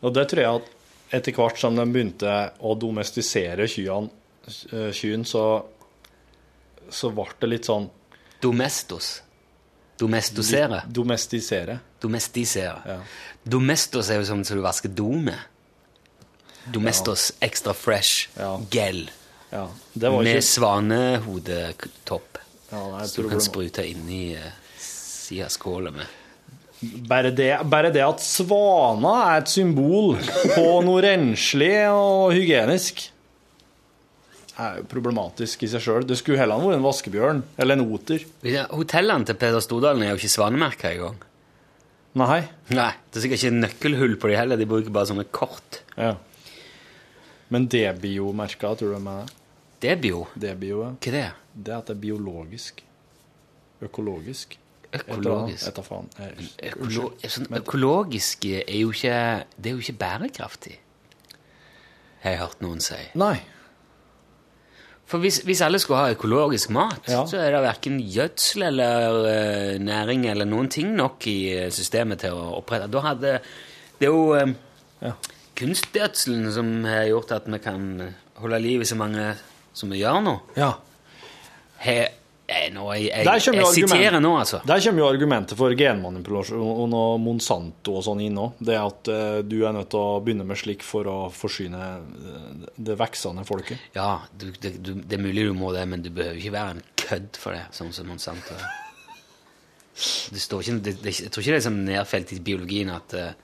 og 0.00 0.14
det 0.16 0.24
tror 0.30 0.40
jeg 0.42 0.60
at 0.62 0.70
etter 1.14 1.36
hvert 1.36 1.60
som 1.60 1.76
de 1.78 1.84
begynte 1.86 2.32
å 2.64 2.72
domestisere 2.80 3.68
kyrne, 3.70 4.08
eh, 4.72 4.88
kyrne, 4.96 5.28
så, 5.28 5.44
så 6.90 7.12
ble 7.14 7.28
det 7.44 7.50
litt 7.52 7.68
sånn 7.70 7.90
Domestos. 8.42 9.20
Domestosere. 10.00 10.82
Domestisere. 10.90 11.78
Domestisere. 12.04 12.76
Ja. 12.86 12.98
Domestos 13.56 14.10
er 14.12 14.20
jo 14.22 14.28
som 14.28 14.44
som 14.44 14.60
du 14.60 14.64
vasker 14.64 14.92
do 14.92 15.10
med. 15.24 15.38
Domestos 16.72 17.32
extra 17.44 17.74
fresh 17.76 18.28
Ja. 18.38 18.54
gel 18.72 19.06
Ja. 19.52 19.68
Det 19.92 20.10
var 20.10 20.22
med 20.24 20.36
ikke 20.36 20.46
svanehodetopp. 20.48 22.38
ja, 22.70 23.04
Så 23.06 23.22
du 23.22 23.28
kan 23.30 23.40
sprute 23.40 23.84
inni 23.86 24.34
uh, 24.36 24.40
sida 24.78 25.44
av 25.46 25.52
skåla 25.54 25.90
med. 25.94 26.06
bare, 27.08 27.30
det, 27.30 27.50
bare 27.70 27.90
det 27.94 28.02
at 28.02 28.20
svana 28.20 29.12
er 29.34 29.42
et 29.44 29.48
symbol 29.52 30.16
på 30.56 30.64
noe 30.84 31.00
renslig 31.04 31.70
og 31.92 32.32
hygienisk, 32.34 33.10
er 34.58 34.80
jo 34.80 34.84
problematisk 34.90 35.62
i 35.62 35.68
seg 35.70 35.80
sjøl. 35.82 36.04
Det 36.06 36.18
skulle 36.18 36.38
heller 36.38 36.60
vært 36.60 36.76
en 36.76 36.84
vaskebjørn 36.84 37.40
eller 37.58 37.78
en 37.78 37.86
oter. 37.94 38.26
Hotellene 38.70 39.26
til 39.26 39.38
Peder 39.38 39.62
Stordalen 39.64 40.02
er 40.02 40.12
jo 40.12 40.18
ikke 40.20 40.34
svanemerka 40.34 40.90
engang. 40.92 41.16
Nei. 42.14 42.42
Nei, 42.70 42.90
det 43.10 43.18
er 43.18 43.24
sikkert 43.24 43.42
ikke 43.42 43.56
nøkkelhull 43.58 44.16
på 44.22 44.30
de 44.30 44.36
heller. 44.38 44.60
De 44.60 44.68
bruker 44.70 44.92
bare 44.94 45.10
sånne 45.10 45.26
kort. 45.34 45.80
Ja. 45.98 46.12
Men 47.54 47.66
debio-merka, 47.70 48.74
tror 48.78 48.94
du 48.94 48.96
de 48.96 49.00
er 49.00 49.24
det? 49.24 49.40
Debio. 49.84 50.26
Debio, 50.38 50.82
ja. 50.84 50.92
Hva 50.94 51.10
er 51.10 51.16
det? 51.18 51.24
Det 51.54 51.72
er 51.74 51.80
at 51.82 51.90
det 51.90 51.96
er 51.96 52.00
biologisk. 52.04 52.84
Økologisk. 53.84 54.56
Økologisk. 54.94 55.66
Etter 55.68 55.86
faen. 55.86 56.08
Eh, 56.22 56.46
Økolo 56.70 57.10
sånn, 57.26 57.48
økologisk 57.58 58.46
er 58.52 58.76
jo 58.78 58.92
ikke 58.94 59.16
Det 59.58 59.70
er 59.70 59.74
jo 59.74 59.82
ikke 59.82 59.98
bærekraftig, 60.04 60.76
har 62.22 62.36
jeg 62.36 62.40
hørt 62.40 62.62
noen 62.64 62.80
si. 62.84 63.00
Nei. 63.18 63.36
For 65.06 65.20
hvis, 65.20 65.42
hvis 65.44 65.60
alle 65.60 65.78
skulle 65.78 66.00
ha 66.00 66.14
økologisk 66.14 66.70
mat, 66.72 67.02
Ja. 67.08 67.24
så 67.28 67.36
er 67.38 67.50
det 67.52 67.60
verken 67.62 67.98
gjødsel 68.00 68.62
eller 68.70 69.18
uh, 69.20 69.78
næring 69.84 70.24
eller 70.30 70.48
noen 70.48 70.70
ting 70.72 70.94
nok 70.96 71.26
i 71.28 71.36
eh, 71.52 71.70
systemet 71.70 72.22
til 72.24 72.32
å 72.32 72.54
opprette 72.58 72.88
Da 72.90 73.00
hadde 73.04 73.34
Det 74.00 74.08
er 74.08 74.12
jo 74.14 74.32
eh, 74.34 74.54
Ja. 75.04 75.12
kunstgjødselen 75.60 76.48
som 76.56 76.70
har 76.88 77.04
gjort 77.10 77.32
at 77.36 77.46
vi 77.52 77.58
kan 77.58 77.84
holde 78.40 78.58
liv 78.64 78.80
i 78.80 78.88
så 78.88 78.96
mange 78.96 79.34
som 79.76 79.90
vi 79.92 80.00
gjør 80.00 80.22
nå. 80.24 80.34
Ja. 80.56 80.72
He, 81.84 81.98
nå 82.74 82.84
jeg, 82.96 83.08
jeg, 83.24 83.54
jeg 83.56 83.70
siterer 83.76 84.20
nå, 84.22 84.30
altså. 84.40 84.60
Der 84.66 84.82
kommer 84.84 85.04
jo 85.04 85.08
argumentet 85.08 85.58
for 85.58 85.74
genmanipulasjon 85.78 86.96
og 86.98 87.16
Monsanto 87.22 87.98
og 87.98 88.04
sånn 88.06 88.22
inn 88.26 88.38
òg. 88.40 88.60
Det 88.64 88.78
at 88.80 89.10
eh, 89.12 89.40
du 89.46 89.58
er 89.62 89.74
nødt 89.76 89.90
til 89.94 90.00
å 90.00 90.20
begynne 90.24 90.46
med 90.48 90.60
slik 90.60 90.84
for 90.86 91.10
å 91.10 91.18
forsyne 91.34 91.82
eh, 91.98 92.64
det 92.88 92.98
veksende 93.00 93.46
folket. 93.48 93.90
Ja, 93.96 94.22
du, 94.32 94.50
det, 94.60 94.76
du, 94.80 94.94
det 95.00 95.18
er 95.18 95.24
mulig 95.24 95.48
du 95.48 95.54
må 95.58 95.72
det, 95.76 95.84
men 95.90 96.04
du 96.04 96.10
behøver 96.14 96.40
ikke 96.40 96.56
være 96.56 96.76
en 96.76 96.84
kødd 97.04 97.40
for 97.40 97.56
det, 97.56 97.66
sånn 97.76 97.92
som 97.96 98.08
Monsanto. 98.10 98.56
Det 100.34 100.40
står 100.42 100.64
ikke, 100.64 100.78
det, 100.88 100.96
det, 101.04 101.12
jeg 101.22 101.30
tror 101.30 101.44
ikke 101.44 101.54
det 101.54 101.60
er 101.60 101.68
sånn 101.68 101.84
nedfelt 101.86 102.32
i 102.34 102.40
biologien 102.42 102.90
at 102.94 103.14
eh, 103.18 103.34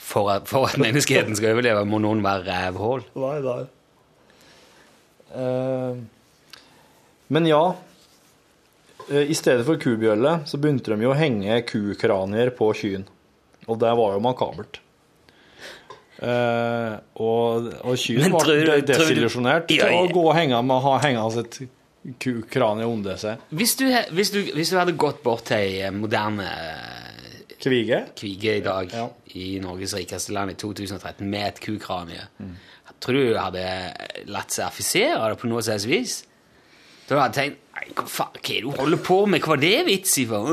for, 0.00 0.30
at 0.32 0.48
for 0.48 0.64
at 0.70 0.80
menneskeheten 0.80 1.36
skal 1.36 1.52
overleve, 1.54 1.84
må 1.84 2.00
noen 2.00 2.22
være 2.24 2.46
rævhål. 2.48 3.04
Nei, 3.20 3.36
nei. 3.44 3.60
Uh, 5.30 6.00
men 7.30 7.46
ja. 7.46 7.60
Eh, 9.10 9.26
I 9.30 9.34
stedet 9.38 9.66
for 9.66 9.76
kubjølle 9.82 10.40
så 10.48 10.58
begynte 10.60 10.94
de 10.94 11.02
jo 11.06 11.10
å 11.14 11.18
henge 11.18 11.60
kukranier 11.68 12.52
på 12.56 12.70
kyen. 12.78 13.04
Og 13.68 13.78
det 13.82 13.90
var 13.98 14.14
jo 14.16 14.22
makabert. 14.24 14.80
Eh, 16.20 16.94
og, 17.16 17.68
og 17.80 17.94
tror 17.96 18.42
tror 18.44 18.64
du- 18.66 18.86
desillusjonert 18.92 19.68
til 19.70 19.84
å 19.88 20.02
gå 20.12 20.24
og 20.28 20.34
henge 20.36 20.58
med 20.68 20.82
ha 20.84 20.96
hengende 21.00 21.30
sitt 21.46 21.60
kukranie 22.20 22.84
under 22.88 23.16
seg. 23.20 23.40
Hvis 23.56 23.74
du, 23.80 23.86
hvis, 24.16 24.30
du, 24.34 24.40
hvis 24.56 24.72
du 24.72 24.76
hadde 24.80 24.96
gått 25.00 25.22
bort 25.24 25.46
til 25.48 25.56
ei 25.62 25.80
eh, 25.86 25.94
moderne 25.94 26.48
eh, 26.48 27.56
Kvige? 27.60 28.02
kvige 28.16 28.54
i 28.56 28.60
dag 28.64 28.92
Ja. 28.96 29.06
i 29.36 29.58
Norges 29.60 29.92
rikeste 29.96 30.32
land 30.32 30.54
i 30.54 30.58
2013 30.60 31.26
med 31.28 31.46
et 31.50 31.58
kukranie, 31.60 32.22
tror 33.00 33.16
du 33.18 33.26
du 33.32 33.36
hadde 33.36 33.64
latt 34.32 34.52
seg 34.52 34.64
affisere 34.66 35.28
det 35.28 35.36
på 35.42 35.48
noe 35.50 35.60
slags 35.64 35.84
vis? 35.88 36.14
Da 37.10 37.24
hadde 37.24 37.42
jeg 37.42 37.54
tenkt 37.54 37.66
Nei, 37.70 37.86
hva 37.96 38.04
faen, 38.10 38.34
hva 38.34 38.40
er 38.40 38.48
det 38.50 38.60
du 38.66 38.74
holder 38.76 39.00
på 39.06 39.16
med? 39.30 39.40
Hva 39.40 39.54
var 39.54 39.60
det 39.62 39.76
vits 39.86 40.12
i 40.20 40.26
for? 40.28 40.50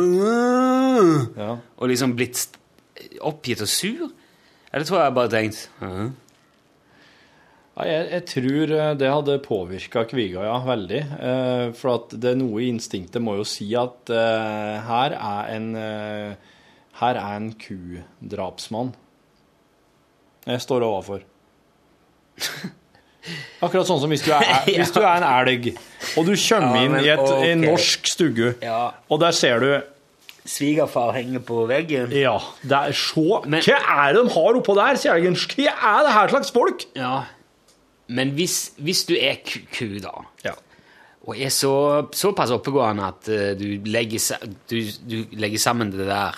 Ja. 1.37 1.49
Og 1.57 1.89
liksom 1.91 2.13
blitt 2.17 2.57
oppgitt 3.25 3.63
og 3.65 3.69
sur? 3.69 4.07
Eller 4.71 4.87
tror 4.87 5.01
jeg 5.01 5.15
bare 5.17 5.31
tenkt 5.33 5.67
«Mhm». 5.81 6.15
Ja, 7.77 7.85
jeg, 7.85 8.05
jeg 8.09 8.23
tror 8.31 8.71
eh, 8.73 8.91
det 8.97 9.09
hadde 9.13 9.33
påvirka 9.45 10.01
kviga, 10.09 10.45
ja, 10.47 10.55
veldig. 10.65 11.01
Eh, 11.29 11.65
for 11.77 11.91
at 11.93 12.15
det 12.17 12.31
er 12.31 12.39
noe 12.39 12.63
i 12.63 12.71
instinktet 12.71 13.21
må 13.21 13.35
jo 13.37 13.45
si 13.45 13.67
at 13.77 14.09
eh, 14.09 14.77
her 14.87 15.13
er 15.17 15.51
en 15.53 15.67
Her 16.97 17.19
er 17.21 17.35
en 17.35 17.51
kudrapsmann 17.61 18.95
jeg 20.47 20.63
står 20.63 20.85
overfor. 20.87 21.25
Akkurat 23.61 23.87
sånn 23.89 23.99
som 24.01 24.09
hvis 24.13 24.23
du 24.25 24.31
er, 24.31 24.43
hvis 24.67 24.91
du 24.95 24.99
er 25.01 25.17
en 25.21 25.27
elg, 25.27 25.69
og 26.17 26.25
du 26.27 26.33
kommer 26.37 26.83
inn 26.85 26.97
i 27.01 27.07
et, 27.09 27.19
okay. 27.19 27.51
en 27.51 27.61
norsk 27.67 28.07
stugge, 28.07 28.53
Ja. 28.63 28.91
og 29.09 29.19
der 29.23 29.31
ser 29.31 29.59
du 29.63 29.69
Svigerfar 30.47 31.11
henger 31.17 31.41
på 31.43 31.65
veggen. 31.67 32.11
Ja, 32.15 32.37
det 32.63 32.71
er 32.77 32.93
så 32.95 33.41
Men- 33.45 33.61
Hva 33.65 33.79
er 34.07 34.13
det 34.15 34.21
de 34.23 34.29
har 34.37 34.53
oppå 34.61 34.75
der, 34.77 34.95
sier 34.95 35.17
elgen? 35.17 35.35
Hva 35.35 35.73
er 35.73 36.05
det 36.05 36.13
her 36.15 36.27
slags 36.31 36.51
folk? 36.55 36.85
Ja. 36.95 37.23
Men 38.07 38.31
hvis, 38.37 38.71
hvis 38.79 39.03
du 39.09 39.15
er 39.19 39.35
ku, 39.43 39.99
da, 39.99 40.13
Ja. 40.45 40.53
og 41.27 41.35
er 41.35 41.49
så, 41.51 42.07
såpass 42.15 42.51
oppegående 42.55 43.03
at 43.09 43.27
eh, 43.27 43.55
du, 43.59 43.65
legger, 43.91 44.37
du, 44.71 44.77
du 45.03 45.17
legger 45.35 45.59
sammen 45.59 45.91
det 45.91 46.07
der 46.07 46.35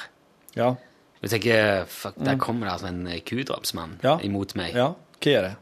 Ja. 0.57 0.74
Du 1.22 1.28
tenker 1.28 1.86
fuck, 1.86 2.16
der 2.18 2.38
kommer 2.38 2.66
det 2.66 2.74
altså 2.74 2.88
en 2.88 3.05
eh, 3.07 3.20
kudrapsmann 3.22 3.99
Ja. 4.03 4.18
imot 4.24 4.55
meg. 4.55 4.74
ja. 4.74 4.93
Hva 5.20 5.32
gjør 5.36 5.43
jeg? 5.51 5.55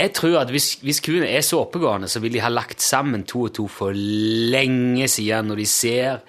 Jeg 0.00 0.12
tror 0.16 0.40
at 0.40 0.50
hvis, 0.52 0.74
hvis 0.84 1.02
kuene 1.04 1.28
er 1.28 1.44
så 1.44 1.60
oppegående, 1.66 2.08
så 2.08 2.22
vil 2.22 2.32
de 2.32 2.40
ha 2.44 2.48
lagt 2.52 2.80
sammen 2.80 3.26
to 3.28 3.46
og 3.48 3.54
to 3.58 3.66
for 3.68 3.92
lenge 3.94 5.08
siden 5.12 5.50
når 5.50 5.60
de 5.60 5.66
ser 5.68 6.22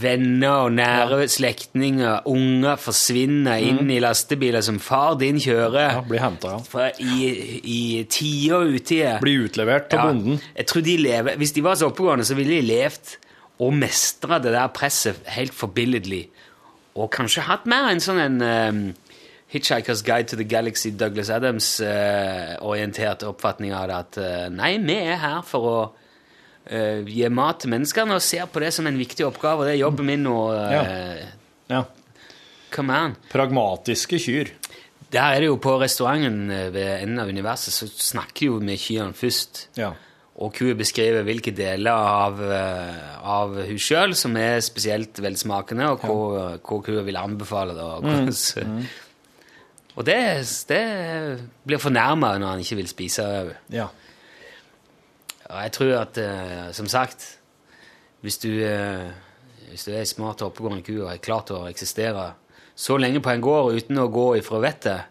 venner 0.00 0.64
og 0.64 0.72
nære 0.74 1.26
slektninger, 1.30 2.24
unger 2.30 2.78
forsvinner 2.80 3.62
inn 3.62 3.90
i 3.92 4.00
lastebiler 4.02 4.64
som 4.64 4.80
far 4.82 5.18
din 5.20 5.38
kjører. 5.42 5.98
Ja, 5.98 6.02
blir 6.08 6.22
henta, 6.22 6.54
ja. 6.56 6.62
Fra 6.66 6.88
I, 6.98 7.28
i 7.62 7.80
tider 8.10 8.64
og 8.64 8.78
utider. 8.78 9.20
Blir 9.22 9.46
utlevert 9.46 9.90
til 9.92 10.00
Ja, 10.00 10.08
bonden. 10.08 10.40
Jeg 10.56 10.66
tror 10.70 10.86
de 10.86 10.96
lever, 10.98 11.36
Hvis 11.36 11.52
de 11.52 11.64
var 11.64 11.78
så 11.78 11.90
oppegående, 11.92 12.26
så 12.26 12.36
ville 12.38 12.58
de 12.58 12.66
levd 12.72 13.16
og 13.62 13.76
mestra 13.78 14.40
det 14.42 14.54
der 14.56 14.72
presset 14.74 15.20
helt 15.36 15.54
forbilledlig. 15.54 16.26
Og 16.98 17.10
kanskje 17.14 17.46
hatt 17.46 17.66
mer 17.70 17.90
en 17.90 18.02
sånn 18.02 18.20
en 18.22 18.42
um, 18.42 18.82
Hitchhiker's 19.54 20.02
Guide 20.02 20.26
to 20.32 20.36
the 20.36 20.44
Galaxy, 20.44 20.90
Douglas 20.90 21.30
Adams-orientert 21.30 23.22
oppfatning 23.28 23.72
av 23.74 23.86
det. 23.88 23.98
At 24.02 24.18
eh, 24.18 24.48
nei, 24.52 24.72
vi 24.82 24.96
er 24.98 25.20
her 25.22 25.42
for 25.46 25.68
å 25.70 25.76
eh, 26.66 27.04
gi 27.06 27.28
mat 27.32 27.62
til 27.62 27.70
menneskene 27.74 28.16
og 28.18 28.24
ser 28.24 28.48
på 28.50 28.62
det 28.64 28.72
som 28.74 28.88
en 28.90 28.98
viktig 28.98 29.26
oppgave. 29.28 29.62
og 29.62 29.68
Det 29.68 29.76
er 29.76 29.82
jobben 29.84 30.10
min 30.10 30.24
nå 30.26 30.38
uh, 30.52 31.22
Ja. 31.70 31.84
Come 32.74 32.96
on. 32.98 33.14
Pragmatiske 33.30 34.18
kyr. 34.18 34.50
Der 35.14 35.36
er 35.36 35.44
det 35.44 35.46
jo 35.52 35.60
på 35.62 35.76
restauranten 35.78 36.48
eh, 36.50 36.72
ved 36.74 36.88
enden 37.04 37.22
av 37.22 37.30
universet, 37.30 37.70
så 37.76 37.86
snakker 37.86 38.40
de 38.40 38.50
jo 38.50 38.58
med 38.64 38.82
kyrne 38.82 39.14
først. 39.14 39.68
Ja. 39.78 39.92
Og 40.42 40.50
kua 40.56 40.74
beskriver 40.74 41.22
hvilke 41.22 41.52
deler 41.54 41.94
av, 41.94 42.40
eh, 42.42 43.12
av 43.22 43.54
hun 43.68 43.78
sjøl 43.78 44.16
som 44.18 44.34
er 44.40 44.58
spesielt 44.66 45.20
velsmakende, 45.22 45.92
og 45.94 46.02
hva, 46.02 46.48
hva 46.58 46.78
kua 46.82 47.04
vil 47.06 47.20
anbefale. 47.22 47.76
Da, 47.78 47.92
og, 48.00 48.02
hvordan- 48.10 48.88
og 49.96 50.06
det, 50.06 50.16
det 50.68 50.80
blir 51.66 51.78
fornærma 51.78 52.32
når 52.38 52.48
han 52.54 52.60
ikke 52.64 52.76
vil 52.82 52.88
spise. 52.90 53.26
ja. 53.70 53.86
Og 55.44 55.58
jeg 55.62 55.72
tror 55.76 55.98
at, 56.00 56.18
eh, 56.18 56.70
som 56.72 56.86
sagt 56.88 57.38
Hvis 58.24 58.38
du, 58.40 58.48
eh, 58.64 59.10
hvis 59.68 59.84
du 59.84 59.90
er 59.92 59.98
ei 60.00 60.06
smart 60.08 60.40
og 60.42 60.48
oppegående 60.54 60.82
ku 60.82 60.94
og 61.04 61.10
er 61.12 61.18
klar 61.20 61.42
til 61.44 61.56
å 61.56 61.66
eksistere 61.68 62.30
så 62.74 62.96
lenge 62.96 63.20
på 63.20 63.30
en 63.30 63.42
gård 63.44 63.74
uten 63.76 63.98
å 64.00 64.08
gå 64.10 64.36
ifra 64.38 64.58
vettet, 64.64 65.02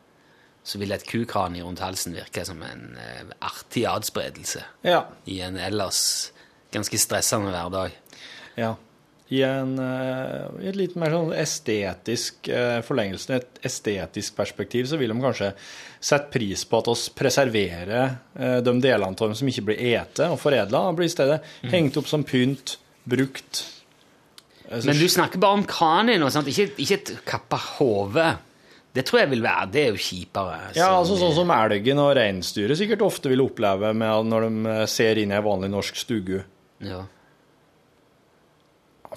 så 0.64 0.80
vil 0.82 0.92
et 0.92 1.06
kukrani 1.06 1.62
rundt 1.62 1.80
halsen 1.80 2.16
virke 2.18 2.44
som 2.46 2.62
en 2.66 2.98
eh, 2.98 3.22
artig 3.46 3.86
adspredelse 3.86 4.64
Ja. 4.84 5.04
i 5.28 5.40
en 5.46 5.58
ellers 5.58 6.32
ganske 6.74 6.98
stressende 6.98 7.52
hverdag. 7.54 7.92
ja. 8.58 8.74
I, 9.34 9.42
en, 9.48 9.74
eh, 9.80 10.64
I 10.64 10.70
et 10.70 10.78
litt 10.78 10.96
mer 11.00 11.14
sånn 11.16 11.32
estetisk 11.38 12.50
uh, 12.52 12.82
forlengelse, 12.86 13.40
et 13.40 13.62
estetisk 13.66 14.36
perspektiv, 14.38 14.86
så 14.90 15.00
vil 15.00 15.14
de 15.14 15.18
kanskje 15.24 15.54
sette 16.04 16.30
pris 16.34 16.66
på 16.68 16.82
at 16.82 16.90
oss 16.92 17.08
preserverer 17.16 18.18
eh, 18.36 18.58
de 18.66 18.74
delene 18.84 19.14
av 19.14 19.22
dem 19.24 19.36
som 19.40 19.50
ikke 19.50 19.66
blir 19.72 19.84
ete 19.94 20.28
og 20.30 20.42
foredla, 20.42 20.84
og 20.90 21.00
blir 21.00 21.10
i 21.10 21.14
stedet 21.14 21.40
hengt 21.72 21.98
opp 22.02 22.10
som 22.12 22.26
pynt, 22.28 22.78
brukt. 23.10 23.64
Altså, 24.70 24.88
Men 24.90 25.00
du 25.00 25.08
snakker 25.12 25.42
bare 25.42 25.60
om 25.62 25.66
kranen, 25.68 26.24
og 26.24 26.32
sånt, 26.34 26.52
Ikke, 26.52 26.70
ikke 26.80 27.00
et 27.00 27.14
kappa 27.28 27.60
hode. 27.78 28.28
Det 28.94 29.04
tror 29.08 29.24
jeg 29.24 29.30
vil 29.32 29.42
være 29.44 29.66
Det 29.74 29.82
er 29.82 29.90
jo 29.96 30.04
kjipere. 30.06 30.60
Ja, 30.78 30.92
altså 31.00 31.18
sånn 31.20 31.34
som 31.36 31.52
elgen 31.56 32.00
og 32.04 32.14
reinsdyret 32.20 32.78
sikkert 32.80 33.04
ofte 33.06 33.32
vil 33.32 33.44
oppleve 33.44 33.92
med 33.98 34.30
når 34.30 34.48
de 34.48 34.76
eh, 34.76 34.86
ser 34.92 35.20
inn 35.20 35.34
i 35.34 35.38
ei 35.40 35.44
vanlig 35.44 35.72
norsk 35.74 36.00
stugu. 36.04 36.40
ja. 36.84 37.04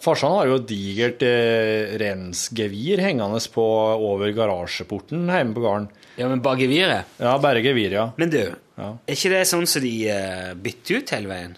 Farsan 0.03 0.33
har 0.37 0.47
jo 0.51 0.57
et 0.61 0.67
digert 0.69 1.23
eh, 1.25 1.95
rensgevir 2.01 3.01
hengende 3.05 3.41
på 3.55 3.65
over 4.07 4.33
garasjeporten 4.37 5.27
hjemme 5.31 5.55
på 5.57 5.63
gården. 5.65 5.89
ja, 6.19 6.29
men 6.29 6.41
bare 6.45 6.61
geviret 6.61 7.05
Ja, 7.21 7.39
bare 7.39 7.63
gevir, 7.65 7.93
ja. 7.93 8.11
Men 8.17 8.31
du, 8.31 8.41
Ja. 8.77 8.91
er 9.09 9.15
ikke 9.15 9.31
det 9.33 9.47
sånn 9.49 9.67
som 9.67 9.83
de 9.83 9.95
eh, 10.13 10.55
bytter 10.55 10.99
ut 11.01 11.11
hele 11.17 11.29
veien? 11.33 11.57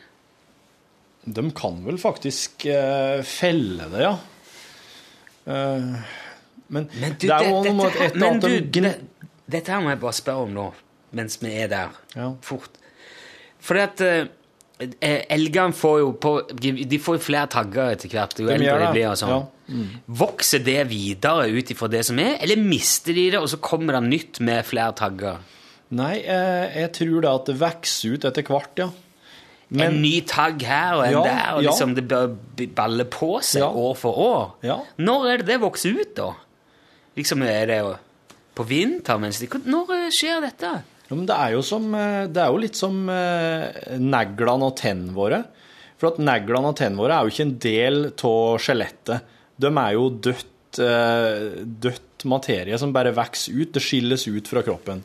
De 1.29 1.51
kan 1.53 1.81
vel 1.85 1.99
faktisk 1.99 2.65
eh, 2.67 3.23
felle 3.27 3.89
det, 3.93 4.01
ja. 4.07 4.15
Eh, 5.47 5.95
men, 6.69 6.89
Men 7.01 7.13
du, 7.19 7.27
det 7.27 7.31
er 7.31 7.39
det- 7.39 7.49
jo 7.49 7.63
noe 7.65 7.75
med 7.75 8.01
et 8.07 8.17
annet 8.23 8.43
du, 8.73 8.81
det, 8.81 8.95
dette 9.49 9.73
her 9.73 9.81
må 9.83 9.91
jeg 9.91 10.01
bare 10.01 10.13
spørre 10.19 10.45
om 10.47 10.53
nå, 10.55 10.67
mens 11.17 11.39
vi 11.43 11.53
er 11.63 11.69
der. 11.73 11.89
Ja. 12.15 12.35
Fort. 12.45 12.71
Fordi 13.65 13.81
at 13.83 14.01
eh, 14.05 14.27
elgene 14.79 15.75
får 15.75 15.99
jo 16.01 16.11
på, 16.23 16.33
De 16.61 16.99
får 17.03 17.17
jo 17.19 17.23
flere 17.25 17.49
tagger 17.51 17.95
etter 17.97 18.13
hvert. 18.13 18.37
Jo 18.39 18.51
eldre 18.55 18.77
de 18.85 18.91
blir 18.95 19.09
og 19.11 19.19
sånn. 19.19 19.33
ja. 19.35 19.45
Vokser 20.21 20.63
det 20.65 20.79
videre 20.89 21.49
ut 21.53 21.71
ifra 21.75 21.89
det 21.93 22.05
som 22.09 22.19
er, 22.23 22.39
eller 22.41 22.57
mister 22.63 23.13
de 23.13 23.27
det, 23.35 23.41
og 23.43 23.51
så 23.53 23.59
kommer 23.61 23.99
det 23.99 24.05
nytt 24.07 24.41
med 24.41 24.65
flere 24.65 24.95
tagger? 24.97 25.43
Nei, 25.99 26.15
jeg, 26.23 26.71
jeg 26.77 26.93
tror 26.97 27.21
det 27.25 27.31
at 27.35 27.51
det 27.51 27.57
vokser 27.61 28.15
ut 28.17 28.25
etter 28.29 28.47
hvert, 28.49 28.81
ja. 28.81 28.89
en 29.85 29.99
ny 30.01 30.15
tagg 30.29 30.63
her 30.65 30.97
og 30.97 31.05
en 31.05 31.13
Ja, 31.19 31.23
der, 31.27 31.45
og 31.59 31.63
ja. 31.65 31.69
liksom 31.71 31.95
det 31.99 32.07
bør 32.09 32.31
balle 32.77 33.05
på 33.13 33.31
seg 33.45 33.61
Ja. 33.67 33.69
år 33.69 33.95
for 34.01 34.21
år. 34.25 34.45
Ja. 34.65 34.79
Når 34.97 35.27
er 35.33 35.43
det 35.43 35.47
det 35.53 35.61
vokser 35.61 35.97
ut, 36.01 36.15
da? 36.17 36.31
Liksom 37.19 37.43
er 37.45 37.67
det 37.69 37.79
jo 37.83 37.93
på 38.57 38.65
vinteren 38.69 39.21
mens 39.27 39.39
de 39.43 39.49
Når 39.69 39.93
eh, 39.99 40.09
skjer 40.15 40.41
dette? 40.45 40.73
Ja, 41.09 41.17
men 41.17 41.25
det 41.29 41.37
er 41.41 41.55
jo, 41.57 41.63
som, 41.65 41.87
eh, 41.97 42.27
det 42.29 42.43
er 42.43 42.51
jo 42.53 42.61
litt 42.61 42.77
som 42.77 42.99
eh, 43.09 43.97
neglene 43.99 44.67
og 44.69 44.75
tennene 44.77 45.15
våre. 45.17 45.43
For 45.99 46.13
at 46.13 46.19
neglene 46.23 46.69
og 46.71 46.77
tennene 46.79 47.01
våre 47.01 47.17
er 47.17 47.25
jo 47.27 47.33
ikke 47.33 47.47
en 47.47 47.55
del 47.65 47.97
av 48.13 48.59
skjelettet. 48.63 49.31
De 49.59 49.71
er 49.73 49.95
jo 49.97 50.11
dødt, 50.29 50.79
eh, 50.85 51.63
dødt 51.65 52.27
materie 52.29 52.77
som 52.79 52.93
bare 52.95 53.15
vokser 53.17 53.57
ut. 53.57 53.73
Det 53.75 53.83
skilles 53.83 54.27
ut 54.29 54.51
fra 54.53 54.63
kroppen. 54.67 55.01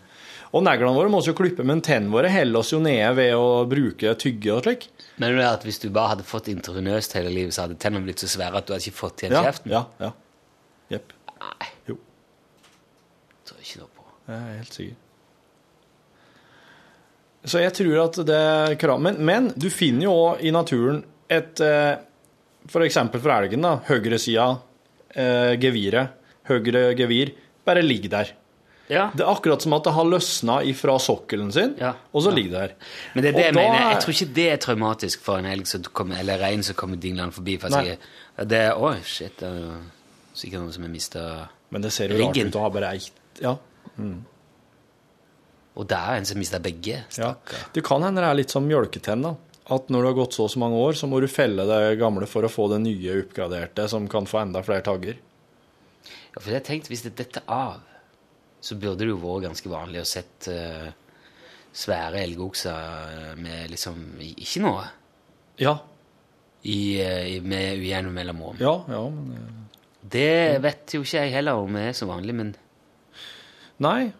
Og 0.53 0.61
neglene 0.67 0.93
våre 0.93 1.09
må 1.09 1.21
vi 1.23 1.31
jo 1.31 1.37
klippe, 1.39 1.63
men 1.65 1.79
tennene 1.81 2.13
våre 2.13 2.29
holder 2.29 2.59
oss 2.59 2.73
jo 2.75 2.81
nede 2.83 3.07
ved 3.17 3.31
å 3.33 3.63
bruke 3.65 4.11
tygge 4.21 4.51
og 4.53 4.67
slik. 4.67 4.85
Men 5.17 5.33
det 5.37 5.41
er 5.47 5.53
at 5.55 5.63
hvis 5.65 5.79
du 5.81 5.87
bare 5.89 6.11
hadde 6.13 6.27
fått 6.27 6.51
intravenøst 6.51 7.15
hele 7.17 7.31
livet, 7.33 7.55
så 7.55 7.63
hadde 7.65 7.79
tennene 7.81 8.05
blitt 8.05 8.21
så 8.21 8.29
svære 8.29 8.59
at 8.59 8.67
du 8.67 8.73
hadde 8.75 8.85
ikke 8.85 8.99
fått 8.99 9.23
igjen 9.23 9.33
Ja, 9.33 9.41
kjeften? 9.47 9.71
ja, 9.73 9.81
ja. 10.03 10.11
Jepp. 10.93 11.15
Nei, 11.39 11.71
Jo, 11.89 11.97
tror 13.47 13.63
ikke 13.65 13.81
noe 13.81 13.89
på. 13.97 14.05
jeg 14.27 14.37
er 14.37 14.59
helt 14.59 14.77
sikker. 14.77 14.99
Så 17.45 17.59
jeg 17.59 17.73
tror 17.75 18.05
at 18.05 18.19
det 18.25 18.79
krav. 18.79 19.01
Men, 19.03 19.17
men 19.25 19.49
du 19.59 19.69
finner 19.69 20.03
jo 20.07 20.11
òg 20.29 20.43
i 20.47 20.51
naturen 20.55 21.03
et 21.29 21.59
F.eks. 21.59 22.09
For 22.71 22.79
eksempel 22.85 23.19
for 23.19 23.33
elgen, 23.35 23.59
da. 23.65 23.73
Høyresida, 23.89 24.45
eh, 25.19 25.57
geviret, 25.59 26.13
høyre 26.47 26.83
gevir, 26.95 27.33
bare 27.67 27.81
ligger 27.83 28.09
der. 28.13 28.29
Ja. 28.87 29.09
Det 29.15 29.25
er 29.25 29.31
akkurat 29.33 29.61
som 29.63 29.73
at 29.75 29.83
det 29.83 29.91
har 29.95 30.05
løsna 30.07 30.61
ifra 30.63 30.95
sokkelen 30.99 31.51
sin, 31.51 31.73
Ja. 31.79 31.93
og 32.13 32.23
så 32.23 32.29
Ja. 32.31 32.35
ligger 32.35 32.51
det 32.51 32.61
der. 32.61 32.73
Men 33.15 33.23
det 33.23 33.29
er 33.29 33.33
det 33.33 33.35
Og 33.35 33.43
jeg 33.43 33.53
da 33.53 33.59
mener. 33.59 33.75
er- 33.75 33.91
Jeg 33.91 34.01
tror 34.01 34.13
ikke 34.13 34.33
det 34.33 34.47
er 34.53 34.57
traumatisk 34.57 35.19
for 35.21 35.37
en 35.39 35.45
elg 35.45 35.67
som 35.67 35.81
kommer, 35.83 36.19
eller 36.19 36.37
rein 36.39 36.63
som 36.63 36.75
kommer 36.75 36.95
dinglende 36.95 37.33
forbi. 37.33 37.57
For 37.59 37.67
å 37.67 37.83
si, 37.83 37.97
det 38.47 38.57
er, 38.61 38.73
Oi, 38.79 38.95
shit, 39.03 39.37
det 39.39 39.47
er 39.49 39.59
jo 39.59 39.73
sikkert 40.33 40.59
noen 40.61 40.71
som 40.73 40.83
har 40.83 40.89
mista 40.91 41.49
Men 41.71 41.81
det 41.81 41.91
ser 41.91 42.07
jo 42.07 42.23
rart 42.25 42.37
ut 42.37 42.53
å 42.55 42.59
ha 42.61 42.69
bare 42.69 42.91
ei 42.93 42.99
Ja. 43.41 43.57
Og 45.73 45.87
det 45.89 45.97
er 45.97 46.19
en 46.19 46.27
som 46.29 46.37
mister 46.37 46.61
begge. 46.61 47.03
ja. 47.17 47.33
Det 47.73 47.81
kan 47.85 48.03
hende 48.05 48.21
det 48.21 48.29
er 48.29 48.37
litt 48.37 48.53
som 48.53 48.65
mjølketenn. 48.67 49.25
At 49.73 49.87
når 49.89 50.01
du 50.01 50.07
har 50.09 50.17
gått 50.17 50.35
så 50.35 50.45
og 50.45 50.51
så 50.51 50.59
mange 50.59 50.75
år, 50.75 50.97
så 50.99 51.07
må 51.07 51.21
du 51.23 51.29
felle 51.31 51.63
det 51.65 51.95
gamle 52.01 52.27
for 52.29 52.43
å 52.43 52.51
få 52.51 52.67
det 52.73 52.81
nye 52.83 53.21
oppgraderte, 53.21 53.87
som 53.89 54.09
kan 54.11 54.27
få 54.29 54.41
enda 54.43 54.61
flere 54.65 54.83
tagger. 54.85 55.21
Ja, 56.33 56.41
for 56.41 56.51
jeg 56.51 56.65
tenkte, 56.67 56.91
hvis 56.91 57.05
det 57.05 57.15
detter 57.17 57.45
av, 57.47 57.79
så 58.63 58.75
burde 58.79 59.03
det 59.03 59.13
jo 59.13 59.21
vært 59.21 59.47
ganske 59.47 59.71
vanlig 59.71 60.01
å 60.03 60.07
sett 60.07 60.49
uh, 60.51 60.89
svære 61.73 62.21
elgokser 62.23 63.39
med 63.39 63.71
liksom 63.71 64.03
Ikke 64.33 64.63
noe. 64.63 64.85
Ja. 65.61 65.77
I, 66.63 66.79
uh, 66.99 67.39
med 67.43 67.79
ujevne 67.79 68.13
mellomrom. 68.15 68.59
Ja, 68.61 68.75
ja, 68.91 69.03
men 69.15 69.31
eh, 69.37 69.79
Det 70.03 70.59
vet 70.63 70.95
jo 70.95 71.03
ikke 71.05 71.23
jeg 71.23 71.35
heller 71.37 71.63
om 71.63 71.79
det 71.79 71.87
er 71.89 71.97
så 71.97 72.09
vanlig, 72.09 72.35
men 72.35 72.53
Nei. 73.83 74.11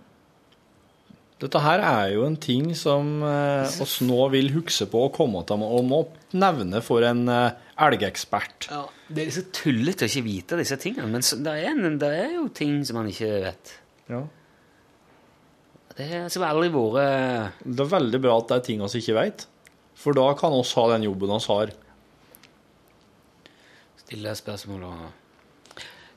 Dette 1.43 1.59
her 1.59 1.81
er 1.83 2.13
jo 2.13 2.23
en 2.23 2.37
ting 2.39 2.69
som 2.77 3.17
eh, 3.27 3.73
oss 3.83 3.97
nå 4.05 4.29
vil 4.31 4.53
huske 4.53 4.87
på 4.87 5.01
og 5.09 5.15
komme 5.17 5.41
til 5.47 5.59
å 5.59 5.81
må 5.83 6.05
nevne 6.39 6.79
for 6.85 7.03
en 7.03 7.25
eh, 7.27 7.57
elgekspert. 7.83 8.69
Det 9.11 9.25
er 9.25 9.33
så 9.35 9.43
tullete 9.51 10.07
å 10.07 10.11
ikke 10.11 10.23
vite 10.23 10.59
disse 10.61 10.77
tingene, 10.79 11.09
men 11.11 11.25
så, 11.25 11.41
det, 11.43 11.57
er 11.59 11.73
en, 11.73 11.97
det 11.99 12.11
er 12.21 12.37
jo 12.37 12.47
ting 12.55 12.79
som 12.87 13.01
man 13.01 13.11
ikke 13.11 13.31
vet. 13.43 13.73
Ja. 14.07 14.21
Det 15.93 16.07
har 16.09 16.23
altså 16.25 16.41
aldri 16.47 16.71
vært 16.73 17.59
Det 17.61 17.83
er 17.83 17.91
veldig 17.91 18.21
bra 18.23 18.37
at 18.39 18.49
det 18.49 18.55
er 18.55 18.65
ting 18.69 18.79
vi 18.81 19.03
ikke 19.03 19.19
vet, 19.19 19.47
for 19.99 20.17
da 20.17 20.29
kan 20.39 20.55
oss 20.55 20.73
ha 20.79 20.87
den 20.95 21.09
jobben 21.09 21.33
vi 21.35 21.43
har. 21.51 21.75
stille 24.05 24.35
spørsmål 24.35 24.83
og 24.83 25.03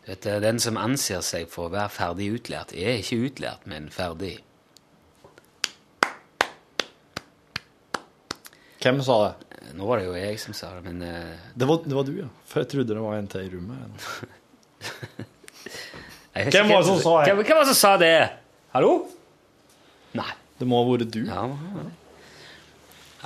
du 0.06 0.12
vet, 0.12 0.22
Den 0.42 0.60
som 0.62 0.78
anser 0.78 1.20
seg 1.20 1.50
for 1.50 1.66
å 1.66 1.74
være 1.74 1.90
ferdig 1.90 2.30
utlært, 2.38 2.72
er 2.78 3.02
ikke 3.02 3.24
utlært, 3.26 3.66
men 3.66 3.90
ferdig. 3.90 4.36
Hvem 8.82 9.02
sa 9.04 9.16
det? 9.24 9.34
Nå 9.76 9.86
var 9.88 10.00
det 10.00 10.06
jo 10.06 10.14
jeg 10.16 10.38
som 10.40 10.54
sa 10.56 10.70
det, 10.76 10.82
men 10.86 11.02
eh, 11.02 11.36
Det 11.58 11.66
var, 11.68 11.80
det 11.84 11.96
var 11.96 12.06
du, 12.06 12.12
ja. 12.20 12.28
For 12.48 12.62
jeg 12.62 12.70
trodde 12.72 12.94
det 12.94 13.02
var 13.02 13.16
en 13.18 13.28
til 13.32 13.46
i 13.46 13.50
rommet. 13.54 14.08
jeg 16.36 16.48
vet 16.48 16.54
Hvem 16.54 16.66
ikke 16.68 16.74
var 16.74 16.82
det 16.84 16.88
som 16.90 17.00
sa 17.02 17.14
det? 17.18 17.28
Hvem, 17.32 17.44
hvem 17.44 17.56
var 17.58 17.64
det 17.64 17.70
som 17.72 17.80
sa 17.80 17.92
det? 18.02 18.14
Hallo? 18.76 18.92
Nei. 20.16 20.30
Det 20.56 20.68
må 20.68 20.78
ha 20.80 20.88
vært 20.88 21.10
du. 21.12 21.22
Ja, 21.28 21.42
ja. 21.50 21.86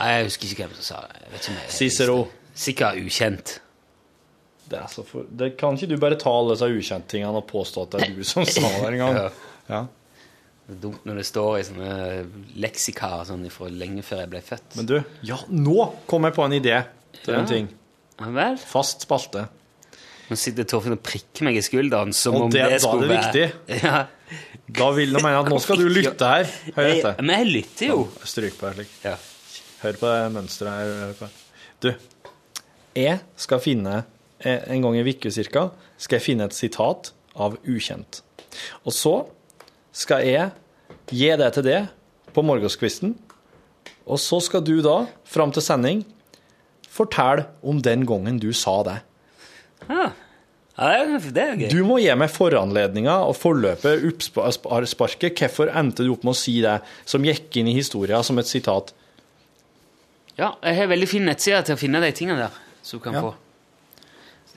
Nei, 0.00 0.06
jeg 0.16 0.28
husker 0.30 0.48
ikke 0.50 0.64
hvem 0.66 0.76
som 0.78 0.86
sa 0.86 1.00
det. 1.06 1.18
Jeg 1.24 1.32
vet 1.34 1.40
ikke 1.44 1.52
om 1.52 1.58
jeg- 1.60 1.74
Cicero. 1.76 2.18
Sikkert 2.60 2.98
ukjent. 3.04 3.52
Det, 4.70 4.78
er 4.78 4.86
så 4.90 5.02
for... 5.06 5.26
det 5.30 5.52
kan 5.58 5.74
ikke 5.76 5.88
du 5.90 5.96
bare 6.02 6.18
ta 6.18 6.30
alle 6.30 6.54
disse 6.54 6.66
ukjenttingene 6.70 7.40
og 7.42 7.46
påstå 7.50 7.84
at 7.86 7.94
det 7.94 8.02
er 8.06 8.12
du 8.16 8.24
som 8.26 8.46
sa 8.46 8.62
det 8.62 8.92
en 8.94 9.00
gang? 9.02 9.18
Ja. 9.70 9.84
Ja. 10.70 10.76
Det 10.76 10.76
er 10.78 10.82
dumt 10.84 11.04
når 11.08 11.16
det 11.18 11.26
står 11.26 11.58
i 11.58 11.62
sånne 11.66 11.94
leksika 12.62 13.08
sånn 13.26 13.46
fra 13.50 13.68
lenge 13.74 14.02
før 14.06 14.20
jeg 14.22 14.30
ble 14.30 14.40
født. 14.46 14.76
Men 14.78 14.86
du, 14.86 14.96
ja, 15.26 15.38
nå 15.50 15.88
kom 16.06 16.24
jeg 16.28 16.36
på 16.36 16.44
en 16.46 16.52
idé 16.60 16.76
til 17.24 17.34
Ja. 17.34 17.40
en 17.40 17.46
ting. 17.50 17.68
Ja 18.20 18.30
vel? 18.30 18.56
Fast 18.56 19.02
spalte. 19.06 19.48
Nå 20.30 20.36
sitter 20.38 20.62
Torfinn 20.70 20.92
og 20.94 21.02
prikker 21.02 21.42
meg 21.48 21.56
i 21.58 21.62
skulderen 21.66 22.12
som 22.14 22.36
Og 22.36 22.42
om 22.42 22.50
det- 22.50 22.62
det, 22.62 22.68
da 22.68 22.74
er 22.74 22.78
skulle 22.78 23.08
det 23.08 23.52
være 23.68 23.82
Ja. 23.82 24.06
Da 24.70 24.90
vil 24.94 25.12
han 25.16 25.22
mene 25.24 25.40
at 25.40 25.48
nå 25.50 25.58
skal 25.60 25.76
du 25.80 25.88
lytte 25.88 26.22
her. 26.22 26.44
Hør 26.76 26.86
Jeg, 26.86 26.98
etter. 27.00 27.22
men 27.22 27.36
jeg 27.40 27.46
lytter 27.52 27.86
jo. 27.88 28.08
Stryk 28.22 28.54
på 28.60 28.68
her 28.68 28.74
slik. 28.74 28.92
Ja. 29.04 29.16
Hør 29.82 29.92
på 29.98 30.06
det 30.06 30.32
mønsteret 30.36 30.70
her. 30.70 31.06
Hør 31.06 31.14
på. 31.18 31.28
Du, 31.82 31.94
jeg 32.94 33.20
skal 33.36 33.58
finne 33.58 34.04
eh, 34.38 34.60
en 34.70 34.82
gang 34.82 34.94
i 34.96 35.02
uke 35.02 35.32
cirka, 35.34 35.70
skal 35.98 36.18
jeg 36.20 36.22
finne 36.28 36.44
et 36.46 36.54
sitat 36.54 37.10
av 37.34 37.56
ukjent. 37.66 38.22
Og 38.86 38.92
så 38.92 39.26
skal 39.92 40.22
jeg 40.22 40.52
gi 41.10 41.30
det 41.36 41.52
til 41.54 41.62
det 41.66 41.80
på 42.34 42.42
morgenskvisten, 42.46 43.14
og 44.06 44.18
så 44.18 44.40
skal 44.42 44.62
du 44.66 44.80
da, 44.82 45.06
fram 45.24 45.52
til 45.54 45.62
sending, 45.62 46.04
fortelle 46.90 47.46
om 47.62 47.80
den 47.82 48.04
gangen 48.06 48.38
du 48.42 48.52
sa 48.52 48.82
det. 48.86 48.98
Ja. 49.88 50.10
Ja, 50.80 50.86
det 51.04 51.24
er- 51.26 51.32
det 51.32 51.58
gøy. 51.58 51.68
Du 51.70 51.84
må 51.84 51.98
gi 52.00 52.14
meg 52.16 52.30
foranledninga 52.30 53.18
og 53.28 53.34
forløpet, 53.36 54.00
oppsparket. 54.06 55.34
Hvorfor 55.36 55.68
endte 55.76 56.04
du 56.06 56.12
opp 56.12 56.24
med 56.24 56.32
å 56.32 56.36
si 56.36 56.60
det 56.62 56.80
som 57.04 57.22
gikk 57.22 57.56
inn 57.60 57.68
i 57.68 57.74
historia 57.74 58.22
som 58.22 58.38
et 58.38 58.46
sitat? 58.46 58.92
Ja, 60.38 60.54
jeg 60.62 60.76
har 60.76 60.86
veldig 60.86 61.08
fin 61.08 61.26
nettside 61.26 61.64
til 61.66 61.74
å 61.76 61.78
finne 61.78 62.00
de 62.00 62.12
tingene 62.12 62.38
der, 62.38 62.50
som 62.82 62.98
du 62.98 63.02
kan 63.04 63.12
Ja. 63.12 63.20
få. 63.20 63.34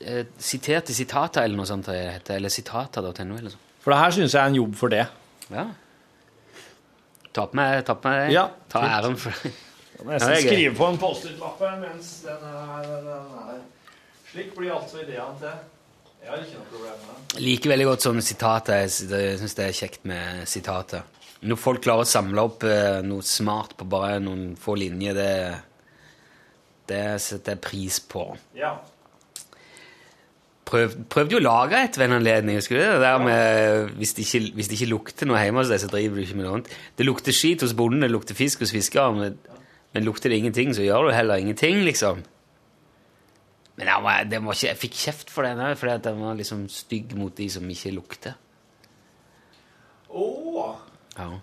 Eh, 0.05 0.23
Siterte 0.39 0.93
sitater 0.93 1.43
eller 1.43 1.57
noe 1.57 1.65
sånt. 1.65 1.87
Eller 1.89 2.49
sitater.no. 2.49 3.49
For 3.81 3.91
det 3.91 3.99
her 3.99 4.11
syns 4.11 4.31
jeg 4.31 4.41
er 4.41 4.47
en 4.47 4.55
jobb 4.55 4.75
for 4.75 4.87
det. 4.89 5.07
Ja. 5.51 5.65
Ta 7.33 7.45
på 7.49 7.57
meg, 7.57 7.79
ta 7.87 7.95
på 7.97 8.09
meg 8.09 8.27
det. 8.27 8.33
Ja, 8.35 8.47
Ta 8.69 8.81
fint. 8.83 8.93
æren 8.93 9.15
for 9.17 9.37
det. 9.43 9.53
Jeg 10.03 10.19
skal 10.21 10.33
er 10.33 10.41
skrive 10.43 10.75
på 10.77 10.87
en 10.89 10.97
Post-It-lapp 11.01 11.59
her 11.63 11.77
mens 11.81 12.09
den 12.25 12.43
er, 12.49 12.87
den 12.89 13.07
er 13.13 13.61
Slik 14.33 14.55
blir 14.57 14.73
altså 14.75 15.01
ideene 15.03 15.37
til. 15.39 15.57
Jeg 16.23 16.31
har 16.31 16.37
ikke 16.41 16.57
noe 16.57 16.69
problem 16.71 17.01
med 17.03 17.33
det. 17.33 17.41
Liker 17.43 17.69
veldig 17.73 17.85
godt 17.89 18.05
sånne 18.07 18.23
sitater. 18.25 18.79
Jeg 18.81 18.91
sy- 18.95 19.37
syns 19.41 19.55
det 19.59 19.65
er 19.67 19.75
kjekt 19.77 20.05
med 20.09 20.47
sitater. 20.49 21.03
Når 21.43 21.59
folk 21.59 21.81
klarer 21.83 22.05
å 22.05 22.09
samle 22.09 22.41
opp 22.47 22.63
eh, 22.63 23.01
noe 23.03 23.21
smart 23.27 23.75
på 23.77 23.85
bare 23.91 24.19
noen 24.23 24.53
få 24.57 24.77
linjer, 24.79 25.13
det, 25.13 25.33
det 26.87 27.01
setter 27.21 27.55
jeg 27.57 27.61
pris 27.65 27.99
på. 27.99 28.25
Ja. 28.57 28.75
Prøv, 30.63 30.93
prøvde 31.11 31.35
jo 31.35 31.41
å 31.41 31.43
lage 31.43 31.79
et 31.83 31.97
ved 31.99 32.07
en 32.07 32.17
anledning. 32.21 32.59
Du 32.63 32.75
det? 32.77 32.85
der 33.03 33.17
med, 33.19 33.89
hvis, 33.99 34.13
det 34.15 34.23
ikke, 34.23 34.53
hvis 34.55 34.69
det 34.71 34.77
ikke 34.77 34.91
lukter 34.93 35.27
noe 35.27 35.41
hjemme 35.41 35.59
hos 35.59 35.71
deg, 35.73 35.81
så 35.83 35.89
driver 35.91 36.15
du 36.15 36.23
ikke 36.23 36.37
med 36.39 36.47
noe 36.47 36.53
annet. 36.57 36.75
Det 36.97 37.07
lukter 37.07 37.35
skit 37.35 37.65
hos 37.65 37.75
bonden, 37.77 38.05
det 38.05 38.11
lukter 38.13 38.37
fisk 38.37 38.63
hos 38.63 38.71
fiskeren, 38.71 39.19
men, 39.19 39.59
men 39.93 40.07
lukter 40.07 40.31
det 40.31 40.39
ingenting, 40.39 40.71
så 40.75 40.85
gjør 40.85 41.09
du 41.09 41.15
heller 41.17 41.43
ingenting, 41.43 41.81
liksom. 41.83 42.23
Men 43.75 43.89
jeg, 43.89 44.05
var, 44.05 44.23
det 44.29 44.39
var 44.45 44.55
ikke, 44.55 44.69
jeg 44.69 44.81
fikk 44.85 44.99
kjeft 45.01 45.33
for 45.33 45.47
det, 45.47 45.55
nei, 45.59 45.73
fordi 45.79 45.97
den 46.05 46.21
var 46.21 46.39
liksom 46.39 46.63
stygg 46.71 47.15
mot 47.17 47.35
de 47.35 47.49
som 47.51 47.67
ikke 47.75 47.93
lukter. 47.97 48.39
Åh. 50.13 50.77
Ja. 51.17 51.33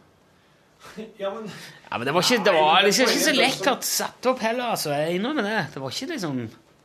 Ja, 1.20 1.28
men 1.34 1.44
Ja, 1.90 1.98
men 1.98 2.06
det 2.08 2.12
var 2.16 2.24
ikke, 2.24 2.44
det 2.46 2.52
var 2.56 2.80
liksom 2.86 3.10
ikke 3.10 3.22
så 3.26 3.32
lekkert 3.36 3.84
satt 3.86 4.26
opp 4.30 4.40
heller, 4.42 4.72
altså. 4.72 4.94
Jeg 4.96 5.18
innrømmer 5.18 5.44
det. 5.44 5.58
Det 5.74 5.82
var 5.82 5.92
ikke 5.92 6.12
liksom 6.14 6.40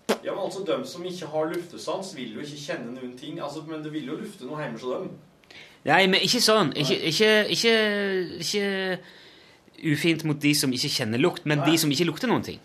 Ja, 0.10 0.34
men 0.34 0.43
altså, 0.43 0.64
De 0.66 0.88
som 0.88 1.06
ikke 1.06 1.28
har 1.28 1.51
luftesans, 1.53 2.16
vil 2.16 2.34
jo 2.34 2.43
ikke 2.43 2.58
kjenne 2.62 2.93
noen 2.93 3.18
ting. 3.18 3.39
Altså, 3.41 3.64
Men 3.68 3.84
det 3.84 3.93
vil 3.93 4.08
jo 4.10 4.18
lufte 4.20 4.45
noe 4.45 4.62
hjemme 4.62 4.80
hos 4.80 4.86
dem. 4.89 5.12
Nei, 5.86 6.06
men 6.10 6.22
ikke 6.26 6.41
sånn. 6.41 6.72
Ikke, 6.82 6.97
ikke, 7.12 7.32
ikke, 7.53 7.74
ikke 8.41 9.91
ufint 9.93 10.26
mot 10.26 10.39
de 10.41 10.53
som 10.58 10.74
ikke 10.74 10.89
kjenner 10.89 11.22
lukt, 11.22 11.45
men 11.45 11.62
Nei. 11.62 11.72
de 11.72 11.78
som 11.82 11.91
ikke 11.93 12.08
lukter 12.10 12.32
noen 12.32 12.45
ting. 12.45 12.60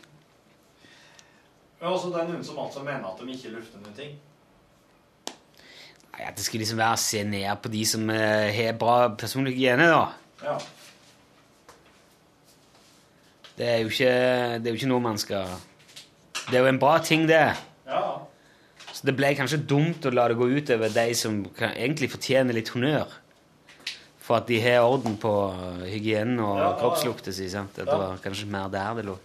Men 1.81 1.93
altså, 1.93 2.09
Det 2.09 2.21
er 2.23 2.29
noen 2.33 2.45
som 2.45 2.59
altså 2.59 2.85
mener 2.85 3.09
at 3.09 3.21
de 3.21 3.37
ikke 3.37 3.53
lufter 3.57 3.81
noen 3.81 3.97
ting. 3.97 4.19
Nei, 6.11 6.27
At 6.29 6.37
det 6.37 6.45
skulle 6.45 6.65
liksom 6.65 6.81
være 6.81 6.97
å 6.97 7.01
se 7.01 7.25
ned 7.25 7.63
på 7.63 7.73
de 7.73 7.85
som 7.89 8.11
eh, 8.13 8.51
har 8.57 8.77
bra 8.81 8.97
personlig 9.21 9.55
hygiene, 9.57 9.89
da. 9.89 10.05
Ja. 10.45 10.59
Det 13.57 13.69
er, 13.69 13.79
jo 13.85 13.93
ikke, 13.93 14.13
det 14.61 14.69
er 14.71 14.73
jo 14.73 14.79
ikke 14.81 14.89
noe 14.89 15.05
man 15.05 15.19
skal 15.21 15.51
Det 16.51 16.59
er 16.59 16.65
jo 16.65 16.71
en 16.73 16.81
bra 16.83 16.99
ting, 16.99 17.29
det. 17.31 17.45
Ja. 17.87 18.03
Så 18.91 19.07
det 19.07 19.15
ble 19.17 19.31
kanskje 19.39 19.61
dumt 19.71 20.05
å 20.07 20.11
la 20.13 20.27
det 20.29 20.37
gå 20.39 20.49
ut 20.51 20.71
over 20.75 20.91
de 20.93 21.05
som 21.15 21.41
kan, 21.57 21.71
egentlig 21.79 22.11
fortjener 22.11 22.57
litt 22.57 22.73
honnør. 22.75 23.13
For 24.21 24.41
at 24.41 24.51
de 24.51 24.59
har 24.63 24.83
orden 24.83 25.17
på 25.19 25.31
hygienen 25.87 26.43
og 26.43 26.59
Ja, 26.59 26.67
ja, 26.69 26.75
kroppslukta 26.79 27.33
si. 27.35 27.49
sant? 27.51 27.79
At 27.79 27.87
det 27.89 27.99
var 28.03 28.19
kanskje 28.23 28.51
mer 28.51 28.69
der 28.71 28.99
det 28.99 29.07
lå. 29.09 29.17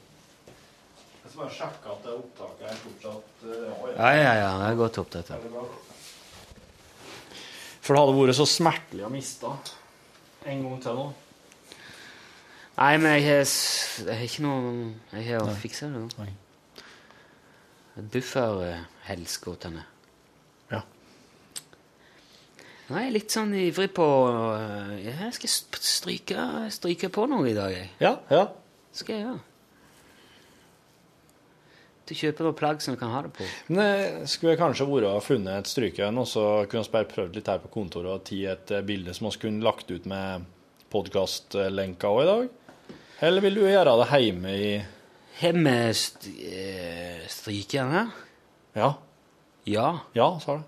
Jeg 1.25 1.33
skal 1.33 1.41
bare 1.41 1.55
sjekke 1.57 1.91
at 1.95 2.05
det 2.05 2.13
opptaket 2.13 2.69
er 2.69 2.79
fortsatt 2.85 3.43
uh, 3.43 3.89
Ja, 3.97 4.13
ja, 4.13 4.31
ja. 4.39 4.53
Det 4.61 4.69
er 4.69 4.79
godt 4.79 5.01
opptatt. 5.03 5.33
For 7.81 7.93
det 7.93 8.01
hadde 8.01 8.15
vært 8.21 8.39
så 8.39 8.47
smertelig 8.49 9.05
å 9.05 9.11
miste 9.13 9.51
en 10.45 10.63
gang 10.65 10.79
til 10.81 10.97
nå. 11.01 11.05
Nei, 12.75 12.95
men 12.97 13.11
jeg 13.17 13.27
har, 13.27 13.45
jeg 14.05 14.17
har 14.17 14.25
ikke 14.25 14.43
noe 14.43 14.63
Jeg 15.13 15.29
har 15.29 15.53
fiksa 15.61 15.91
det. 15.93 16.07
Nei. 16.21 16.31
Bufferhelskotene. 17.95 19.85
Ja. 20.71 20.81
Nå 22.89 22.97
er 22.99 23.07
jeg 23.07 23.15
litt 23.15 23.33
sånn 23.33 23.53
ivrig 23.55 23.87
på 23.95 24.05
øh, 24.29 24.93
Jeg 24.99 25.31
skal 25.37 25.51
stryke, 25.79 26.47
stryke 26.75 27.09
på 27.13 27.27
noe 27.31 27.47
i 27.49 27.55
dag, 27.57 27.71
jeg. 27.71 27.91
Ja, 28.03 28.17
ja. 28.29 28.47
skal 28.93 29.15
jeg 29.15 29.27
gjøre. 29.27 29.43
Du 32.05 32.13
kjøper 32.13 32.45
noe 32.45 32.53
plagg 32.57 32.83
som 32.85 32.93
du 32.93 32.99
kan 33.01 33.13
ha 33.15 33.23
det 33.25 33.31
på. 33.33 33.45
Men 33.71 33.79
det 33.79 34.27
skulle 34.29 34.59
kanskje 34.59 34.85
vært 34.85 35.07
å 35.09 35.23
funnet 35.25 35.63
et 35.63 35.71
strykejern, 35.71 36.19
og 36.21 36.27
så 36.29 36.43
kunne 36.69 36.83
vi 36.85 36.93
bare 36.93 37.09
prøvd 37.09 37.39
litt 37.39 37.49
her 37.49 37.63
på 37.63 37.71
kontoret 37.73 38.11
og 38.11 38.27
tatt 38.27 38.51
et 38.51 38.73
eh, 38.75 38.85
bilde 38.85 39.15
som 39.17 39.31
vi 39.31 39.41
kunne 39.41 39.65
lagt 39.65 39.89
ut 39.89 40.05
med 40.09 40.45
podkastlenka 40.93 42.11
òg 42.11 42.21
i 42.21 42.29
dag? 42.29 42.93
Eller 43.25 43.41
vil 43.41 43.57
du 43.57 43.63
gjøre 43.63 43.95
det 44.03 44.21
hjemme 44.21 44.53
i 44.53 44.69
Har 45.39 45.51
vi 45.57 45.93
st 45.93 46.27
øh, 46.31 47.25
strykejern 47.27 47.91
her? 47.91 48.07
Ja, 48.75 48.91
Ja. 49.67 49.87
ja, 50.15 50.27
sa 50.39 50.59
du. 50.59 50.63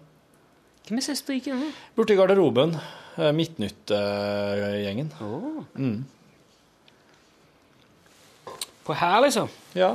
Hvem 0.88 0.97
er 0.97 1.01
det 1.01 1.03
som 1.05 1.15
her? 1.61 1.72
Borti 1.95 2.15
garderoben. 2.15 2.76
eh, 3.18 3.32
Midtnytt-gjengen. 3.34 5.11
Åh. 5.22 5.63
Mm. 5.76 6.05
På 8.86 8.93
her, 8.93 9.20
liksom? 9.22 9.49
Ja. 9.76 9.89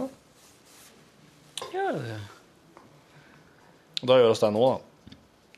Ja, 1.72 1.86
det 1.92 2.20
Og 4.02 4.08
da 4.08 4.16
gjør 4.18 4.32
vi 4.34 4.40
det 4.40 4.52
nå, 4.52 4.64
da. 4.72 4.78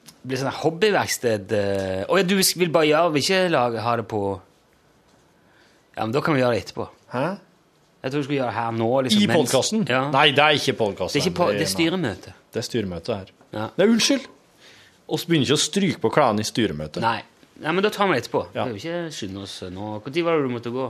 Det 0.05 0.29
blir 0.29 0.41
sånn 0.41 0.53
hobbyverksted 0.63 1.53
øh. 1.53 2.05
Å 2.09 2.19
ja, 2.19 2.23
du 2.25 2.35
vil 2.37 2.71
bare 2.73 2.87
gjøre 2.89 3.13
Vil 3.13 3.23
ikke 3.25 3.41
lage, 3.53 3.81
ha 3.85 3.97
det 3.97 4.07
på 4.09 4.21
Ja, 5.97 6.05
men 6.05 6.13
da 6.13 6.21
kan 6.25 6.35
vi 6.37 6.41
gjøre 6.41 6.55
det 6.57 6.63
etterpå. 6.65 6.87
Hæ? 7.13 7.25
Jeg 8.05 8.13
tror 8.13 8.21
vi 8.21 8.25
skulle 8.27 8.37
gjøre 8.43 8.51
det 8.53 8.57
her 8.59 8.73
nå. 8.77 8.89
Liksom, 9.07 9.23
I 9.25 9.27
podkasten? 9.33 9.85
Ja. 9.89 10.01
Nei, 10.13 10.27
det 10.37 10.43
er 10.45 10.59
ikke 10.59 10.75
podkasten. 10.77 11.17
Det, 11.23 11.31
ikke 11.31 11.47
det 11.57 11.63
er 11.65 11.71
styremøte. 11.73 12.35
Det 12.53 12.61
er 12.61 12.67
styremøte 12.67 13.17
her. 13.17 13.31
Ja. 13.55 13.69
Nei, 13.81 13.87
unnskyld! 13.95 14.27
Vi 15.09 15.21
begynner 15.31 15.47
ikke 15.49 15.57
å 15.57 15.63
stryke 15.63 16.03
på 16.03 16.11
klærne 16.13 16.45
i 16.45 16.49
styremøtet. 16.49 17.01
Nei. 17.05 17.23
Nei, 17.65 17.73
men 17.73 17.85
da 17.87 17.89
tar 17.95 18.11
vi 18.11 18.17
det 18.19 18.25
etterpå. 18.27 18.43
Ja. 18.53 18.67
Vi 18.69 18.83
ikke 18.83 19.01
skynde 19.15 19.45
oss 19.47 19.57
nå. 19.73 19.89
Når 20.05 20.23
var 20.27 20.37
det 20.37 20.45
du 20.45 20.53
måtte 20.53 20.73
gå? 20.75 20.87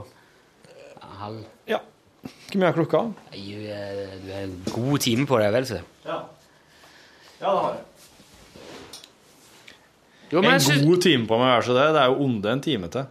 Halv 1.21 1.43
Ja. 1.71 1.79
Hvor 2.25 2.59
mye 2.59 2.67
er 2.71 2.75
klokka? 2.75 3.01
Du 3.31 3.39
du 3.39 4.31
er 4.33 4.43
en 4.43 4.55
god 4.73 4.99
time 4.99 5.27
på 5.29 5.39
det, 5.39 5.51
vel, 5.53 5.67
så. 5.71 5.79
Ja. 6.05 6.19
Ja, 7.39 7.51
det 7.51 7.59
har 7.61 7.73
jeg. 7.75 7.83
Jo, 10.31 10.41
men 10.41 10.45
En 10.49 10.51
jeg 10.59 10.61
synes- 10.61 10.85
god 10.87 11.01
time 11.01 11.27
på 11.27 11.37
meg, 11.37 11.47
vær 11.53 11.61
så 11.69 11.73
det. 11.79 11.93
Det 11.93 12.01
er 12.01 12.05
jo 12.11 12.23
onde 12.25 12.51
en 12.51 12.61
time 12.61 12.87
til. 12.89 13.05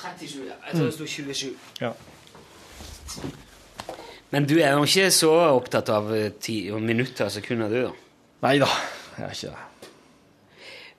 37, 0.00 0.46
ja. 0.46 0.54
Jeg 0.70 0.78
tror 0.78 0.86
det 0.86 0.94
sto 0.94 1.06
27. 1.06 1.54
Ja. 1.80 1.92
Men 4.30 4.46
du 4.46 4.54
er 4.60 4.76
jo 4.76 4.84
ikke 4.86 5.08
så 5.10 5.32
opptatt 5.50 5.90
av 5.90 6.12
eh, 6.14 6.30
ti, 6.38 6.60
og 6.70 6.82
minutter 6.86 7.26
og 7.26 7.34
sekunder, 7.34 7.72
du, 7.72 7.80
da. 7.88 8.20
Nei 8.46 8.52
da, 8.62 8.68
jeg 9.16 9.24
er 9.26 9.34
ikke 9.34 9.56
det. 9.56 9.90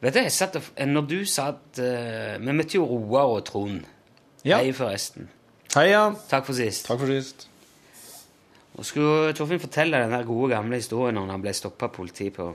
Vet 0.01 0.17
du, 0.17 0.19
jeg 0.25 0.33
satt 0.33 0.57
og, 0.57 0.67
Når 0.89 1.05
du 1.09 1.19
satt 1.29 1.77
uh, 1.77 2.35
Vi 2.41 2.53
møtte 2.57 2.79
jo 2.79 2.87
Roar 2.89 3.35
og 3.37 3.43
Trond. 3.45 3.85
Ja. 4.43 4.57
Hei, 4.57 4.73
forresten. 4.73 5.29
Hei, 5.75 5.91
ja. 5.91 6.07
Takk 6.29 6.47
for 6.49 6.57
sist. 6.57 6.87
Takk 6.89 6.99
for 7.03 7.13
sist. 7.13 7.47
Og 8.75 8.87
skulle 8.87 9.33
Torfinn 9.37 9.61
fortelle 9.61 10.01
den 10.01 10.15
der 10.15 10.25
gode, 10.25 10.49
gamle 10.55 10.79
historien 10.81 11.15
når 11.19 11.31
han 11.35 11.43
ble 11.43 11.53
stoppa 11.55 11.87
av 11.87 11.95
politiet 11.95 12.33
på 12.35 12.49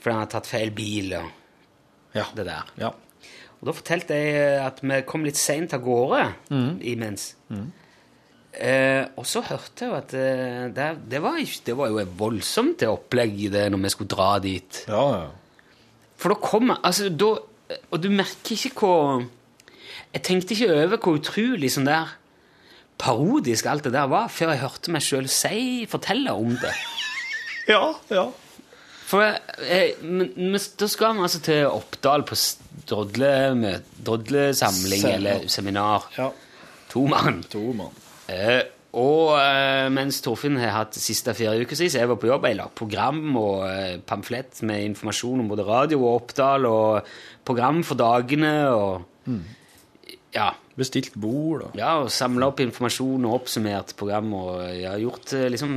Fordi 0.00 0.12
han 0.12 0.22
hadde 0.22 0.34
tatt 0.36 0.50
feil 0.50 0.74
bil 0.76 1.14
og 1.18 1.36
Ja. 2.14 2.26
det 2.36 2.46
der. 2.46 2.72
Ja. 2.78 2.90
Og 3.60 3.68
da 3.68 3.76
fortalte 3.76 4.16
jeg 4.16 4.56
at 4.64 4.80
vi 4.80 5.02
kom 5.08 5.26
litt 5.26 5.38
seint 5.38 5.74
av 5.76 5.82
gårde 5.84 6.22
mm. 6.48 6.72
imens. 6.94 7.34
Eh, 8.50 9.04
og 9.20 9.26
så 9.28 9.42
hørte 9.46 9.86
jeg 9.86 9.94
at 9.94 10.14
eh, 10.16 10.62
det, 10.74 10.86
det, 11.12 11.20
var 11.22 11.36
det 11.38 11.76
var 11.78 11.92
jo 11.92 12.00
et 12.02 12.14
voldsomt 12.18 12.80
opplegg 12.82 12.88
opplegg 12.90 13.36
det 13.52 13.66
når 13.70 13.84
vi 13.84 13.92
skulle 13.92 14.14
dra 14.14 14.30
dit. 14.42 14.80
Ja, 14.90 15.04
ja. 15.14 15.28
For 16.20 16.34
da 16.34 16.40
kom 16.42 16.72
altså, 16.74 17.08
da, 17.08 17.30
Og 17.88 18.02
du 18.02 18.10
merker 18.12 18.52
ikke 18.52 18.74
hvor 18.76 19.22
Jeg 20.12 20.22
tenkte 20.26 20.52
ikke 20.52 20.74
over 20.74 20.98
hvor 20.98 21.20
utrolig 21.20 21.70
sånn 21.72 21.88
der 21.88 22.16
parodisk 23.00 23.64
alt 23.70 23.86
det 23.86 23.94
der 23.94 24.10
var, 24.12 24.26
før 24.28 24.50
jeg 24.52 24.60
hørte 24.60 24.92
meg 24.92 25.04
sjøl 25.06 25.28
si, 25.32 25.86
fortelle 25.88 26.34
om 26.36 26.56
det. 26.60 26.74
Ja, 27.70 27.92
ja. 28.10 28.24
For 29.10 29.24
jeg, 29.26 29.94
men, 30.06 30.28
men 30.38 30.60
da 30.78 30.86
skal 30.90 31.16
vi 31.18 31.24
altså 31.26 31.40
til 31.42 31.64
Oppdal 31.66 32.22
på 32.28 32.36
s- 32.38 32.58
drodle, 32.86 33.30
drodlesamling 34.06 35.02
eller 35.16 35.48
seminar. 35.50 36.06
ja. 36.18 36.30
To 36.90 37.04
mann. 37.06 37.42
To 37.52 37.60
mann. 37.78 37.94
Eh, 38.30 38.62
og 38.98 39.36
eh, 39.38 39.86
mens 39.94 40.16
Torfinn 40.24 40.56
har 40.58 40.72
hatt 40.74 40.96
siste 40.98 41.30
fire 41.38 41.52
uker 41.62 41.78
siden, 41.78 41.92
så 41.94 42.00
jeg 42.00 42.10
var 42.10 42.18
på 42.18 42.26
jobb, 42.30 42.48
jeg 42.50 42.56
la 42.58 42.64
program 42.74 43.20
og 43.38 43.60
eh, 43.68 43.92
pamflett 44.06 44.62
med 44.66 44.82
informasjon 44.88 45.44
om 45.44 45.50
både 45.52 45.66
radio 45.68 46.00
og 46.02 46.16
Oppdal, 46.24 46.66
og 46.66 47.12
program 47.46 47.84
for 47.86 47.98
dagene, 48.00 48.54
og 48.74 49.36
ja, 50.34 50.48
Bestilt 50.80 51.12
bord 51.20 51.66
og 51.68 51.74
ja, 51.78 51.92
og 52.00 52.10
samla 52.14 52.46
opp 52.50 52.60
informasjon 52.64 53.24
og 53.28 53.34
oppsummert 53.42 53.94
program, 53.98 54.30
og 54.38 54.62
jeg 54.70 54.88
har 54.90 54.98
gjort 55.02 55.34
eh, 55.38 55.46
liksom 55.54 55.76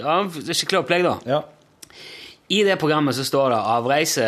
Ja, 0.00 0.20
skikkelig 0.30 0.80
opplegg, 0.84 1.04
da. 1.08 1.14
Ja. 1.28 1.42
I 2.52 2.60
det 2.66 2.76
programmet 2.80 3.16
så 3.16 3.24
står 3.24 3.54
det 3.54 3.60
avreise 3.74 4.24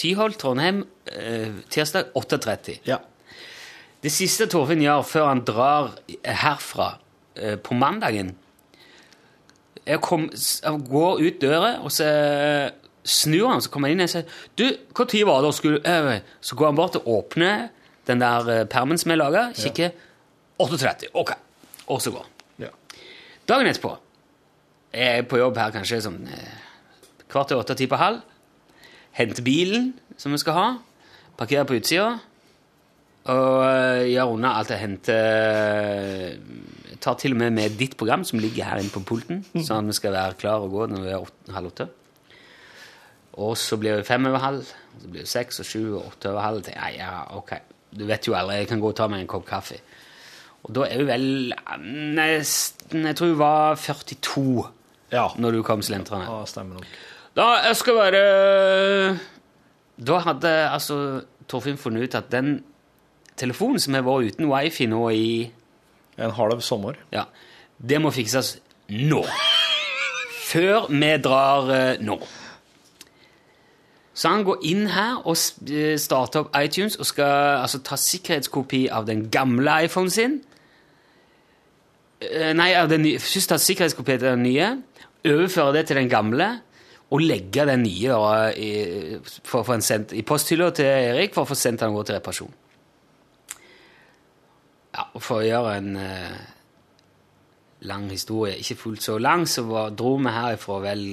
Tyholt, 0.00 0.38
Trondheim, 0.40 0.84
eh, 1.12 1.50
tirsdag 1.70 2.14
8.30. 2.16 2.78
Ja. 2.88 2.98
Det 4.02 4.10
siste 4.10 4.48
Torfinn 4.50 4.82
gjør 4.82 5.04
før 5.06 5.28
han 5.28 5.44
drar 5.46 5.92
herfra 6.24 6.94
eh, 7.36 7.58
på 7.60 7.76
mandagen 7.78 8.34
Jeg 9.86 9.98
å 9.98 10.76
gå 10.78 11.06
ut 11.18 11.40
døra, 11.42 11.76
og 11.82 11.90
så 11.90 12.06
snur 13.04 13.48
han, 13.50 13.62
så 13.62 13.70
kommer 13.70 13.90
han 13.90 13.98
inn 13.98 14.06
og 14.06 14.10
sier 14.12 14.26
Du, 14.58 14.66
tid 15.04 15.26
var 15.26 15.42
det? 15.42 15.52
Skulle, 15.58 15.82
eh, 15.84 16.22
så 16.40 16.56
går 16.56 16.70
han 16.70 16.78
bort 16.78 16.98
og 17.00 17.08
åpner 17.18 17.68
den 18.06 18.22
der 18.22 18.50
eh, 18.50 18.64
permen 18.70 18.98
som 18.98 19.12
jeg 19.12 19.20
laga, 19.20 19.48
kikker 19.58 19.92
8.30. 20.62 21.12
Ok. 21.18 21.34
Og 21.90 22.02
så 22.02 22.10
går 22.14 22.24
han. 22.24 22.66
ja. 22.66 22.70
Dagen 23.48 23.66
etterpå 23.66 23.96
er 24.92 25.16
jeg 25.18 25.28
på 25.30 25.40
jobb 25.40 25.58
her 25.58 25.72
kanskje 25.74 26.02
sånn 26.04 26.20
eh, 26.30 26.71
kvart 27.32 27.48
til 27.50 27.60
åtte, 27.60 27.76
ti 27.78 27.86
på 27.90 27.98
halv. 28.00 28.20
Hente 29.16 29.42
bilen 29.44 29.92
som 30.20 30.32
vi 30.34 30.40
skal 30.40 30.56
ha. 30.56 30.66
Parkere 31.40 31.64
på 31.68 31.76
utsida. 31.80 32.10
Og 33.32 33.62
gjøre 33.62 34.08
gjør 34.10 34.32
unna 34.34 34.50
alt 34.58 34.72
jeg 34.72 34.80
henter 34.82 35.18
Jeg 36.90 36.98
tar 37.04 37.14
til 37.20 37.34
og 37.36 37.38
med 37.38 37.52
med 37.54 37.76
ditt 37.78 37.96
program, 37.98 38.24
som 38.26 38.40
ligger 38.42 38.66
her 38.66 38.80
inne 38.82 38.90
på 38.94 39.02
pulten, 39.06 39.44
sånn 39.54 39.84
at 39.86 39.90
vi 39.92 39.96
skal 39.98 40.14
være 40.14 40.36
klar 40.40 40.62
og 40.64 40.70
gå 40.74 40.86
når 40.90 41.04
vi 41.06 41.12
er 41.14 41.22
åtte, 41.22 41.54
halv 41.54 41.70
åtte. 41.72 41.86
Og 43.42 43.54
så 43.58 43.78
blir 43.80 43.96
vi 44.00 44.04
fem 44.06 44.26
over 44.28 44.42
halv, 44.42 44.68
og 44.94 45.00
så 45.02 45.08
blir 45.10 45.24
det 45.24 45.30
seks 45.32 45.62
og 45.62 45.66
sju 45.66 45.80
og 45.96 46.10
åtte 46.12 46.30
over 46.30 46.44
halv. 46.44 46.68
Ja, 46.74 46.90
ja, 46.94 47.12
ok. 47.38 47.54
Du 47.96 48.04
vet 48.08 48.26
jo 48.28 48.34
aldri, 48.38 48.58
jeg 48.60 48.68
kan 48.70 48.82
gå 48.82 48.90
og 48.92 48.98
ta 48.98 49.08
meg 49.10 49.22
en 49.24 49.30
kopp 49.30 49.46
kaffe. 49.48 49.78
Og 50.62 50.74
da 50.76 50.84
er 50.86 51.00
vi 51.00 51.06
vel 51.08 51.24
nesten 52.14 53.06
Jeg 53.08 53.16
tror 53.18 53.32
vi 53.32 53.38
var 53.40 53.74
42 53.82 54.68
Ja. 55.12 55.26
når 55.36 55.52
du 55.58 55.62
kom 55.66 55.82
slentrende. 55.82 56.24
ja, 56.28 56.44
stemmer 56.46 56.78
nok. 56.78 56.86
Da 57.36 57.46
jeg 57.66 57.76
skal 57.76 57.96
være 57.96 59.18
Da 60.06 60.18
hadde 60.26 60.50
altså 60.70 61.22
Torfinn 61.48 61.78
funnet 61.80 62.02
ut 62.08 62.14
at 62.14 62.32
den 62.32 62.64
telefonen 63.36 63.80
som 63.80 63.94
har 63.96 64.04
vært 64.04 64.34
uten 64.34 64.50
wifi 64.50 64.86
nå 64.86 65.08
i 65.08 65.50
En 66.20 66.30
halv 66.36 66.60
sommer. 66.60 66.98
Ja, 67.12 67.24
det 67.80 67.98
må 68.04 68.10
fikses 68.12 68.58
nå. 68.92 69.22
Før 70.44 70.90
vi 70.92 71.08
drar 71.24 71.70
eh, 71.72 72.00
nå. 72.04 72.18
Så 74.12 74.28
han 74.28 74.44
går 74.44 74.60
inn 74.68 74.86
her 74.92 75.22
og 75.24 75.38
eh, 75.72 75.96
starter 75.98 76.44
opp 76.44 76.58
iTunes 76.60 76.98
og 77.00 77.08
skal 77.08 77.62
altså, 77.62 77.80
ta 77.80 77.96
sikkerhetskopi 77.96 78.84
av 78.92 79.08
den 79.08 79.30
gamle 79.32 79.78
iPhonen 79.86 80.12
sin. 80.12 80.34
Eh, 82.20 82.52
Nei, 82.52 82.74
av 82.76 82.92
den 82.92 83.06
nye. 83.06 83.18
først 83.18 83.54
ta 83.54 83.58
sikkerhetskopi 83.58 84.18
av 84.18 84.26
den 84.26 84.44
nye, 84.44 84.68
overføre 85.24 85.72
det 85.78 85.86
til 85.88 85.96
den 86.02 86.12
gamle, 86.12 86.52
og 87.12 87.20
legge 87.20 87.66
den 87.68 87.84
nye 87.84 88.08
da, 88.08 88.48
i, 88.56 89.18
for 89.44 89.66
for 89.66 89.76
en 89.76 89.84
sendt, 89.84 90.14
i 90.16 90.24
posthylla 90.24 90.70
til 90.76 90.88
Erik 90.88 91.34
for 91.34 91.44
å 91.44 91.50
få 91.50 91.58
sendt 91.58 91.84
den 91.84 91.96
til 92.00 92.16
reparasjon. 92.16 92.54
Ja, 94.92 95.06
For 95.16 95.40
å 95.40 95.44
gjøre 95.44 95.76
en 95.80 95.96
eh, 95.96 96.40
lang 97.88 98.08
historie, 98.12 98.58
ikke 98.60 98.78
fullt 98.80 99.04
så 99.04 99.18
lang, 99.20 99.46
så 99.48 99.64
var, 99.68 99.92
dro 99.96 100.18
vi 100.20 100.32
herifra 100.32 100.80
vel 100.84 101.04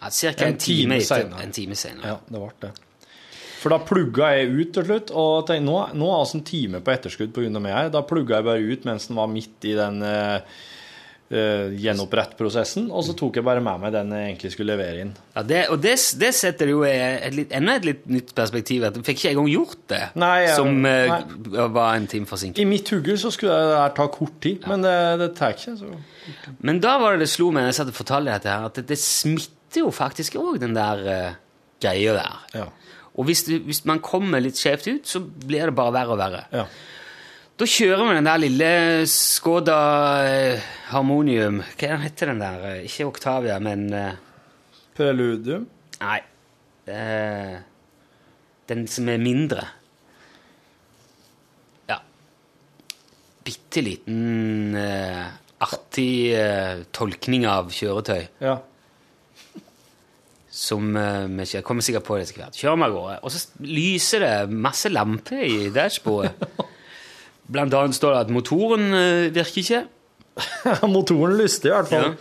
ca. 0.00 0.10
En 0.10 0.52
en, 0.52 0.58
time, 0.60 1.00
senere. 1.04 1.42
en 1.44 1.56
time 1.56 1.76
senere. 1.76 2.14
Ja, 2.14 2.18
det 2.28 2.42
ble 2.42 2.52
det. 2.66 2.72
For 3.56 3.72
da 3.72 3.80
plugga 3.82 4.30
jeg 4.36 4.52
ut 4.52 4.72
til 4.76 4.86
slutt, 4.86 5.12
og 5.16 5.46
tenkte, 5.48 5.66
nå, 5.66 5.76
nå 5.96 6.08
er 6.12 6.24
vi 6.28 6.38
en 6.38 6.46
time 6.46 6.80
på 6.84 6.92
etterskudd 6.92 7.32
pga. 7.34 7.48
meg 7.58 7.72
her. 7.74 7.92
Da 7.92 8.04
plugga 8.06 8.38
jeg 8.38 8.48
bare 8.48 8.72
ut 8.72 8.88
mens 8.88 9.08
den 9.08 9.18
var 9.18 9.32
midt 9.32 9.66
i 9.66 9.72
den 9.76 10.04
uh, 11.32 11.72
gjenopprettprosessen, 11.76 12.88
og 12.90 13.04
så 13.06 13.14
tok 13.18 13.38
jeg 13.38 13.46
bare 13.46 13.62
med 13.64 13.82
meg 13.82 13.94
den 13.94 14.12
jeg 14.14 14.30
egentlig 14.30 14.50
skulle 14.54 14.74
levere 14.74 15.04
inn. 15.04 15.12
Ja, 15.34 15.42
det, 15.46 15.60
og 15.72 15.80
det, 15.82 15.94
det 16.20 16.30
setter 16.36 16.70
jo 16.70 16.82
et 16.86 17.34
litt, 17.36 17.54
enda 17.56 17.76
et 17.80 17.88
litt 17.88 18.06
nytt 18.10 18.32
perspektiv. 18.36 18.86
At 18.88 18.98
fikk 19.00 19.20
ikke 19.20 19.32
engang 19.34 19.50
gjort 19.52 19.82
det, 19.92 20.02
Nei, 20.22 20.32
jeg, 20.46 20.56
som 20.58 20.88
eh, 20.88 21.12
nei. 21.12 21.66
var 21.76 21.98
en 21.98 22.08
time 22.10 22.30
forsinket. 22.30 22.62
I 22.62 22.68
mitt 22.68 22.90
hugge 22.94 23.18
så 23.20 23.32
skulle 23.34 23.58
det 23.58 23.74
der 23.74 23.94
ta 23.98 24.08
kort 24.14 24.40
tid, 24.44 24.66
men 24.70 24.86
det, 24.86 24.96
det 25.22 25.30
tar 25.38 25.56
ikke. 25.56 25.76
Så. 25.80 25.92
Men 26.66 26.82
da 26.84 26.96
var 27.02 27.16
det 27.16 27.26
det 27.26 27.32
slo 27.34 27.52
meg 27.54 27.70
jeg 27.70 27.80
satt 27.80 27.92
og 27.94 28.00
fortalte 28.00 28.32
dette 28.32 28.52
her, 28.52 28.66
at 28.70 28.80
det, 28.80 28.88
det 28.92 29.00
smitter 29.02 29.84
jo 29.84 29.92
faktisk 29.94 30.38
òg, 30.40 30.58
den 30.62 30.76
der 30.76 31.06
uh, 31.06 31.38
greia 31.82 32.18
der. 32.18 32.42
Ja. 32.56 32.68
Og 33.16 33.28
hvis, 33.30 33.46
hvis 33.48 33.82
man 33.88 34.02
kommer 34.04 34.42
litt 34.44 34.58
skjevt 34.60 34.90
ut, 34.90 35.08
så 35.08 35.22
blir 35.24 35.70
det 35.70 35.76
bare 35.76 35.94
verre 35.96 36.14
og 36.16 36.20
verre. 36.20 36.44
ja. 36.52 36.68
Da 37.56 37.64
kjører 37.64 38.02
vi 38.04 38.14
den 38.18 38.26
der 38.28 38.40
lille 38.42 38.70
Skoda 39.08 39.76
eh, 40.28 40.64
Harmonium 40.90 41.62
Hva 41.78 41.88
er 41.94 42.02
heter 42.04 42.28
den 42.34 42.42
der? 42.42 42.64
Eh, 42.68 42.82
Ikke 42.88 43.06
Octavia, 43.08 43.56
men 43.64 43.86
eh, 43.96 44.18
Preludium. 44.96 45.64
Nei. 46.00 46.18
Den 48.66 48.84
som 48.88 49.08
er 49.12 49.18
mindre. 49.20 49.64
Ja. 51.90 51.98
Bitte 53.44 53.82
liten, 53.84 54.76
artig 55.66 56.08
tolkning 56.96 57.44
av 57.50 57.68
kjøretøy 57.76 58.22
Ja. 58.44 58.54
som 60.56 60.94
vi 60.96 61.44
ikke 61.44 61.60
kommer 61.66 61.84
sikkert 61.84 62.06
på 62.08 62.16
det 62.16 62.28
etter 62.30 62.40
hvert. 62.44 62.56
Kjører 62.56 62.78
vi 62.80 62.86
av 62.88 62.94
gårde, 62.96 63.18
og 63.26 63.34
så 63.34 63.42
lyser 63.66 64.24
det 64.24 64.32
masse 64.64 64.88
lamper 64.92 65.42
i 65.44 65.66
dashbordet. 65.74 66.32
Blant 67.52 67.74
annet 67.78 67.94
står 67.94 68.14
det 68.16 68.20
at 68.24 68.32
motoren 68.34 68.88
eh, 68.96 69.28
virker 69.34 69.62
ikke. 69.62 69.82
Motoren 70.94 71.36
lyster 71.38 71.70
i 71.70 71.74
hvert 71.76 71.92
fall. 71.92 72.16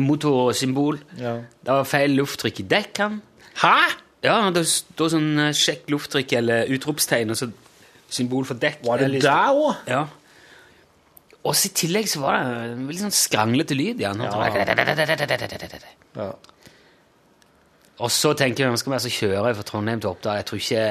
Motorsymbol. 0.00 0.98
Ja. 1.18 1.36
Det 1.64 1.74
var 1.78 1.86
feil 1.88 2.14
lufttrykk 2.18 2.62
i 2.62 2.66
dekkene. 2.70 3.20
Hæ?! 3.62 3.76
Ja, 4.24 4.38
det 4.54 4.62
står 4.70 5.10
sånn 5.12 5.32
eh, 5.50 5.52
sjekk 5.56 5.90
lufttrykk 5.92 6.32
eller 6.40 6.70
utropstegn, 6.72 7.34
og 7.34 7.36
så 7.38 7.50
symbol 8.14 8.46
for 8.48 8.56
dekk. 8.60 8.80
Var 8.86 9.02
det 9.02 9.08
Eller- 9.10 9.26
der 9.26 9.58
òg? 9.58 9.74
Ja. 9.90 10.04
Og 11.44 11.52
så 11.58 11.68
i 11.68 11.74
tillegg 11.76 12.08
så 12.08 12.22
var 12.22 12.38
det 12.40 12.70
en 12.72 12.86
veldig 12.88 13.02
sånn 13.02 13.12
skranglete 13.12 13.76
lyd 13.76 14.00
i 14.00 14.06
den. 14.06 14.22
Ja. 16.16 16.30
Og 18.00 18.10
så 18.10 18.32
tenker 18.38 18.64
jeg, 18.64 18.72
nå 18.72 18.80
skal 18.80 18.94
vi 18.94 18.96
altså 18.96 19.12
kjøre 19.12 19.52
fra 19.58 19.66
Trondheim 19.68 20.00
til 20.00 20.10
Oppdal. 20.10 20.40
Jeg 20.40 20.46
tror 20.48 20.62
ikke 20.62 20.84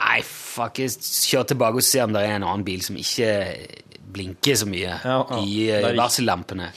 Nei, 0.00 0.20
fuck, 0.24 0.80
kjør 0.80 1.46
tilbake 1.52 1.80
og 1.82 1.84
se 1.84 2.00
om 2.02 2.14
det 2.16 2.22
er 2.24 2.38
en 2.38 2.46
annen 2.48 2.64
bil 2.66 2.80
som 2.84 2.96
ikke 2.96 3.30
blinker 4.10 4.56
så 4.58 4.66
mye 4.66 4.88
Ja, 4.88 5.18
ja. 5.20 5.40
i 5.44 5.68
ikke- 5.68 5.94
varsellampene. 5.98 6.70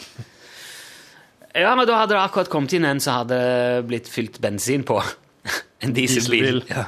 Ja, 1.56 1.76
men 1.78 1.88
da 1.88 2.00
hadde 2.02 2.16
det 2.16 2.22
akkurat 2.24 2.50
kommet 2.50 2.74
inn 2.74 2.86
en 2.86 3.00
som 3.00 3.22
hadde 3.22 3.84
blitt 3.88 4.08
fylt 4.10 4.40
bensin 4.42 4.84
på. 4.84 4.98
en 5.86 5.94
dieselbil. 5.94 6.62
Dieselbil. 6.62 6.64
Ja. 6.70 6.88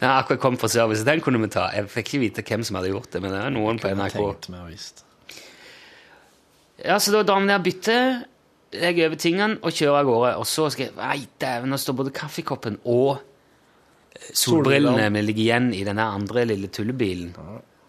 Den 0.00 0.10
har 0.10 0.22
akkurat 0.22 0.40
kommet 0.40 0.60
fra 0.60 0.68
service, 0.68 1.04
den 1.04 1.20
kunne 1.24 1.40
vi 1.40 1.48
ta. 1.52 1.70
Jeg 1.72 1.88
fikk 1.92 2.08
ikke 2.10 2.20
vite 2.24 2.42
hvem 2.44 2.64
som 2.64 2.76
hadde 2.76 2.90
gjort 2.92 3.10
det, 3.12 3.22
men 3.22 3.32
det 3.32 3.40
er 3.40 3.52
noen 3.54 3.78
på 3.80 3.88
NRK. 3.88 4.18
Ja, 6.84 6.98
så 7.00 7.12
da 7.14 7.22
drar 7.24 7.46
der 7.48 7.62
bytter 7.64 8.24
legger 8.76 9.08
over 9.08 9.16
tingene 9.20 9.56
og 9.62 9.72
kjører 9.72 10.02
av 10.02 10.08
gårde. 10.10 10.34
Og 10.42 10.46
så 10.50 10.66
skal 10.72 10.88
jeg 10.88 10.96
Nei, 10.98 11.18
dæven, 11.40 11.70
nå 11.72 11.78
står 11.80 11.96
både 12.02 12.12
kaffekoppen 12.16 12.78
og 12.84 13.16
eh, 13.16 13.24
solbrillene 14.32 15.08
vi 15.14 15.22
ligger 15.24 15.44
igjen 15.44 15.70
i 15.76 15.84
den 15.86 16.00
andre 16.02 16.44
lille 16.48 16.70
tullebilen. 16.72 17.32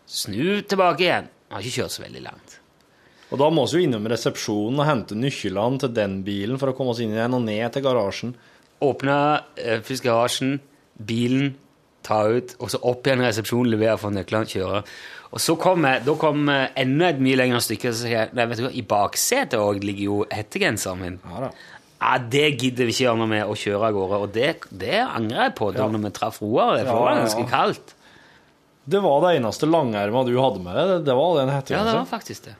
Snu 0.07 0.61
tilbake 0.67 1.05
igjen. 1.05 1.29
Har 1.51 1.63
ikke 1.63 1.83
kjørt 1.83 1.95
så 1.95 2.03
veldig 2.03 2.23
langt. 2.25 2.57
Og 3.27 3.39
da 3.41 3.49
må 3.51 3.65
vi 3.67 3.81
jo 3.81 3.87
innom 3.87 4.07
resepsjonen 4.07 4.79
og 4.79 4.87
hente 4.87 5.17
nøklene 5.19 5.81
til 5.83 5.93
den 5.95 6.21
bilen 6.23 6.59
for 6.59 6.71
å 6.71 6.75
komme 6.77 6.93
oss 6.93 7.01
inn 7.03 7.15
igjen 7.15 7.35
og 7.35 7.43
ned 7.43 7.67
til 7.75 7.83
garasjen. 7.83 8.33
Åpne 8.83 9.17
eh, 9.59 9.79
først 9.83 10.05
garasjen, 10.05 10.57
bilen, 10.97 11.55
ta 12.07 12.21
ut, 12.31 12.53
og 12.63 12.71
så 12.71 12.79
opp 12.87 13.07
igjen 13.07 13.23
resepsjonen, 13.25 13.71
levere 13.73 13.97
for 13.99 14.15
nøklene, 14.15 14.47
kjøre. 14.47 14.83
Og 15.27 15.43
så 15.43 15.57
kom 15.59 15.83
jeg, 15.83 16.05
da 16.07 16.13
kom 16.19 16.47
enda 16.47 17.09
et 17.09 17.19
mye 17.23 17.39
lengre 17.39 17.59
stykke, 17.63 17.91
så 17.91 18.05
sier 18.05 18.15
jeg, 18.15 18.35
nei, 18.37 18.45
vet 18.47 18.61
du 18.61 18.67
hva, 18.67 18.71
i 18.71 18.85
baksetet 18.87 19.59
òg 19.59 19.83
ligger 19.83 20.05
jo 20.05 20.19
hettegenseren 20.31 21.03
min. 21.03 21.17
Ja 21.27 21.47
da. 21.47 21.51
Ja, 21.99 22.17
det 22.21 22.45
gidder 22.61 22.85
vi 22.85 22.93
ikke 22.93 23.05
gjøre 23.07 23.17
noe 23.17 23.27
med 23.31 23.43
å 23.49 23.55
kjøre 23.57 23.87
av 23.89 23.93
gårde, 23.95 24.17
og 24.21 24.33
det, 24.35 24.51
det 24.69 24.99
angrer 25.01 25.47
jeg 25.47 25.55
på 25.57 25.71
da 25.73 25.79
Ja. 25.81 25.87
når 25.89 26.03
vi 26.05 26.11
traff 26.13 26.41
Roar, 26.43 26.77
det 26.77 26.85
var 26.85 27.15
ganske 27.23 27.45
kaldt. 27.49 27.93
Det 28.87 28.99
var 29.03 29.19
det 29.25 29.31
eneste 29.39 29.65
langerma 29.67 30.21
du 30.23 30.35
hadde 30.39 30.61
med 30.63 30.75
deg. 30.77 31.05
Det 31.09 31.15
var 31.17 31.35
den 31.41 31.49
Ja, 31.49 31.61
det 31.83 31.93
var 31.97 32.05
faktisk 32.07 32.45
det. 32.45 32.53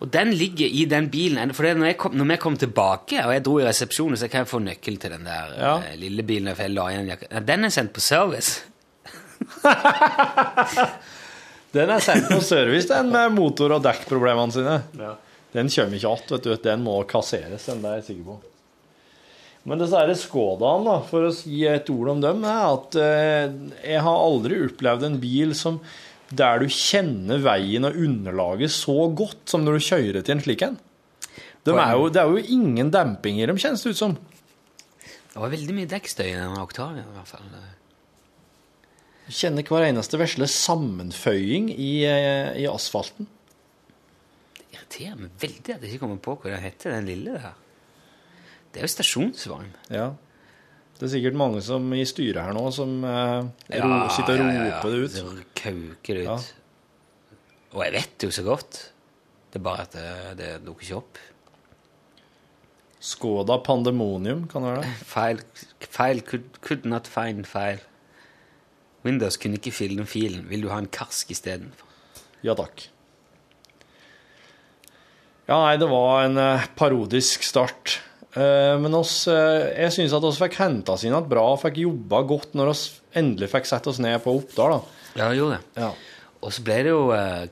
Og 0.00 0.08
den 0.12 0.30
ligger 0.32 0.64
i 0.66 0.84
den 0.88 1.08
bilen. 1.12 1.50
For 1.52 1.62
når, 1.74 1.86
jeg 1.90 1.96
kom, 1.98 2.14
når 2.16 2.28
vi 2.30 2.36
kom 2.40 2.54
tilbake, 2.56 3.18
og 3.24 3.32
jeg 3.34 3.42
dro 3.44 3.58
i 3.60 3.64
resepsjonen, 3.66 4.16
så 4.16 4.28
kan 4.32 4.44
jeg 4.44 4.48
få 4.52 4.60
nøkkel 4.64 4.96
til 5.02 5.10
den 5.16 5.24
der 5.28 5.56
Ja. 5.58 5.74
eh, 5.90 5.96
lille 6.00 6.22
bilen. 6.22 6.54
For 6.54 6.62
jeg 6.68 6.72
la 6.76 6.86
igjen 6.92 7.08
jakka. 7.10 7.40
Den 7.44 7.64
er 7.64 7.68
sendt 7.74 7.92
på 7.92 8.00
service. 8.00 8.62
Den 11.72 11.90
er 11.94 12.00
sendt 12.02 12.26
på 12.32 12.40
service, 12.42 12.88
den 12.90 13.12
med 13.14 13.30
motor- 13.36 13.76
og 13.76 13.82
dekkproblemene 13.84 14.50
sine. 14.54 14.78
Ja. 14.98 15.12
Den 15.52 15.70
kommer 15.72 15.96
ikke 15.96 16.12
att, 16.14 16.30
vet 16.30 16.44
du. 16.44 16.54
Den 16.62 16.84
må 16.86 17.00
kasseres, 17.10 17.66
den 17.66 17.82
der, 17.82 17.96
er 17.96 18.02
jeg 18.02 18.10
sikker 18.12 18.28
på. 18.30 18.38
Men 19.68 19.82
disse 19.82 20.14
Skodaene, 20.22 20.86
da, 20.86 21.00
for 21.04 21.28
å 21.28 21.32
si 21.36 21.64
et 21.68 21.90
ord 21.92 22.14
om 22.14 22.22
dem, 22.22 22.44
er 22.48 22.62
at 22.68 22.96
eh, 22.96 23.56
jeg 23.92 24.04
har 24.06 24.22
aldri 24.28 24.62
opplevd 24.68 25.08
en 25.08 25.18
bil 25.20 25.52
som 25.58 25.80
der 26.30 26.62
du 26.62 26.70
kjenner 26.70 27.42
veien 27.42 27.84
og 27.88 27.98
underlaget 27.98 28.72
så 28.72 29.10
godt 29.12 29.50
som 29.50 29.66
når 29.66 29.76
du 29.76 29.86
kjører 29.88 30.22
til 30.22 30.36
en 30.36 30.44
slik 30.44 30.64
en. 30.64 30.78
De 31.66 31.74
er 31.74 31.92
jo, 31.98 32.06
det 32.08 32.22
er 32.22 32.30
jo 32.30 32.54
ingen 32.56 32.92
demping 32.94 33.40
i 33.40 33.48
dem, 33.50 33.58
kjennes 33.60 33.82
det 33.84 33.92
ut 33.92 33.98
som. 33.98 34.14
Det 35.30 35.42
var 35.42 35.52
veldig 35.52 35.74
mye 35.76 35.90
dekkstøy 35.90 36.24
i 36.30 36.38
den 36.38 36.56
Octavia, 36.62 37.04
i 37.04 37.18
hvert 37.18 37.28
fall. 37.28 37.50
Du 39.26 39.34
kjenner 39.36 39.66
hver 39.66 39.86
eneste 39.90 40.18
vesle 40.18 40.48
sammenføying 40.50 41.68
i, 41.74 41.92
eh, 42.08 42.56
i 42.62 42.70
asfalten. 42.70 43.28
Irriterer 44.70 45.18
meg 45.18 45.32
veldig 45.42 45.74
at 45.74 45.84
jeg 45.84 45.90
ikke 45.90 46.04
kommer 46.04 46.20
på 46.22 46.36
hva 46.38 46.52
den 46.54 46.64
heter, 46.64 46.94
den 46.94 47.08
lille 47.10 47.36
der. 47.38 47.54
Det 48.70 48.80
er 48.80 48.86
jo 48.86 48.92
stasjonsvogn. 48.92 49.72
Ja. 49.90 50.10
Det 51.00 51.06
er 51.08 51.12
sikkert 51.14 51.38
mange 51.40 51.62
som 51.64 51.86
i 51.96 52.04
styret 52.06 52.42
her 52.44 52.54
nå 52.54 52.66
som 52.76 53.00
eh, 53.08 53.48
ro, 53.80 53.98
sitter 54.14 54.42
og 54.44 54.50
roper 54.52 54.92
det 54.94 55.00
ut. 55.00 55.16
Det 55.16 55.46
kauker 55.58 56.20
det 56.20 56.24
ut. 56.26 56.28
Ja. 56.28 56.38
Og 57.70 57.84
jeg 57.86 57.94
vet 57.96 58.14
det 58.20 58.28
jo 58.28 58.36
så 58.36 58.44
godt. 58.46 58.80
Det 59.50 59.58
er 59.58 59.66
bare 59.66 59.86
at 59.88 59.96
det, 59.96 60.08
det 60.38 60.50
dukker 60.66 60.86
ikke 60.86 61.00
opp. 61.00 61.20
Skoda 63.00 63.56
Pandemonium, 63.64 64.44
kan 64.50 64.66
det 64.66 64.74
være 64.76 64.94
Feil. 65.14 65.42
File 65.80 66.20
could, 66.26 66.60
could 66.60 66.84
not 66.84 67.08
find 67.10 67.48
feil. 67.48 67.80
Windows 69.04 69.40
kunne 69.40 69.56
ikke 69.56 69.72
fylle 69.72 70.02
den 70.02 70.06
filen. 70.10 70.44
Vil 70.50 70.66
du 70.66 70.68
ha 70.68 70.78
en 70.78 70.90
karsk 70.92 71.32
istedenfor? 71.32 71.88
Ja 72.44 72.52
takk. 72.58 72.90
Ja, 75.50 75.56
nei, 75.64 75.74
det 75.82 75.88
var 75.90 76.28
en 76.28 76.38
eh, 76.38 76.66
parodisk 76.78 77.42
start. 77.42 77.96
Eh, 78.38 78.76
men 78.78 78.94
oss, 78.94 79.24
eh, 79.26 79.72
jeg 79.82 79.96
syns 79.96 80.14
at 80.14 80.22
vi 80.22 80.30
fikk 80.44 80.60
henta 80.60 80.94
oss 80.94 81.02
inn 81.02 81.10
igjen 81.10 81.26
bra 81.32 81.48
og 81.56 81.58
fikk 81.64 81.80
jobba 81.82 82.20
godt 82.28 82.54
når 82.54 82.70
vi 82.70 83.18
endelig 83.18 83.48
fikk 83.50 83.66
sette 83.66 83.90
oss 83.90 83.98
ned 83.98 84.20
på 84.22 84.36
Oppdal. 84.38 84.76
da. 84.76 85.08
Ja, 85.16 85.24
det 85.24 85.40
gjorde 85.40 85.58
det. 85.58 85.82
Ja. 85.82 85.90
Og 86.40 86.54
så 86.54 86.62
ble 86.64 86.76
det 86.86 86.92
jo 86.94 87.02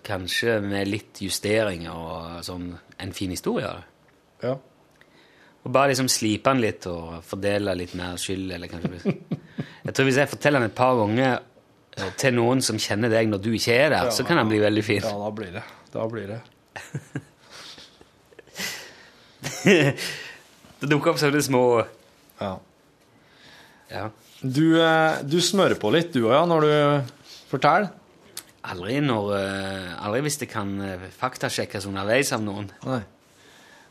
kanskje 0.07 0.55
med 0.65 0.89
litt 0.89 1.19
justeringer 1.21 1.93
og 1.93 2.39
sånn 2.47 2.71
en 3.03 3.11
fin 3.13 3.35
historie 3.35 3.69
ja. 4.41 4.55
Og 4.55 5.75
bare 5.75 5.91
liksom 5.91 6.09
slipe 6.09 6.49
den 6.55 6.63
litt 6.63 6.87
og 6.89 7.19
fordele 7.27 7.75
litt 7.77 7.93
mer 7.99 8.17
skyld, 8.17 8.55
eller 8.55 8.71
kanskje 8.71 9.13
Jeg 9.85 9.93
tror 9.93 10.09
hvis 10.09 10.23
jeg 10.23 10.31
forteller 10.31 10.63
den 10.63 10.71
et 10.71 10.79
par 10.79 10.97
ganger 11.03 11.43
til 12.17 12.39
noen 12.39 12.63
som 12.65 12.79
kjenner 12.81 13.13
deg 13.13 13.29
når 13.29 13.43
du 13.43 13.51
ikke 13.59 13.77
er 13.77 13.93
der, 13.93 14.13
så 14.15 14.25
kan 14.25 14.39
den 14.41 14.55
bli 14.55 14.63
veldig 14.63 14.87
fin. 14.87 15.03
ja, 15.03 15.17
da 15.19 15.33
blir 15.35 15.51
det. 15.59 15.67
Da 15.93 16.07
blir 16.09 16.31
det. 16.31 16.45
Det 20.79 20.89
dukker 20.89 21.13
opp 21.13 21.21
sånne 21.21 21.43
små 21.43 21.63
Ja. 22.39 22.55
Ja. 23.91 24.09
Du, 24.39 24.79
eh, 24.79 25.19
du 25.27 25.41
smører 25.43 25.75
på 25.81 25.91
litt, 25.91 26.13
du 26.15 26.29
òg, 26.29 26.35
ja, 26.37 26.43
når 26.47 26.67
du 26.67 26.73
forteller? 27.51 27.89
Aldri 28.69 28.99
når 29.03 29.33
eh, 29.39 30.05
Aldri 30.05 30.21
hvis 30.27 30.39
det 30.43 30.51
kan 30.53 30.69
eh, 30.85 31.07
faktasjekkes 31.19 31.89
underveis 31.91 32.31
av 32.37 32.45
noen. 32.45 32.69
Nei. 32.87 33.01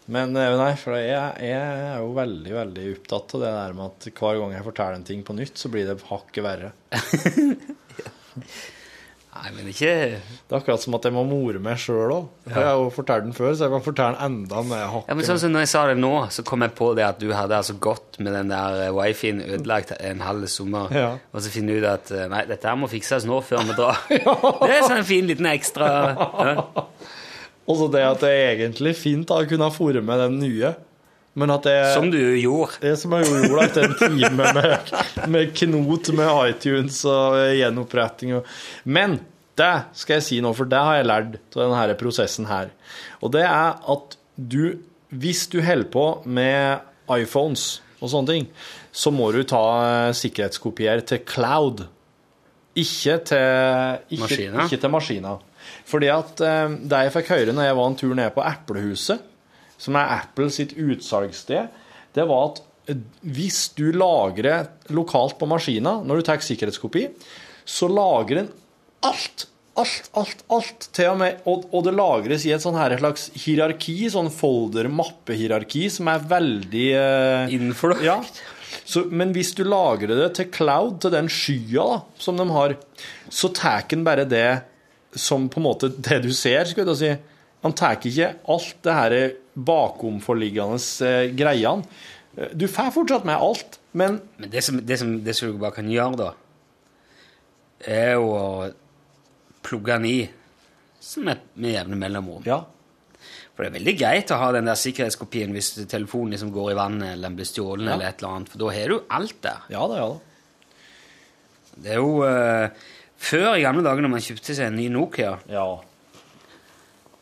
Men 0.08 0.32
nei, 0.32 0.72
for 0.80 0.96
jeg, 0.96 1.34
jeg 1.44 1.58
er 1.58 1.98
jo 2.00 2.14
veldig, 2.16 2.54
veldig 2.56 2.86
opptatt 2.94 3.34
av 3.36 3.42
det 3.44 3.50
der 3.58 3.74
med 3.76 3.90
at 3.90 4.08
hver 4.22 4.38
gang 4.40 4.54
jeg 4.56 4.68
forteller 4.70 4.96
en 4.96 5.08
ting 5.10 5.26
på 5.28 5.36
nytt, 5.36 5.60
så 5.60 5.68
blir 5.74 5.84
det 5.90 5.98
hakket 6.08 6.46
verre. 6.46 6.72
Nei, 9.38 9.52
men 9.54 9.68
ikke 9.70 9.90
Det 10.18 10.50
er 10.50 10.56
akkurat 10.58 10.82
som 10.82 10.96
at 10.98 11.04
jeg 11.06 11.14
må 11.14 11.22
more 11.28 11.60
meg 11.62 11.78
sjøl 11.82 12.10
òg. 12.16 12.24
Ja. 12.48 12.54
jeg 12.56 12.66
har 12.68 12.80
jo 12.82 12.88
fortalt 12.96 13.28
den 13.28 13.36
før, 13.38 13.52
så 13.54 13.68
jeg 13.68 13.74
kan 13.76 13.84
fortelle 13.86 14.16
den 14.18 14.26
enda 14.42 14.64
mer 14.66 14.86
Ja, 15.08 15.14
men 15.18 15.28
sånn 15.28 15.40
som 15.44 15.54
Når 15.54 15.66
jeg 15.66 15.72
sa 15.74 15.84
det 15.92 15.98
nå, 16.02 16.12
så 16.34 16.46
kom 16.48 16.66
jeg 16.66 16.74
på 16.80 16.88
det 16.98 17.06
at 17.06 17.20
du 17.22 17.28
hadde 17.36 17.58
altså 17.60 17.76
gått 17.84 18.18
med 18.24 18.34
den 18.34 18.50
der 18.54 18.80
eh, 18.88 18.94
wifien 18.98 19.44
ødelagt 19.46 19.94
en 20.00 20.24
halv 20.26 20.48
sommer, 20.52 20.90
Ja. 20.96 21.10
og 21.34 21.44
så 21.46 21.54
finner 21.54 21.78
du 21.78 21.86
ut 21.86 21.92
at 21.92 22.12
eh, 22.16 22.26
nei, 22.34 22.46
dette 22.50 22.68
her 22.72 22.80
må 22.80 22.90
fikses 22.92 23.28
nå 23.30 23.40
før 23.46 23.64
vi 23.70 23.78
drar. 23.78 24.02
Det 24.68 24.74
er 24.74 24.84
sånn 24.88 25.02
en 25.04 25.08
fin 25.08 25.28
liten 25.30 25.46
ekstra 25.54 25.92
ja. 25.94 26.68
Og 27.68 27.76
så 27.76 27.88
det 27.92 28.02
at 28.08 28.22
det 28.24 28.30
er 28.32 28.50
egentlig 28.56 28.94
fint 28.96 29.32
å 29.36 29.42
kunne 29.50 29.68
fòre 29.76 30.00
med 30.00 30.22
den 30.24 30.38
nye, 30.40 30.70
men 31.38 31.54
at 31.54 31.66
det 31.68 31.78
Som 31.94 32.10
du 32.12 32.20
gjorde. 32.40 32.80
Det 32.82 32.96
som 32.98 33.14
jeg 33.14 33.30
gjorde 33.30 33.66
etter 33.68 33.86
en 33.86 33.98
time 34.00 34.52
med, 34.58 34.94
med 35.30 35.52
knot 35.60 36.10
med 36.18 36.32
iTunes 36.50 37.04
og 37.06 37.38
gjenoppretting 37.54 38.38
og 38.40 38.54
Men 38.84 39.20
det 39.58 39.74
skal 39.98 40.20
jeg 40.20 40.26
si 40.26 40.38
nå, 40.42 40.52
for 40.58 40.70
det 40.70 40.80
har 40.82 41.00
jeg 41.00 41.10
lært 41.10 41.58
av 41.58 41.64
denne 41.64 41.98
prosessen 41.98 42.50
her. 42.50 42.72
Og 43.26 43.34
det 43.34 43.46
er 43.46 43.78
at 43.94 44.18
du, 44.38 44.78
hvis 45.10 45.48
du 45.50 45.60
holder 45.66 45.90
på 45.94 46.06
med 46.30 46.84
iPhones 47.18 47.80
og 47.98 48.12
sånne 48.12 48.34
ting, 48.34 48.50
så 48.94 49.14
må 49.14 49.32
du 49.34 49.42
ta 49.48 49.64
eh, 49.86 50.16
sikkerhetskopier 50.18 51.02
til 51.10 51.24
cloud. 51.26 51.88
Ikke 52.78 53.18
til, 53.26 54.04
ikke, 54.14 54.78
til 54.78 54.94
maskiner. 54.94 55.42
Fordi 55.90 56.12
at 56.14 56.46
eh, 56.46 56.78
det 56.86 57.02
jeg 57.08 57.16
fikk 57.18 57.34
høre 57.34 57.58
når 57.58 57.70
jeg 57.70 57.80
var 57.80 57.90
en 57.90 57.98
tur 57.98 58.14
ned 58.18 58.34
på 58.36 58.46
Eplehuset, 58.46 59.26
som 59.82 59.98
er 60.00 60.16
Apple 60.20 60.50
sitt 60.54 60.76
utsalgssted, 60.78 61.70
det 62.18 62.26
var 62.30 62.52
at 62.52 62.64
eh, 62.90 63.04
hvis 63.22 63.68
du 63.78 63.90
lagrer 63.96 64.72
lokalt 64.96 65.38
på 65.40 65.50
maskina, 65.50 66.00
når 66.04 66.22
du 66.22 66.28
tar 66.28 66.42
sikkerhetskopi, 66.46 67.08
så 67.68 67.90
lagrer 67.92 68.42
den 68.42 68.52
alt, 69.06 69.48
alt, 69.78 70.12
alt, 70.18 70.44
alt. 70.54 70.90
Til 70.96 71.12
og 71.14 71.20
med, 71.22 71.42
og, 71.50 71.68
og 71.76 71.88
det 71.88 71.96
lagres 71.96 72.46
i 72.48 72.54
et 72.56 72.64
sånn 72.64 72.78
her 72.80 72.98
slags 73.00 73.30
hierarki, 73.44 74.00
sånn 74.12 74.32
folder-mappe-hierarki, 74.34 75.88
som 75.94 76.10
er 76.12 76.30
veldig 76.32 76.88
eh, 76.98 77.58
det. 77.58 77.98
ja. 78.08 78.22
Så, 78.88 79.04
men 79.12 79.34
hvis 79.36 79.54
du 79.56 79.66
lagrer 79.68 80.16
det 80.16 80.32
til 80.38 80.50
cloud, 80.52 81.02
til 81.04 81.12
den 81.12 81.28
skya 81.32 81.86
da, 81.92 82.00
som 82.24 82.40
de 82.40 82.48
har, 82.56 82.76
så 83.28 83.52
tar 83.56 83.84
den 83.92 84.06
bare 84.08 84.24
det 84.28 84.62
som 85.18 85.48
på 85.52 85.60
en 85.60 85.66
måte 85.66 85.90
det 85.92 86.22
du 86.24 86.32
ser, 86.36 86.68
skulle 86.68 86.94
jeg 86.94 87.02
si. 87.02 87.36
Han 87.66 87.76
tar 87.76 87.98
ikke 87.98 88.32
alt 88.54 88.80
det 88.86 88.96
her 88.96 89.16
bakomforliggende 89.58 90.80
eh, 91.08 91.32
greiene. 91.38 91.84
Eh, 92.38 92.52
Du 92.54 92.68
får 92.70 92.92
fortsatt 92.94 93.26
med 93.26 93.36
alt, 93.42 93.80
men 93.98 94.22
Men 94.38 94.50
det 94.54 94.62
som, 94.64 94.78
det, 94.86 94.98
som, 95.00 95.24
det 95.24 95.34
som 95.36 95.52
du 95.52 95.58
bare 95.58 95.74
kan 95.80 95.90
gjøre, 95.90 96.16
da, 96.18 96.32
er 97.88 98.14
jo 98.18 98.28
å 98.34 98.72
plugge 99.66 99.94
den 99.98 100.06
i 100.10 100.18
som 101.00 101.28
et, 101.30 101.42
med 101.56 101.72
jevne 101.74 101.96
mellomrom. 102.00 102.44
ja. 102.46 102.64
For 103.58 103.64
det 103.66 103.72
er 103.72 103.78
veldig 103.80 103.94
greit 103.98 104.32
å 104.32 104.38
ha 104.38 104.52
den 104.54 104.68
der 104.70 104.78
sikkerhetskopien 104.78 105.50
hvis 105.56 105.72
telefonen 105.90 106.36
liksom 106.36 106.52
går 106.54 106.72
i 106.72 106.78
vannet 106.78 107.08
eller 107.16 107.26
den 107.30 107.38
blir 107.40 107.48
stjålet, 107.50 107.88
Ja. 107.88 107.94
eller 107.96 108.06
et 108.12 108.20
eller 108.22 108.36
annet, 108.36 108.50
for 108.54 108.62
da 108.62 108.68
har 108.76 108.88
du 108.94 108.98
alt 109.10 109.40
der. 109.42 109.64
Ja 109.74 109.88
da, 109.90 109.96
ja 109.98 110.08
da. 110.14 110.20
Det 111.78 111.92
er 111.96 111.98
jo 112.02 112.12
uh, 112.22 112.70
Før 113.18 113.56
i 113.58 113.64
gamle 113.66 113.82
dager 113.86 114.02
når 114.06 114.12
man 114.14 114.22
kjøpte 114.22 114.54
seg 114.54 114.68
en 114.70 114.76
ny 114.78 114.88
Nokia, 114.94 115.40
Ja. 115.50 115.66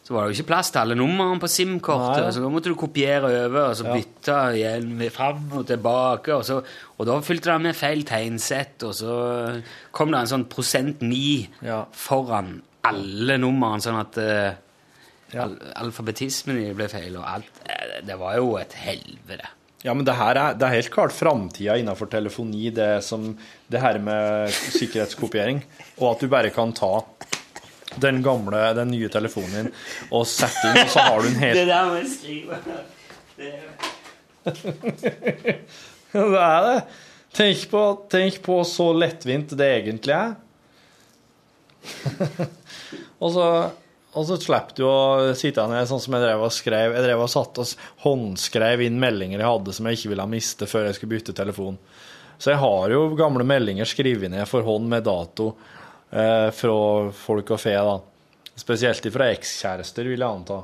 Så 0.05 0.13
var 0.13 0.25
det 0.27 0.35
jo 0.35 0.37
ikke 0.43 0.51
plass 0.51 0.69
til 0.69 0.83
alle 0.83 0.95
numrene 0.99 1.39
på 1.41 1.47
SIM-kortet, 1.49 2.27
så 2.35 2.43
da 2.43 2.49
måtte 2.53 2.69
du 2.69 2.75
kopiere 2.77 3.25
over, 3.25 3.71
og 3.71 3.75
så 3.79 3.87
Ja. 3.87 3.95
bytte 3.97 4.83
med 4.85 5.11
fram 5.11 5.47
og 5.57 5.65
tilbake, 5.65 6.29
og, 6.35 6.43
så, 6.45 6.59
og 6.99 7.07
da 7.09 7.15
fylte 7.25 7.49
det 7.49 7.61
med 7.63 7.75
feil 7.75 8.03
tegnsett, 8.05 8.83
og 8.85 8.93
så 8.93 9.15
kom 9.91 10.11
det 10.13 10.19
en 10.21 10.31
sånn 10.35 10.45
prosent 10.51 11.01
9 11.01 11.47
Ja. 11.65 11.85
foran 11.91 12.61
alle 12.85 13.39
numrene, 13.41 13.81
sånn 13.81 13.99
at 13.99 14.17
uh, 14.21 14.53
Ja. 15.33 15.41
al 15.47 15.57
alfabetismen 15.87 16.75
ble 16.77 16.87
feil, 16.87 17.17
og 17.17 17.25
alt. 17.25 17.49
Eh, 17.65 18.01
Det 18.05 18.15
var 18.19 18.35
jo 18.37 18.57
et 18.57 18.73
helvete. 18.73 19.47
Ja, 19.83 19.93
men 19.93 20.05
det 20.05 20.15
her 20.15 20.35
er, 20.37 20.53
det 20.53 20.63
er 20.67 20.75
helt 20.81 20.91
klart 20.93 21.11
framtida 21.13 21.75
innenfor 21.81 22.07
telefoni, 22.09 22.69
det, 22.73 23.03
som, 23.03 23.35
det 23.69 23.81
her 23.81 23.97
med 23.99 24.49
sikkerhetskopiering. 24.49 25.63
Og 25.99 26.11
at 26.15 26.19
du 26.21 26.27
bare 26.27 26.49
kan 26.53 26.71
ta 26.73 27.03
den 28.01 28.21
gamle, 28.25 28.73
den 28.77 28.91
nye 28.93 29.09
telefonen 29.11 29.55
din 29.55 29.71
og 30.11 30.25
sette 30.29 30.71
inn, 30.71 30.81
og 30.83 30.91
så 30.93 30.99
har 31.07 31.21
du 31.21 31.27
en 31.29 31.41
helt 31.41 31.61
der 31.73 31.89
må 31.89 31.93
jeg 32.01 32.09
skrive. 32.15 32.55
Det 36.15 36.39
er 36.39 36.61
det. 36.63 36.81
Tenk 37.35 37.65
på, 37.67 37.79
tenk 38.07 38.37
på 38.45 38.61
så 38.63 38.85
lettvint 38.95 39.51
det 39.59 39.65
egentlig 39.81 40.13
er. 40.15 40.35
og 43.21 43.33
så, 43.35 43.47
og 44.15 44.27
så 44.29 44.37
slipper 44.39 44.77
du 44.77 44.85
å 44.87 45.33
sitte 45.35 45.65
ned 45.67 45.89
sånn 45.89 45.99
som 45.99 46.15
jeg 46.15 46.23
drev 46.23 46.45
og 46.47 46.53
skrev. 46.55 46.95
Jeg 46.95 47.03
drev 47.03 47.25
og 47.25 47.31
satt 47.33 47.59
og 47.59 47.73
håndskrev 48.05 48.85
inn 48.85 49.01
meldinger 49.01 49.43
jeg 49.43 49.51
hadde 49.51 49.75
som 49.75 49.89
jeg 49.89 49.99
ikke 49.99 50.13
ville 50.13 50.29
miste 50.31 50.69
før 50.71 50.87
jeg 50.87 50.95
skulle 50.99 51.17
bytte 51.17 51.35
telefon. 51.35 51.75
Så 52.39 52.53
jeg 52.53 52.61
har 52.63 52.95
jo 52.95 53.03
gamle 53.19 53.43
meldinger 53.47 53.87
skrevet 53.87 54.31
ned 54.31 54.47
for 54.47 54.63
hånd 54.63 54.87
med 54.91 55.03
dato 55.03 55.51
eh, 56.15 56.49
fra 56.55 56.77
folk 57.15 57.53
og 57.55 57.61
fe, 57.61 57.75
da. 57.75 57.99
Spesielt 58.55 59.07
fra 59.11 59.29
ekskjærester, 59.35 60.07
vil 60.07 60.23
jeg 60.23 60.29
anta. 60.29 60.61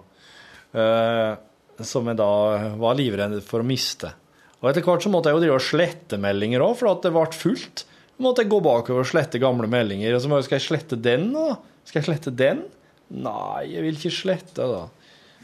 Eh, 0.71 1.83
som 1.85 2.07
jeg 2.07 2.19
da 2.19 2.31
var 2.79 2.97
livredd 2.97 3.39
for 3.45 3.63
å 3.63 3.67
miste. 3.67 4.13
Og 4.61 4.69
etter 4.69 4.85
hvert 4.85 5.03
så 5.03 5.09
måtte 5.09 5.31
jeg 5.31 5.39
jo 5.39 5.43
drive 5.43 5.57
og 5.57 5.65
slette 5.65 6.19
meldinger 6.21 6.63
òg, 6.63 6.75
for 6.79 6.91
at 6.91 7.03
det 7.05 7.13
ble 7.15 7.25
fullt. 7.33 7.83
Så 7.85 8.23
måtte 8.23 8.43
jeg 8.43 8.51
gå 8.53 8.59
bakover 8.61 9.01
og 9.01 9.09
slette 9.09 9.41
gamle 9.41 9.69
meldinger. 9.71 10.13
Og 10.13 10.21
så 10.21 10.29
må 10.29 10.37
jeg, 10.37 10.49
skal 10.49 10.59
jeg 10.59 10.67
slette 10.67 10.99
den, 11.01 11.31
da? 11.33 11.57
Skal 11.89 12.01
jeg 12.01 12.09
slette 12.11 12.33
den? 12.37 12.65
Nei, 13.11 13.71
jeg 13.73 13.83
vil 13.87 13.97
ikke 13.97 14.13
slette, 14.13 14.67
da. 14.69 14.83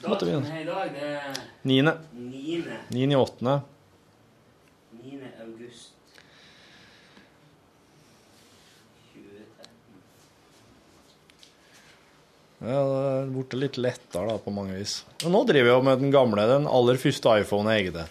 Datoen 0.04 0.46
her 0.46 0.62
i 0.62 0.68
dag, 0.68 0.92
det 0.94 1.08
er 1.18 1.40
Niende. 1.68 1.98
9. 2.14 2.62
Niende 2.94 3.16
i 3.16 3.18
åttende. 3.18 3.56
9. 5.02 5.18
august 5.42 5.96
2013. 9.16 9.66
Ja, 12.58 12.78
det 12.90 13.34
blitt 13.36 13.54
litt 13.62 13.76
lettere 13.78 14.32
da, 14.32 14.38
på 14.42 14.54
mange 14.54 14.78
vis. 14.80 15.04
Og 15.24 15.30
nå 15.34 15.44
driver 15.46 15.76
jeg 15.76 15.86
med 15.86 16.00
den 16.02 16.14
gamle, 16.14 16.48
den 16.50 16.66
aller 16.70 16.98
første 16.98 17.36
iPhone 17.44 17.76
jeg 17.76 17.92
eide. 17.92 18.08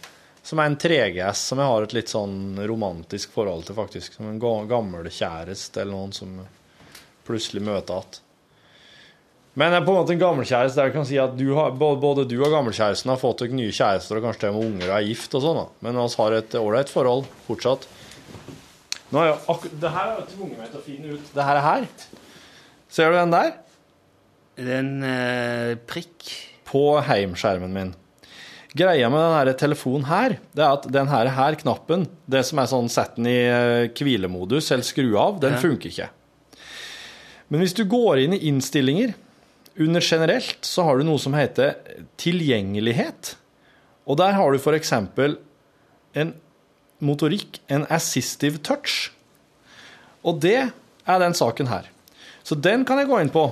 Som 0.47 0.61
er 0.63 0.69
en 0.71 0.77
3GS, 0.79 1.41
som 1.51 1.59
jeg 1.59 1.67
har 1.73 1.83
et 1.89 1.95
litt 1.97 2.13
sånn 2.13 2.37
romantisk 2.71 3.33
forhold 3.35 3.65
til, 3.67 3.75
faktisk. 3.75 4.15
Som 4.15 4.29
en 4.31 4.39
ga- 4.39 4.69
gammel 4.71 5.09
kjæreste 5.11 5.83
eller 5.83 5.97
noen 5.97 6.15
som 6.15 6.37
plutselig 7.27 7.65
møter 7.67 7.99
igjen. 7.99 8.23
Men 9.57 9.73
jeg 9.73 9.81
er 9.81 9.85
på 9.87 9.93
en 9.95 9.99
måte 10.03 10.13
en 10.13 10.21
gammelkjæreste 10.21 10.77
der 10.77 10.91
jeg 10.91 10.95
kan 10.95 11.07
si 11.09 11.17
at 11.19 11.33
du 11.39 11.47
har, 11.57 11.71
både 11.81 12.27
du 12.29 12.35
og 12.45 12.51
gammelkjæresten 12.53 13.09
har 13.09 13.17
fått 13.19 13.41
dere 13.41 13.57
nye 13.57 13.73
kjærester 13.73 14.19
og 14.21 14.27
kanskje 14.29 14.51
og 14.53 14.59
med 14.59 14.67
unger 14.69 14.91
og 14.93 14.97
er 14.99 15.07
gift 15.09 15.35
og 15.39 15.43
sånn. 15.47 15.61
Men 15.81 15.97
vi 15.97 16.07
har 16.21 16.37
et 16.37 16.57
ålreit 16.61 16.93
forhold 16.93 17.25
fortsatt. 17.49 17.87
Nå 19.11 19.23
er 19.23 19.31
jeg 19.33 19.71
det 19.81 19.93
her 19.95 20.11
har 20.13 20.27
tvunget 20.29 20.61
meg 20.61 20.69
til 20.75 20.79
å 20.83 20.85
finne 20.85 21.15
ut. 21.17 21.31
Det 21.33 21.47
er 21.49 21.61
her. 21.65 21.87
Ser 22.93 23.11
du 23.11 23.17
den 23.17 23.33
der? 23.33 23.55
Det 24.57 24.67
er 24.73 24.81
en 24.81 25.05
eh, 25.05 25.77
prikk. 25.89 26.31
på 26.67 26.83
heimskjermen 27.07 27.73
min. 27.73 27.95
Greia 28.77 29.09
med 29.09 29.21
denne 29.23 29.55
telefonen 29.57 30.05
her, 30.09 30.35
det 30.53 30.65
er 30.65 30.73
at 30.75 30.89
denne 30.93 31.31
her, 31.33 31.55
knappen, 31.61 32.09
det 32.29 32.43
som 32.45 32.59
er 32.61 32.67
sånn 32.69 32.91
sett 32.93 33.15
den 33.17 33.29
i 33.31 33.37
eh, 33.47 33.89
hvilemodus 33.97 34.73
eller 34.75 34.85
skru 34.85 35.15
av, 35.17 35.39
den 35.41 35.55
Ja. 35.55 35.61
funker 35.63 35.89
ikke. 35.93 36.09
Men 37.49 37.63
hvis 37.63 37.77
du 37.77 37.85
går 37.85 38.25
inn 38.25 38.35
i 38.35 38.43
innstillinger, 38.51 39.15
under 39.79 40.01
generelt, 40.01 40.65
så 40.65 40.83
har 40.85 40.97
du 40.99 41.05
noe 41.05 41.19
som 41.21 41.35
heter 41.37 41.75
tilgjengelighet. 42.17 43.35
Og 44.09 44.17
der 44.17 44.33
har 44.33 44.51
du 44.53 44.59
eksempel 44.73 45.37
en 46.15 46.35
motorikk, 47.05 47.61
en 47.69 47.85
assistive 47.93 48.59
touch. 48.65 49.11
Og 50.25 50.41
det 50.41 50.73
er 51.07 51.19
den 51.21 51.35
saken 51.37 51.69
her. 51.69 51.91
Så 52.43 52.55
den 52.59 52.85
kan 52.89 52.99
jeg 52.99 53.09
gå 53.11 53.21
inn 53.21 53.31
på. 53.31 53.51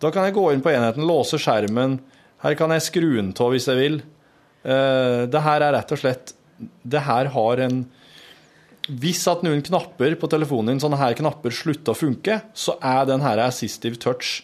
Da 0.00 0.10
kan 0.12 0.26
jeg 0.26 0.36
gå 0.36 0.46
inn 0.52 0.62
på 0.64 0.72
enheten, 0.72 1.06
låse 1.06 1.38
skjermen. 1.40 1.98
Her 2.40 2.56
kan 2.56 2.72
jeg 2.72 2.86
skru 2.86 3.08
den 3.18 3.32
av 3.36 3.52
hvis 3.52 3.68
jeg 3.68 3.80
vil. 3.80 4.02
Uh, 4.64 5.26
det 5.30 5.42
her 5.44 5.64
er 5.64 5.72
rett 5.72 5.92
og 5.94 5.96
slett 5.96 6.34
Det 6.84 7.00
her 7.06 7.30
har 7.32 7.60
en 7.64 7.78
Hvis 9.00 9.22
at 9.30 9.40
noen 9.40 9.62
knapper 9.64 10.18
på 10.20 10.28
telefonen 10.28 10.74
din, 10.74 10.82
sånne 10.82 10.98
her 11.00 11.16
knapper, 11.16 11.54
slutter 11.54 11.94
å 11.94 11.96
funke, 11.96 12.42
så 12.52 12.74
er 12.84 13.06
den 13.08 13.24
her 13.24 13.40
assistive 13.46 13.96
touch 13.96 14.42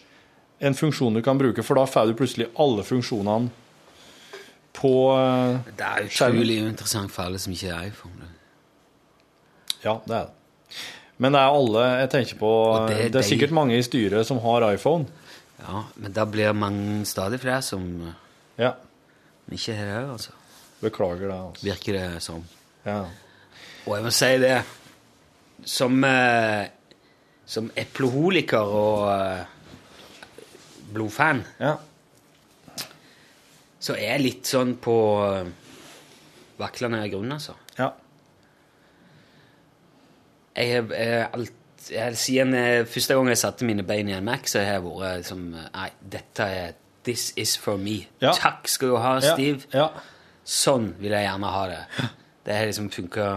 en 0.57 0.73
funksjon 0.73 1.13
du 1.13 1.21
kan 1.21 1.37
bruke, 1.37 1.61
for 1.61 1.77
da 1.77 1.83
får 1.85 2.09
du 2.09 2.17
plutselig 2.17 2.47
alle 2.57 2.85
funksjonene 2.85 3.51
på 4.77 4.93
skjermen 5.13 5.75
Det 5.77 5.85
er 5.85 6.07
utrolig 6.07 6.57
interessant 6.63 7.13
for 7.13 7.27
alle 7.27 7.41
som 7.41 7.53
ikke 7.53 7.69
er 7.73 7.91
iPhone. 7.91 8.31
Ja, 9.83 9.99
det 10.05 10.15
er 10.15 10.25
det. 10.29 10.81
Men 11.17 11.33
det 11.33 11.41
er 11.41 11.55
alle 11.59 11.85
Jeg 12.01 12.09
tenker 12.13 12.37
på 12.37 12.51
det 12.89 12.97
Det 13.13 13.21
er, 13.21 13.25
sikkert 13.25 13.53
mange 13.55 13.77
i 13.77 13.85
styret 13.85 14.27
som 14.27 14.41
har 14.43 14.65
iPhone. 14.71 15.07
Ja, 15.57 15.83
men 15.95 16.13
da 16.13 16.25
blir 16.29 16.53
mange 16.53 17.05
stadig 17.09 17.39
flere 17.41 17.61
som 17.65 17.85
eh, 18.05 18.13
Ja. 18.61 18.73
ikke 19.51 19.73
det 19.77 19.95
òg, 20.03 20.11
altså. 20.17 20.31
Beklager 20.81 21.27
det. 21.27 21.37
Altså. 21.37 21.65
Virker 21.65 21.93
det 21.97 22.21
som. 22.23 22.43
Ja. 22.85 22.99
Og 23.87 23.95
jeg 23.95 24.03
må 24.05 24.11
si 24.13 24.29
det 24.37 24.57
Som, 25.65 26.03
eh, 26.03 26.67
som 27.45 27.71
eploholiker 27.75 28.61
og 28.77 29.07
eh, 29.09 29.45
blodfan, 30.93 31.41
ja. 31.59 31.71
så 33.79 33.95
er 33.97 34.11
jeg 34.13 34.21
litt 34.21 34.45
sånn 34.47 34.75
på 34.79 34.93
eh, 35.25 35.49
vaklende 36.61 37.01
grunn, 37.09 37.33
altså. 37.33 37.57
ja. 37.79 37.89
Jeg 40.57 40.83
har 40.85 41.29
alltid 41.33 41.66
jeg, 41.91 42.17
Siden 42.19 42.53
eh, 42.57 42.85
første 42.89 43.15
gang 43.15 43.31
jeg 43.31 43.39
satte 43.41 43.67
mine 43.67 43.85
bein 43.87 44.09
i 44.09 44.15
en 44.17 44.25
Mac, 44.25 44.49
så 44.51 44.61
har 44.63 44.77
jeg 44.77 44.85
vært 44.85 45.29
som 45.29 45.43
Nei, 45.55 45.89
dette 46.01 46.51
er 46.61 46.77
This 47.07 47.29
is 47.39 47.53
for 47.55 47.79
me. 47.79 48.01
Ja. 48.19 48.33
Takk 48.35 48.67
skal 48.67 48.91
du 48.91 48.97
ha, 48.99 49.13
Steve. 49.23 49.63
Ja. 49.71 49.85
Sånn 50.43 50.89
vil 50.99 51.13
jeg 51.15 51.23
gjerne 51.23 51.51
ha 51.53 51.61
det. 51.71 51.83
Det 52.47 52.55
har 52.55 52.67
liksom 52.67 52.89
funka. 52.91 53.27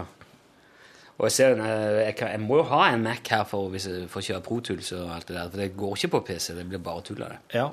Og 1.21 1.27
jeg 1.29 1.35
ser 1.37 1.59
eh, 1.61 2.01
jeg, 2.07 2.15
kan, 2.19 2.33
jeg 2.33 2.41
må 2.43 2.59
jo 2.59 2.65
ha 2.71 2.81
en 2.91 3.05
Mac 3.05 3.27
her 3.31 3.45
for, 3.47 3.69
hvis 3.71 3.87
jeg, 3.87 4.09
for 4.11 4.19
å 4.19 4.27
kjøre 4.27 4.43
ProTools 4.45 4.91
og 4.97 5.13
alt 5.15 5.29
det 5.29 5.37
der. 5.37 5.49
For 5.53 5.63
det 5.63 5.69
går 5.79 5.97
ikke 5.97 6.11
på 6.15 6.21
PC. 6.31 6.47
Det 6.57 6.67
blir 6.67 6.83
bare 6.83 7.03
tull 7.07 7.23
av 7.23 7.31
det. 7.35 7.39
Ja. 7.55 7.67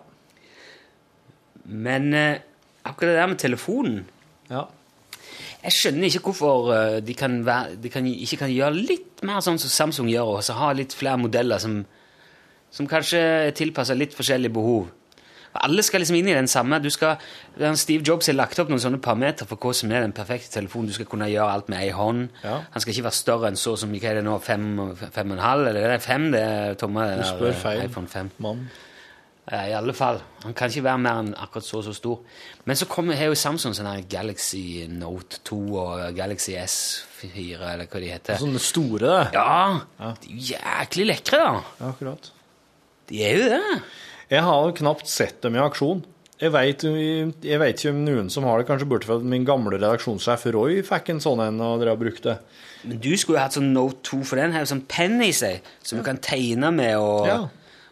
Men 1.68 2.12
eh, 2.14 2.40
akkurat 2.86 3.14
det 3.14 3.20
der 3.20 3.30
med 3.30 3.40
telefonen 3.42 3.98
ja. 4.50 4.64
Jeg 5.68 5.74
skjønner 5.76 6.08
ikke 6.08 6.30
hvorfor 6.30 6.70
eh, 6.72 6.98
de, 7.04 7.14
kan 7.18 7.42
være, 7.44 7.76
de 7.82 7.90
kan, 7.92 8.06
ikke 8.08 8.38
kan 8.40 8.52
gjøre 8.52 8.76
litt 8.78 9.24
mer 9.28 9.42
sånn 9.44 9.58
som 9.60 9.72
Samsung 9.72 10.08
gjør, 10.08 10.38
og 10.38 10.46
så 10.46 10.56
ha 10.56 10.70
litt 10.72 10.94
flere 10.96 11.20
modeller 11.20 11.60
som, 11.60 11.82
som 12.72 12.88
kanskje 12.88 13.20
er 13.20 13.52
tilpassa 13.58 13.96
litt 13.98 14.16
forskjellige 14.16 14.54
behov. 14.56 14.86
Alle 15.58 15.82
skal 15.82 16.00
liksom 16.02 16.16
inn 16.18 16.28
i 16.30 16.36
den 16.36 16.48
samme. 16.48 16.78
Du 16.84 16.88
skal, 16.92 17.20
Steve 17.80 18.04
Jobs 18.06 18.28
har 18.30 18.36
lagt 18.36 18.58
opp 18.62 18.68
noen 18.70 18.82
sånne 18.82 19.00
parametere 19.02 19.48
for 19.48 19.60
hva 19.60 19.72
som 19.74 19.92
er 19.92 20.04
den 20.04 20.14
perfekte 20.14 20.52
telefonen. 20.54 20.90
Du 20.92 20.94
skal 20.96 21.08
kunne 21.10 21.28
gjøre 21.28 21.52
alt 21.56 21.70
med 21.72 21.82
ei 21.82 21.88
hånd. 21.96 22.28
Ja. 22.44 22.60
Han 22.72 22.84
skal 22.84 22.94
ikke 22.94 23.08
være 23.08 23.18
større 23.18 23.50
enn 23.50 23.58
så 23.58 23.74
som 23.80 23.92
hva 23.92 24.12
er 24.12 24.20
det 24.20 24.26
nå, 24.28 24.36
fem, 24.44 24.68
fem 25.00 25.32
og 25.32 25.38
en 25.38 25.42
halv? 25.44 25.70
Eller 25.72 25.88
det 25.88 25.96
er 25.98 26.04
fem, 26.04 26.28
det 26.32 26.44
er 26.44 26.78
Tomme? 26.80 27.08
det 27.10 27.24
Du 27.24 27.30
spør 27.32 27.58
feil. 27.64 27.82
iPhone 27.88 28.12
5. 28.12 28.30
Mann. 28.44 28.68
Ja, 29.48 29.62
I 29.64 29.72
alle 29.78 29.94
fall. 29.96 30.18
Han 30.44 30.52
kan 30.56 30.68
ikke 30.68 30.84
være 30.84 31.00
mer 31.00 31.20
enn 31.22 31.30
akkurat 31.40 31.64
så 31.64 31.78
og 31.80 31.86
så 31.86 31.94
stor. 31.96 32.18
Men 32.68 32.76
så 32.76 32.88
kommer, 32.90 33.16
har 33.16 33.30
jo 33.30 33.38
Samsung 33.38 33.72
sånn 33.76 33.88
her 33.88 34.02
Galaxy 34.10 34.84
Note 34.92 35.40
2 35.48 35.60
og 35.80 36.02
Galaxy 36.18 36.52
S4, 36.60 37.56
eller 37.56 37.88
hva 37.88 38.02
de 38.04 38.10
heter. 38.12 38.40
Sånne 38.42 38.60
store. 38.60 39.14
Ja, 39.32 39.80
de 40.20 40.34
er 40.34 40.44
jæklig 40.52 41.08
lekre, 41.14 41.40
da. 41.40 41.64
Ja, 41.80 41.94
akkurat. 41.94 42.30
De 43.08 43.24
er 43.24 43.38
jo 43.40 43.48
det. 43.54 43.80
Jeg 44.28 44.44
har 44.44 44.68
jo 44.68 44.76
knapt 44.82 45.08
sett 45.08 45.40
dem 45.46 45.56
i 45.56 45.64
aksjon. 45.64 46.04
Jeg 46.38 46.52
vet, 46.54 46.84
ikke 46.84 47.90
om 47.90 48.04
noen 48.04 48.28
som 48.30 48.44
har 48.46 48.60
det, 48.60 48.68
kanskje 48.68 48.86
bortsett 48.86 49.10
fra 49.10 49.16
min 49.26 49.46
gamle 49.48 49.72
redaksjonssjef 49.74 50.44
Roy 50.54 50.82
fikk 50.86 51.08
en 51.10 51.22
sånn 51.24 51.40
en 51.42 51.56
og 51.64 51.80
dere 51.80 51.96
har 51.96 51.98
brukt 51.98 52.28
det. 52.28 52.36
Men 52.84 53.00
du 53.02 53.08
skulle 53.18 53.40
jo 53.40 53.42
hatt 53.42 53.56
sånn 53.56 53.72
Note 53.74 54.04
2, 54.06 54.20
for 54.28 54.38
den 54.38 54.52
har 54.54 54.62
jo 54.62 54.68
sånn 54.70 54.84
penn 54.86 55.16
i 55.24 55.32
seg, 55.34 55.64
som 55.82 55.98
du 55.98 56.04
kan 56.06 56.20
tegne 56.22 56.70
med 56.76 56.94
og, 57.00 57.24
Ja. 57.26 57.40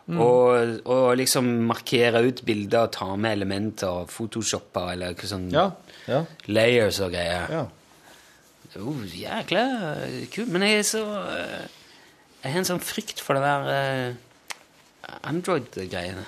Og, 0.06 0.80
og 0.86 1.16
liksom 1.18 1.48
markere 1.66 2.20
ut 2.28 2.44
bilder 2.46 2.84
og 2.86 2.92
ta 2.94 3.08
med 3.16 3.32
elementer 3.40 3.88
og 3.90 4.08
photoshoppe 4.12 4.84
eller 4.92 5.14
hva 5.18 5.26
sånn 5.32 5.48
Ja. 5.50 5.64
Ja. 6.06 6.20
layers 6.46 7.00
og 7.02 7.10
greier. 7.10 7.48
ja. 7.50 7.64
Jo, 8.76 8.92
jækla 9.08 9.64
kult. 10.34 10.48
Men 10.52 10.62
jeg 10.62 10.78
er 10.78 10.82
så 10.86 11.02
eh, 11.32 11.66
Jeg 12.44 12.52
har 12.52 12.58
en 12.60 12.68
sånn 12.68 12.80
frykt 12.84 13.20
for 13.24 13.34
det 13.34 13.42
der 13.42 13.68
eh, 13.72 14.14
Android-greiene. 15.24 16.26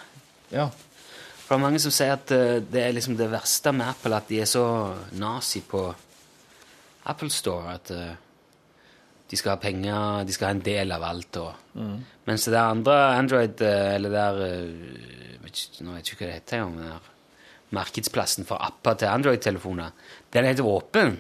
ja. 0.51 0.69
For 1.49 1.55
det 1.57 1.61
er 1.63 1.65
mange 1.65 1.81
som 1.81 1.93
sier 1.95 2.13
at 2.13 2.31
eh, 2.35 2.59
det 2.61 2.83
er 2.83 2.93
liksom 2.93 3.15
det 3.17 3.31
verste 3.33 3.73
med 3.73 3.87
Apple, 3.89 4.17
at 4.19 4.27
de 4.29 4.41
er 4.43 4.49
så 4.51 4.65
nazi 5.17 5.63
på 5.65 5.87
Apple 7.09 7.31
Store. 7.33 7.75
At 7.79 7.93
de 9.31 9.37
skal 9.37 9.55
ha 9.55 9.61
penger, 9.63 10.25
de 10.29 10.33
skal 10.37 10.51
ha 10.51 10.57
en 10.57 10.65
del 10.67 10.93
av 10.93 11.07
alt. 11.09 11.37
Og, 11.41 11.55
Mens 12.29 12.45
det 12.45 12.61
andre 12.61 12.97
Android, 13.17 13.61
eh, 13.65 13.95
eller 13.97 14.13
der 14.13 14.43
er... 14.45 14.67
vet 15.45 15.81
Nå 15.81 15.95
vet 15.97 16.05
jeg 16.11 16.15
ikke 16.15 16.25
hva 16.27 16.31
det 16.33 16.41
heter 16.43 16.59
engang. 16.59 16.75
men 16.77 16.91
der 16.93 17.15
Markedsplassen 17.71 18.47
for 18.49 18.61
apper 18.65 18.97
til 19.01 19.11
Android-telefoner. 19.13 19.91
Den 20.33 20.45
er 20.45 20.55
helt 20.55 20.61
åpen. 20.65 21.19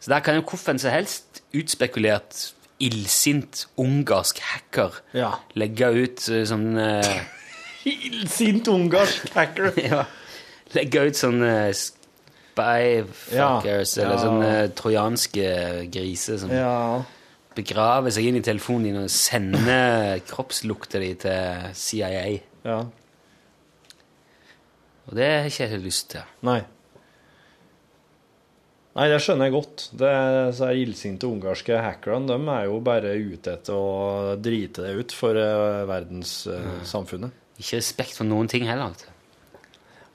Så 0.00 0.10
der 0.12 0.20
kan 0.20 0.36
jo 0.36 0.42
hvorfor 0.44 0.76
som 0.76 0.90
helst 0.92 1.40
utspekulert, 1.56 2.52
illsint 2.80 3.66
ungarsk 3.80 4.40
hacker 4.42 4.98
Ja. 5.14 5.30
legge 5.54 5.88
ut 5.94 6.24
eh, 6.28 6.42
sånn 6.44 6.74
uh, 6.76 7.06
Illsint 7.86 8.68
ungarsk 8.68 9.30
hacker. 9.32 9.70
ja, 9.90 10.02
legge 10.74 11.06
ut 11.06 11.16
sånne 11.16 11.52
spy 11.72 11.94
spyfuckers, 12.54 13.96
Ja, 13.96 14.04
eller 14.04 14.18
sånne 14.20 14.50
trojanske 14.78 15.46
griser 15.94 16.38
som 16.42 16.52
Ja. 16.54 17.02
Begraver 17.56 18.12
seg 18.14 18.28
inn 18.28 18.38
i 18.40 18.44
telefonen 18.44 18.88
din 18.88 19.00
og 19.04 19.10
sende 19.12 20.20
kroppslukta 20.28 21.00
di 21.02 21.10
til 21.24 21.66
CIA. 21.78 22.22
Ja. 22.64 22.78
Og 25.04 25.18
det 25.18 25.28
har 25.28 25.50
ikke 25.50 25.68
jeg 25.68 25.84
lyst 25.84 26.10
til. 26.14 26.24
Nei. 26.46 26.62
Nei, 28.94 29.08
det 29.10 29.18
skjønner 29.24 29.48
jeg 29.48 29.56
godt. 29.56 29.88
Det, 29.98 30.10
så 30.54 30.68
er 30.68 30.78
Illsinte 30.78 31.26
ungarske 31.26 31.80
hackerne 31.82 32.30
de 32.30 32.52
er 32.54 32.68
jo 32.68 32.78
bare 32.86 33.16
ute 33.18 33.56
etter 33.56 33.74
å 33.74 34.36
drite 34.38 34.84
det 34.86 34.94
ut 35.00 35.14
for 35.14 35.34
verdenssamfunnet. 35.34 35.88
verdenssamfunnet. 35.90 37.40
Ikke 37.58 37.78
respekt 37.80 38.18
for 38.18 38.26
noen 38.26 38.50
ting 38.50 38.66
heller. 38.70 38.94
vet. 38.94 39.10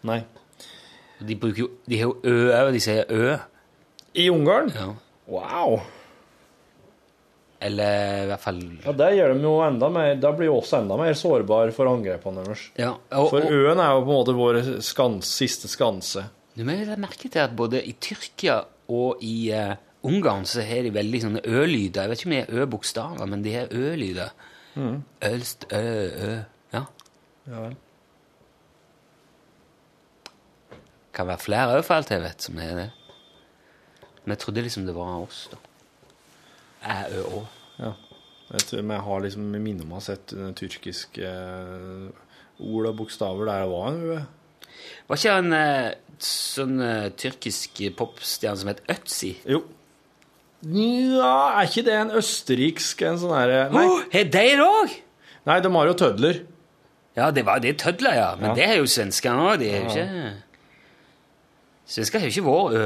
Nei. 0.07 0.21
De 1.19 1.35
bruker 1.35 1.65
jo 1.65 1.69
De 1.83 1.97
har 1.99 2.07
jo 2.07 2.15
ø 2.23 2.51
òg, 2.55 2.71
de 2.71 2.81
sier 2.83 3.07
ø. 3.11 3.35
I 4.15 4.29
Ungarn? 4.31 4.71
Ja. 4.75 4.93
Wow! 5.27 5.81
Eller 7.61 8.23
i 8.23 8.27
hvert 8.29 8.39
fall 8.39 8.59
Ja, 8.85 8.93
Det 8.95 9.07
gjør 9.17 9.33
de 9.35 9.43
jo 9.43 9.53
enda 9.65 9.89
mer 9.91 10.13
Da 10.15 10.29
blir 10.31 10.47
jo 10.47 10.61
også 10.61 10.77
enda 10.79 10.95
mer 10.95 11.11
sårbare 11.19 11.73
for 11.75 11.89
angrepene 11.91 12.45
deres. 12.45 12.69
ja, 12.79 12.93
og, 13.11 13.29
For 13.33 13.43
øen 13.43 13.81
er 13.83 13.89
jo 13.97 14.05
på 14.05 14.13
en 14.13 14.19
måte 14.21 14.35
vår 14.37 14.59
skans, 14.85 15.27
siste 15.41 15.67
skanse. 15.67 16.23
Du 16.55 16.63
må 16.63 16.77
legge 16.77 16.95
merke 16.99 17.27
til 17.27 17.39
at 17.43 17.55
både 17.55 17.81
i 17.83 17.91
Tyrkia 17.99 18.61
og 18.89 19.19
i 19.23 19.51
uh, 19.51 19.75
Ungarn 20.07 20.47
så 20.47 20.63
har 20.63 20.83
de 20.87 20.93
veldig 20.95 21.19
sånne 21.25 21.41
ø-lyder. 21.43 22.05
Jeg 22.05 22.09
vet 22.09 22.21
ikke 22.21 22.29
om 22.29 22.35
det 22.37 22.41
er 22.45 22.61
ø-bokstaver, 22.63 23.27
men 23.27 23.43
de 23.43 23.53
har 23.57 23.67
ø-lyder. 23.75 24.31
Ølst, 25.27 25.65
ø, 25.75 25.83
ø. 26.29 26.31
Ja. 26.71 26.85
Ja 27.51 27.63
vel. 27.65 27.75
Kan 31.13 31.27
være 31.27 31.41
flere 31.43 31.75
òg, 31.75 31.83
for 31.83 31.99
alt 31.99 32.11
jeg 32.13 32.23
vet, 32.23 32.45
som 32.47 32.59
er 32.63 32.75
det. 32.77 32.87
Men 34.23 34.35
jeg 34.35 34.41
trodde 34.45 34.63
liksom 34.63 34.85
det 34.87 34.95
var 34.95 35.17
oss, 35.25 35.47
da. 35.51 35.59
Ø, 36.85 37.23
å. 37.27 37.41
Ja. 37.79 37.93
Jeg 38.49 38.65
tror 38.65 38.79
jeg 38.81 39.03
har 39.05 39.23
liksom 39.25 39.49
i 39.55 39.61
å 39.93 39.99
ha 39.99 40.03
sett 40.03 40.33
eh, 40.33 40.51
tyrkiske 40.57 41.25
eh, 41.25 42.29
ord 42.65 42.87
og 42.89 42.95
bokstaver 43.03 43.45
der 43.49 43.65
det 43.65 43.71
var 43.73 43.89
en 43.91 43.99
ø. 44.15 44.19
Var 45.09 45.19
ikke 45.19 45.35
en 45.41 45.53
eh, 45.57 45.89
sånn 46.23 46.79
tyrkisk 47.19 47.83
popstjerne 47.99 48.57
som 48.63 48.71
het 48.71 48.81
Ötzi? 48.91 49.35
Jo. 49.47 49.61
Ja, 50.65 51.59
er 51.61 51.69
ikke 51.69 51.85
det 51.87 51.93
en 51.95 52.09
østerriksk 52.19 53.03
en 53.07 53.19
sånn 53.21 53.31
herre 53.31 53.61
Nei. 53.71 53.85
Oh, 53.87 54.01
Har 54.11 54.25
de 54.25 54.31
det 54.33 54.47
òg? 54.65 54.95
Nei, 55.47 55.59
de 55.63 55.69
har 55.71 55.87
jo 55.87 55.93
tødler. 56.01 56.41
Ja, 57.15 57.29
det 57.35 57.45
var 57.47 57.61
det 57.63 57.71
er 57.73 57.77
tødler, 57.79 58.17
ja. 58.17 58.27
Men 58.39 58.49
Ja. 58.51 58.55
det 58.57 58.65
er 58.65 58.75
jo 58.81 58.89
svenskene 58.91 59.45
òg. 59.53 59.59
De 59.61 59.69
er 59.71 59.83
jo 59.85 59.89
ikke 59.93 60.33
Svensker 61.89 62.19
har 62.21 62.27
jo 62.29 62.33
ikke 62.35 62.45
vår 62.45 62.75
ø. 62.77 62.83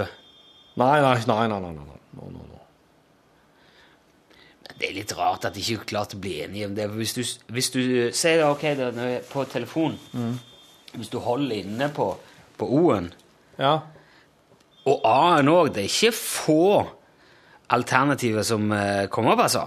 Nei, 0.79 0.93
nei, 1.01 1.15
nei, 1.27 1.47
nei, 1.51 1.59
nei, 1.59 1.71
nei. 1.75 1.97
No, 2.13 2.29
no, 2.29 2.45
no. 2.47 2.52
Det 4.83 4.89
er 4.91 4.95
litt 4.97 5.13
rart 5.15 5.45
at 5.47 5.53
de 5.55 5.61
ikke 5.63 5.85
klarte 5.93 6.17
å 6.17 6.19
bli 6.19 6.41
enige 6.43 6.65
om 6.67 6.73
det. 6.75 6.89
Hvis 6.91 7.13
du, 7.15 7.21
hvis 7.55 7.69
du 7.71 7.79
ser 8.11 8.41
det, 8.41 8.47
ok, 8.51 8.63
det 8.75 8.87
er 8.99 9.21
på 9.31 9.45
telefon 9.47 9.93
Hvis 10.93 11.07
du 11.13 11.19
holder 11.23 11.55
inne 11.63 11.87
på, 11.95 12.09
på 12.59 12.67
O-en, 12.67 13.07
Ja. 13.59 13.77
og 14.85 14.99
A-en 15.07 15.47
òg 15.47 15.69
Det 15.73 15.85
er 15.85 15.87
ikke 15.87 16.11
få 16.17 16.87
alternativer 17.69 18.43
som 18.43 18.67
eh, 18.75 19.07
kommer 19.07 19.31
opp, 19.37 19.39
altså. 19.45 19.63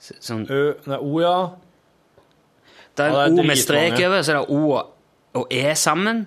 Så- 0.00 0.18
Sånn, 0.20 0.42
Ø 0.50 0.74
Nei, 0.90 0.98
O, 0.98 1.20
ja. 1.20 1.36
det 2.96 3.04
er 3.06 3.08
Ja, 3.08 3.14
det 3.14 3.22
er 3.22 3.32
en 3.32 3.38
O 3.38 3.42
med 3.46 3.56
strek 3.62 4.00
over, 4.06 4.22
så 4.22 4.32
er 4.34 4.40
det 4.40 4.50
O 4.50 4.72
og- 4.72 4.90
og 5.34 5.46
E 5.52 5.74
sammen. 5.74 6.26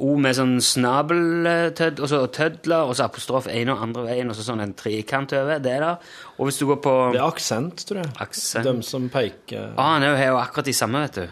O 0.00 0.16
med 0.16 0.32
sånn 0.34 0.54
snabeltødd, 0.64 1.98
og 2.00 2.08
så 2.08 2.22
tødler, 2.32 2.86
og 2.88 2.94
så 2.96 3.04
apostrof 3.04 3.46
ene 3.52 3.74
og 3.74 3.82
andre 3.84 4.06
veien, 4.06 4.30
og 4.32 4.36
så 4.38 4.42
sånn 4.46 4.62
en 4.64 4.72
trekant 4.74 5.32
over. 5.36 5.58
Det 5.60 5.72
er 5.72 5.80
det. 5.84 5.90
Og 6.38 6.46
hvis 6.48 6.58
du 6.58 6.64
går 6.66 6.78
på 6.80 6.94
Det 7.12 7.20
er 7.20 7.26
aksent, 7.26 7.84
tror 7.86 8.00
jeg. 8.00 8.12
aksent 8.24 8.64
De 8.64 8.82
som 8.82 9.08
peker 9.12 9.74
er 10.00 10.08
jo- 10.10 10.16
har 10.16 10.26
jo 10.32 10.38
akkurat 10.40 10.64
de 10.64 10.72
samme, 10.72 11.00
vet 11.02 11.14
du. 11.14 11.28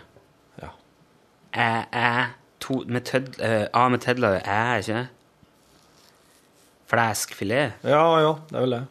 Ja. 0.63 0.69
Æ, 1.57 1.85
æ, 1.95 2.27
to, 2.61 2.85
med 2.87 3.01
tødl, 3.05 3.41
uh, 3.41 3.67
A 3.73 3.89
med 3.89 4.01
tødler 4.01 4.29
er 4.45 4.77
æ, 4.77 4.79
ikke 4.79 4.93
det? 4.99 5.09
Flæskfilet. 6.91 7.73
ja, 7.85 8.19
ja, 8.21 8.35
det 8.51 8.57
er 8.57 8.61
vel 8.61 8.71
det. 8.71 8.87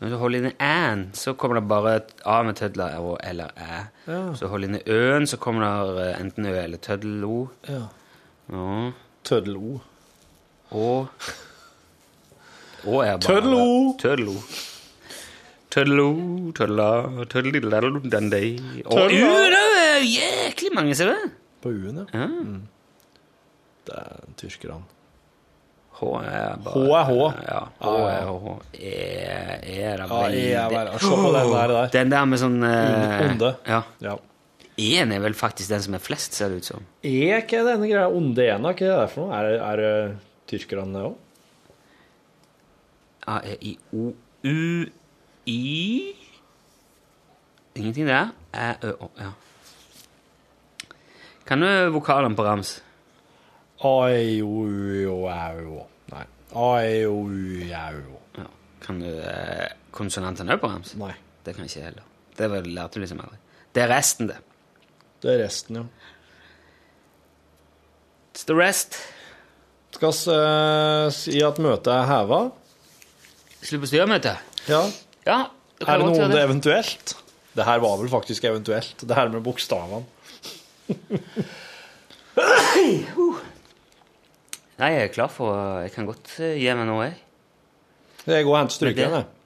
Når 0.00 0.08
du 0.10 0.16
holder 0.16 0.38
inn 0.38 0.52
æ-en, 0.60 1.10
så 1.14 1.32
kommer 1.36 1.60
det 1.60 1.68
bare 1.68 2.00
A 2.26 2.42
med 2.42 2.54
tødler 2.56 3.16
eller 3.22 3.48
æ. 3.56 3.84
Ja. 4.08 4.34
Så 4.34 4.48
holder 4.48 4.68
du 4.68 4.74
inn 4.74 4.82
ø-en, 4.86 5.26
så 5.26 5.36
kommer 5.36 5.60
det 5.96 6.06
eh, 6.14 6.20
enten 6.20 6.46
ø 6.46 6.54
eller 6.62 6.78
tødlo. 6.78 7.48
Ja. 7.68 7.82
Oh. 8.52 8.56
Ja. 8.58 8.90
Tøddel-O. 9.24 9.80
Og 10.70 11.08
Og 12.86 13.04
er 13.06 13.16
bare. 13.16 13.20
Tødlo. 13.98 14.34
Tødlo, 15.70 16.06
tødla, 16.56 17.24
tødlidladadadandei. 17.30 18.58
Og. 18.86 19.04
U, 19.04 19.08
det 19.10 19.60
er 19.60 20.00
jæklig 20.02 20.70
mange, 20.74 20.94
ser 20.98 21.12
du? 21.12 21.28
På 21.62 21.68
U-en, 21.68 22.00
ja. 22.00 22.18
Ja. 22.18 22.26
Det 23.86 23.94
er 24.00 24.24
tyskerne. 24.40 24.80
H 26.00 26.02
er 26.24 26.56
bare 26.64 26.74
H 26.74 26.90
er 26.96 27.04
H. 27.04 27.12
Ja, 27.44 27.60
H 27.84 27.92
er 28.08 28.26
H. 28.26 28.56
E, 28.74 28.90
e 28.90 29.76
er 29.84 30.02
Ja, 30.08 30.28
E 30.28 30.52
er 30.52 30.68
bare- 30.70 30.98
se 30.98 31.06
på 31.06 31.32
den 31.36 31.52
der, 31.52 31.68
der. 31.68 31.86
Den 31.92 32.10
der 32.10 32.24
med 32.24 32.38
sånn 32.40 32.58
eh, 32.64 33.30
Onde. 33.30 33.54
Ja. 33.68 33.82
Ja. 34.00 34.16
E-en 34.80 35.12
er 35.12 35.20
vel 35.20 35.34
faktisk 35.36 35.72
den 35.72 35.82
som 35.84 35.96
er 35.96 36.02
flest, 36.02 36.36
ser 36.36 36.52
det 36.52 36.62
ut 36.62 36.68
som. 36.70 36.86
E, 37.04 37.12
ikke 37.36 37.58
er 37.60 37.66
denne 37.68 37.88
greia? 37.90 38.06
Onde 38.08 38.46
ena, 38.48 38.72
er 38.72 38.86
er 38.86 39.02
det 39.04 39.10
for 39.12 39.26
noe? 39.26 39.36
Er 39.36 39.48
det, 39.48 39.58
er 39.66 39.82
det 39.82 39.92
tyrkerne 40.52 41.02
òg? 41.10 41.18
A, 43.28 43.40
E, 43.44 43.56
I, 43.60 43.74
O, 43.92 44.10
U, 44.48 44.86
I 45.46 45.60
Ingenting 47.76 48.08
der. 48.08 48.32
Æ, 48.56 48.72
Ø, 48.82 48.94
Å. 49.06 49.10
Ja. 49.20 49.30
Kan 51.46 51.62
du 51.62 51.68
vokalen 51.94 52.34
på 52.36 52.44
rams? 52.44 52.80
A, 53.84 53.94
E, 54.10 54.40
O, 54.42 54.64
U, 54.64 55.12
O, 55.12 55.18
Æ, 55.30 55.64
O. 55.68 55.84
Nei. 56.12 56.24
A, 56.52 56.68
E, 56.84 57.04
O, 57.06 57.20
U, 57.28 57.60
Æ, 57.68 57.84
O. 58.00 58.20
Ja. 58.40 58.48
Kan 58.84 59.00
du 59.04 59.08
eh, 59.12 59.68
konsonantene 59.94 60.56
òg 60.56 60.64
på 60.64 60.72
rams? 60.72 60.96
Nei. 61.00 61.14
Det 61.44 61.54
kan 61.56 61.68
ikke 61.68 61.78
jeg 61.78 61.90
heller. 61.92 62.08
Det 62.36 62.48
lærte 62.66 62.98
du 62.98 63.04
liksom 63.04 63.20
aldri. 63.22 63.38
Det 63.76 63.84
er 63.84 63.92
resten, 63.92 64.28
det. 64.32 64.40
Det 65.20 65.34
er 65.34 65.42
resten, 65.44 65.76
ja. 65.76 65.84
It's 68.32 68.46
the 68.48 68.56
rest. 68.56 68.96
Skal 69.92 70.12
vi 70.14 70.32
eh, 70.32 71.06
si 71.12 71.40
at 71.44 71.58
møtet 71.60 71.90
er 71.92 72.06
heva? 72.08 72.38
Slutt 73.60 73.82
på 73.82 73.90
styremøtet. 73.90 74.36
Ja. 74.70 74.80
Ja. 75.26 75.40
Er 75.80 75.98
det 76.00 76.06
noe 76.06 76.24
om 76.24 76.32
det 76.32 76.40
eventuelt? 76.40 77.16
Det 77.56 77.66
her 77.66 77.82
var 77.82 77.98
vel 78.00 78.08
faktisk 78.12 78.44
eventuelt, 78.48 79.02
det 79.02 79.16
her 79.16 79.28
med 79.32 79.42
bokstavene. 79.44 80.04
Nei, 84.80 84.88
jeg 84.94 85.02
er 85.02 85.12
klar 85.12 85.28
for 85.28 85.82
Jeg 85.84 85.92
kan 85.92 86.06
godt 86.08 86.30
eh, 86.40 86.56
gi 86.62 86.70
meg 86.72 86.88
nå, 86.88 86.96
jeg. 87.04 87.18
Jeg 88.30 88.46
går 88.46 88.54
og 88.54 88.58
henter 88.62 88.78
strykeren, 88.78 89.18
jeg. 89.18 89.26
strykene, 89.26 89.26
jeg. 89.26 89.36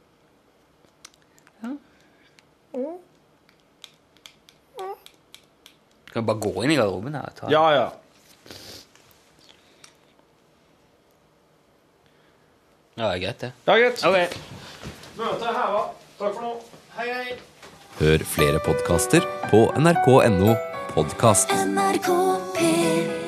Kan 6.15 6.23
du 6.23 6.27
bare 6.31 6.39
gå 6.39 6.63
inn 6.63 6.71
i 6.71 6.77
garderoben 6.79 7.15
her 7.19 7.27
og 7.27 7.35
ta 7.41 7.49
Ja, 7.51 7.65
ja. 7.75 7.87
Ja, 12.95 13.09
det 13.09 13.15
er 13.17 13.23
greit, 13.25 13.41
det. 13.41 13.51
Ja, 13.67 13.75
greit. 13.75 14.05
Ok. 14.07 14.37
Møtet 15.19 15.49
er 15.51 15.59
heva. 15.59 15.83
Takk 16.21 16.37
for 16.37 16.47
nå. 16.47 16.53
Hei, 16.95 17.09
hei. 17.11 17.35
Hør 17.99 18.25
flere 18.37 18.63
podkaster 18.63 19.27
på 19.51 19.65
nrk.no 19.83 20.55
podkast. 20.95 21.51
NRK 21.75 22.09
P3 22.55 23.24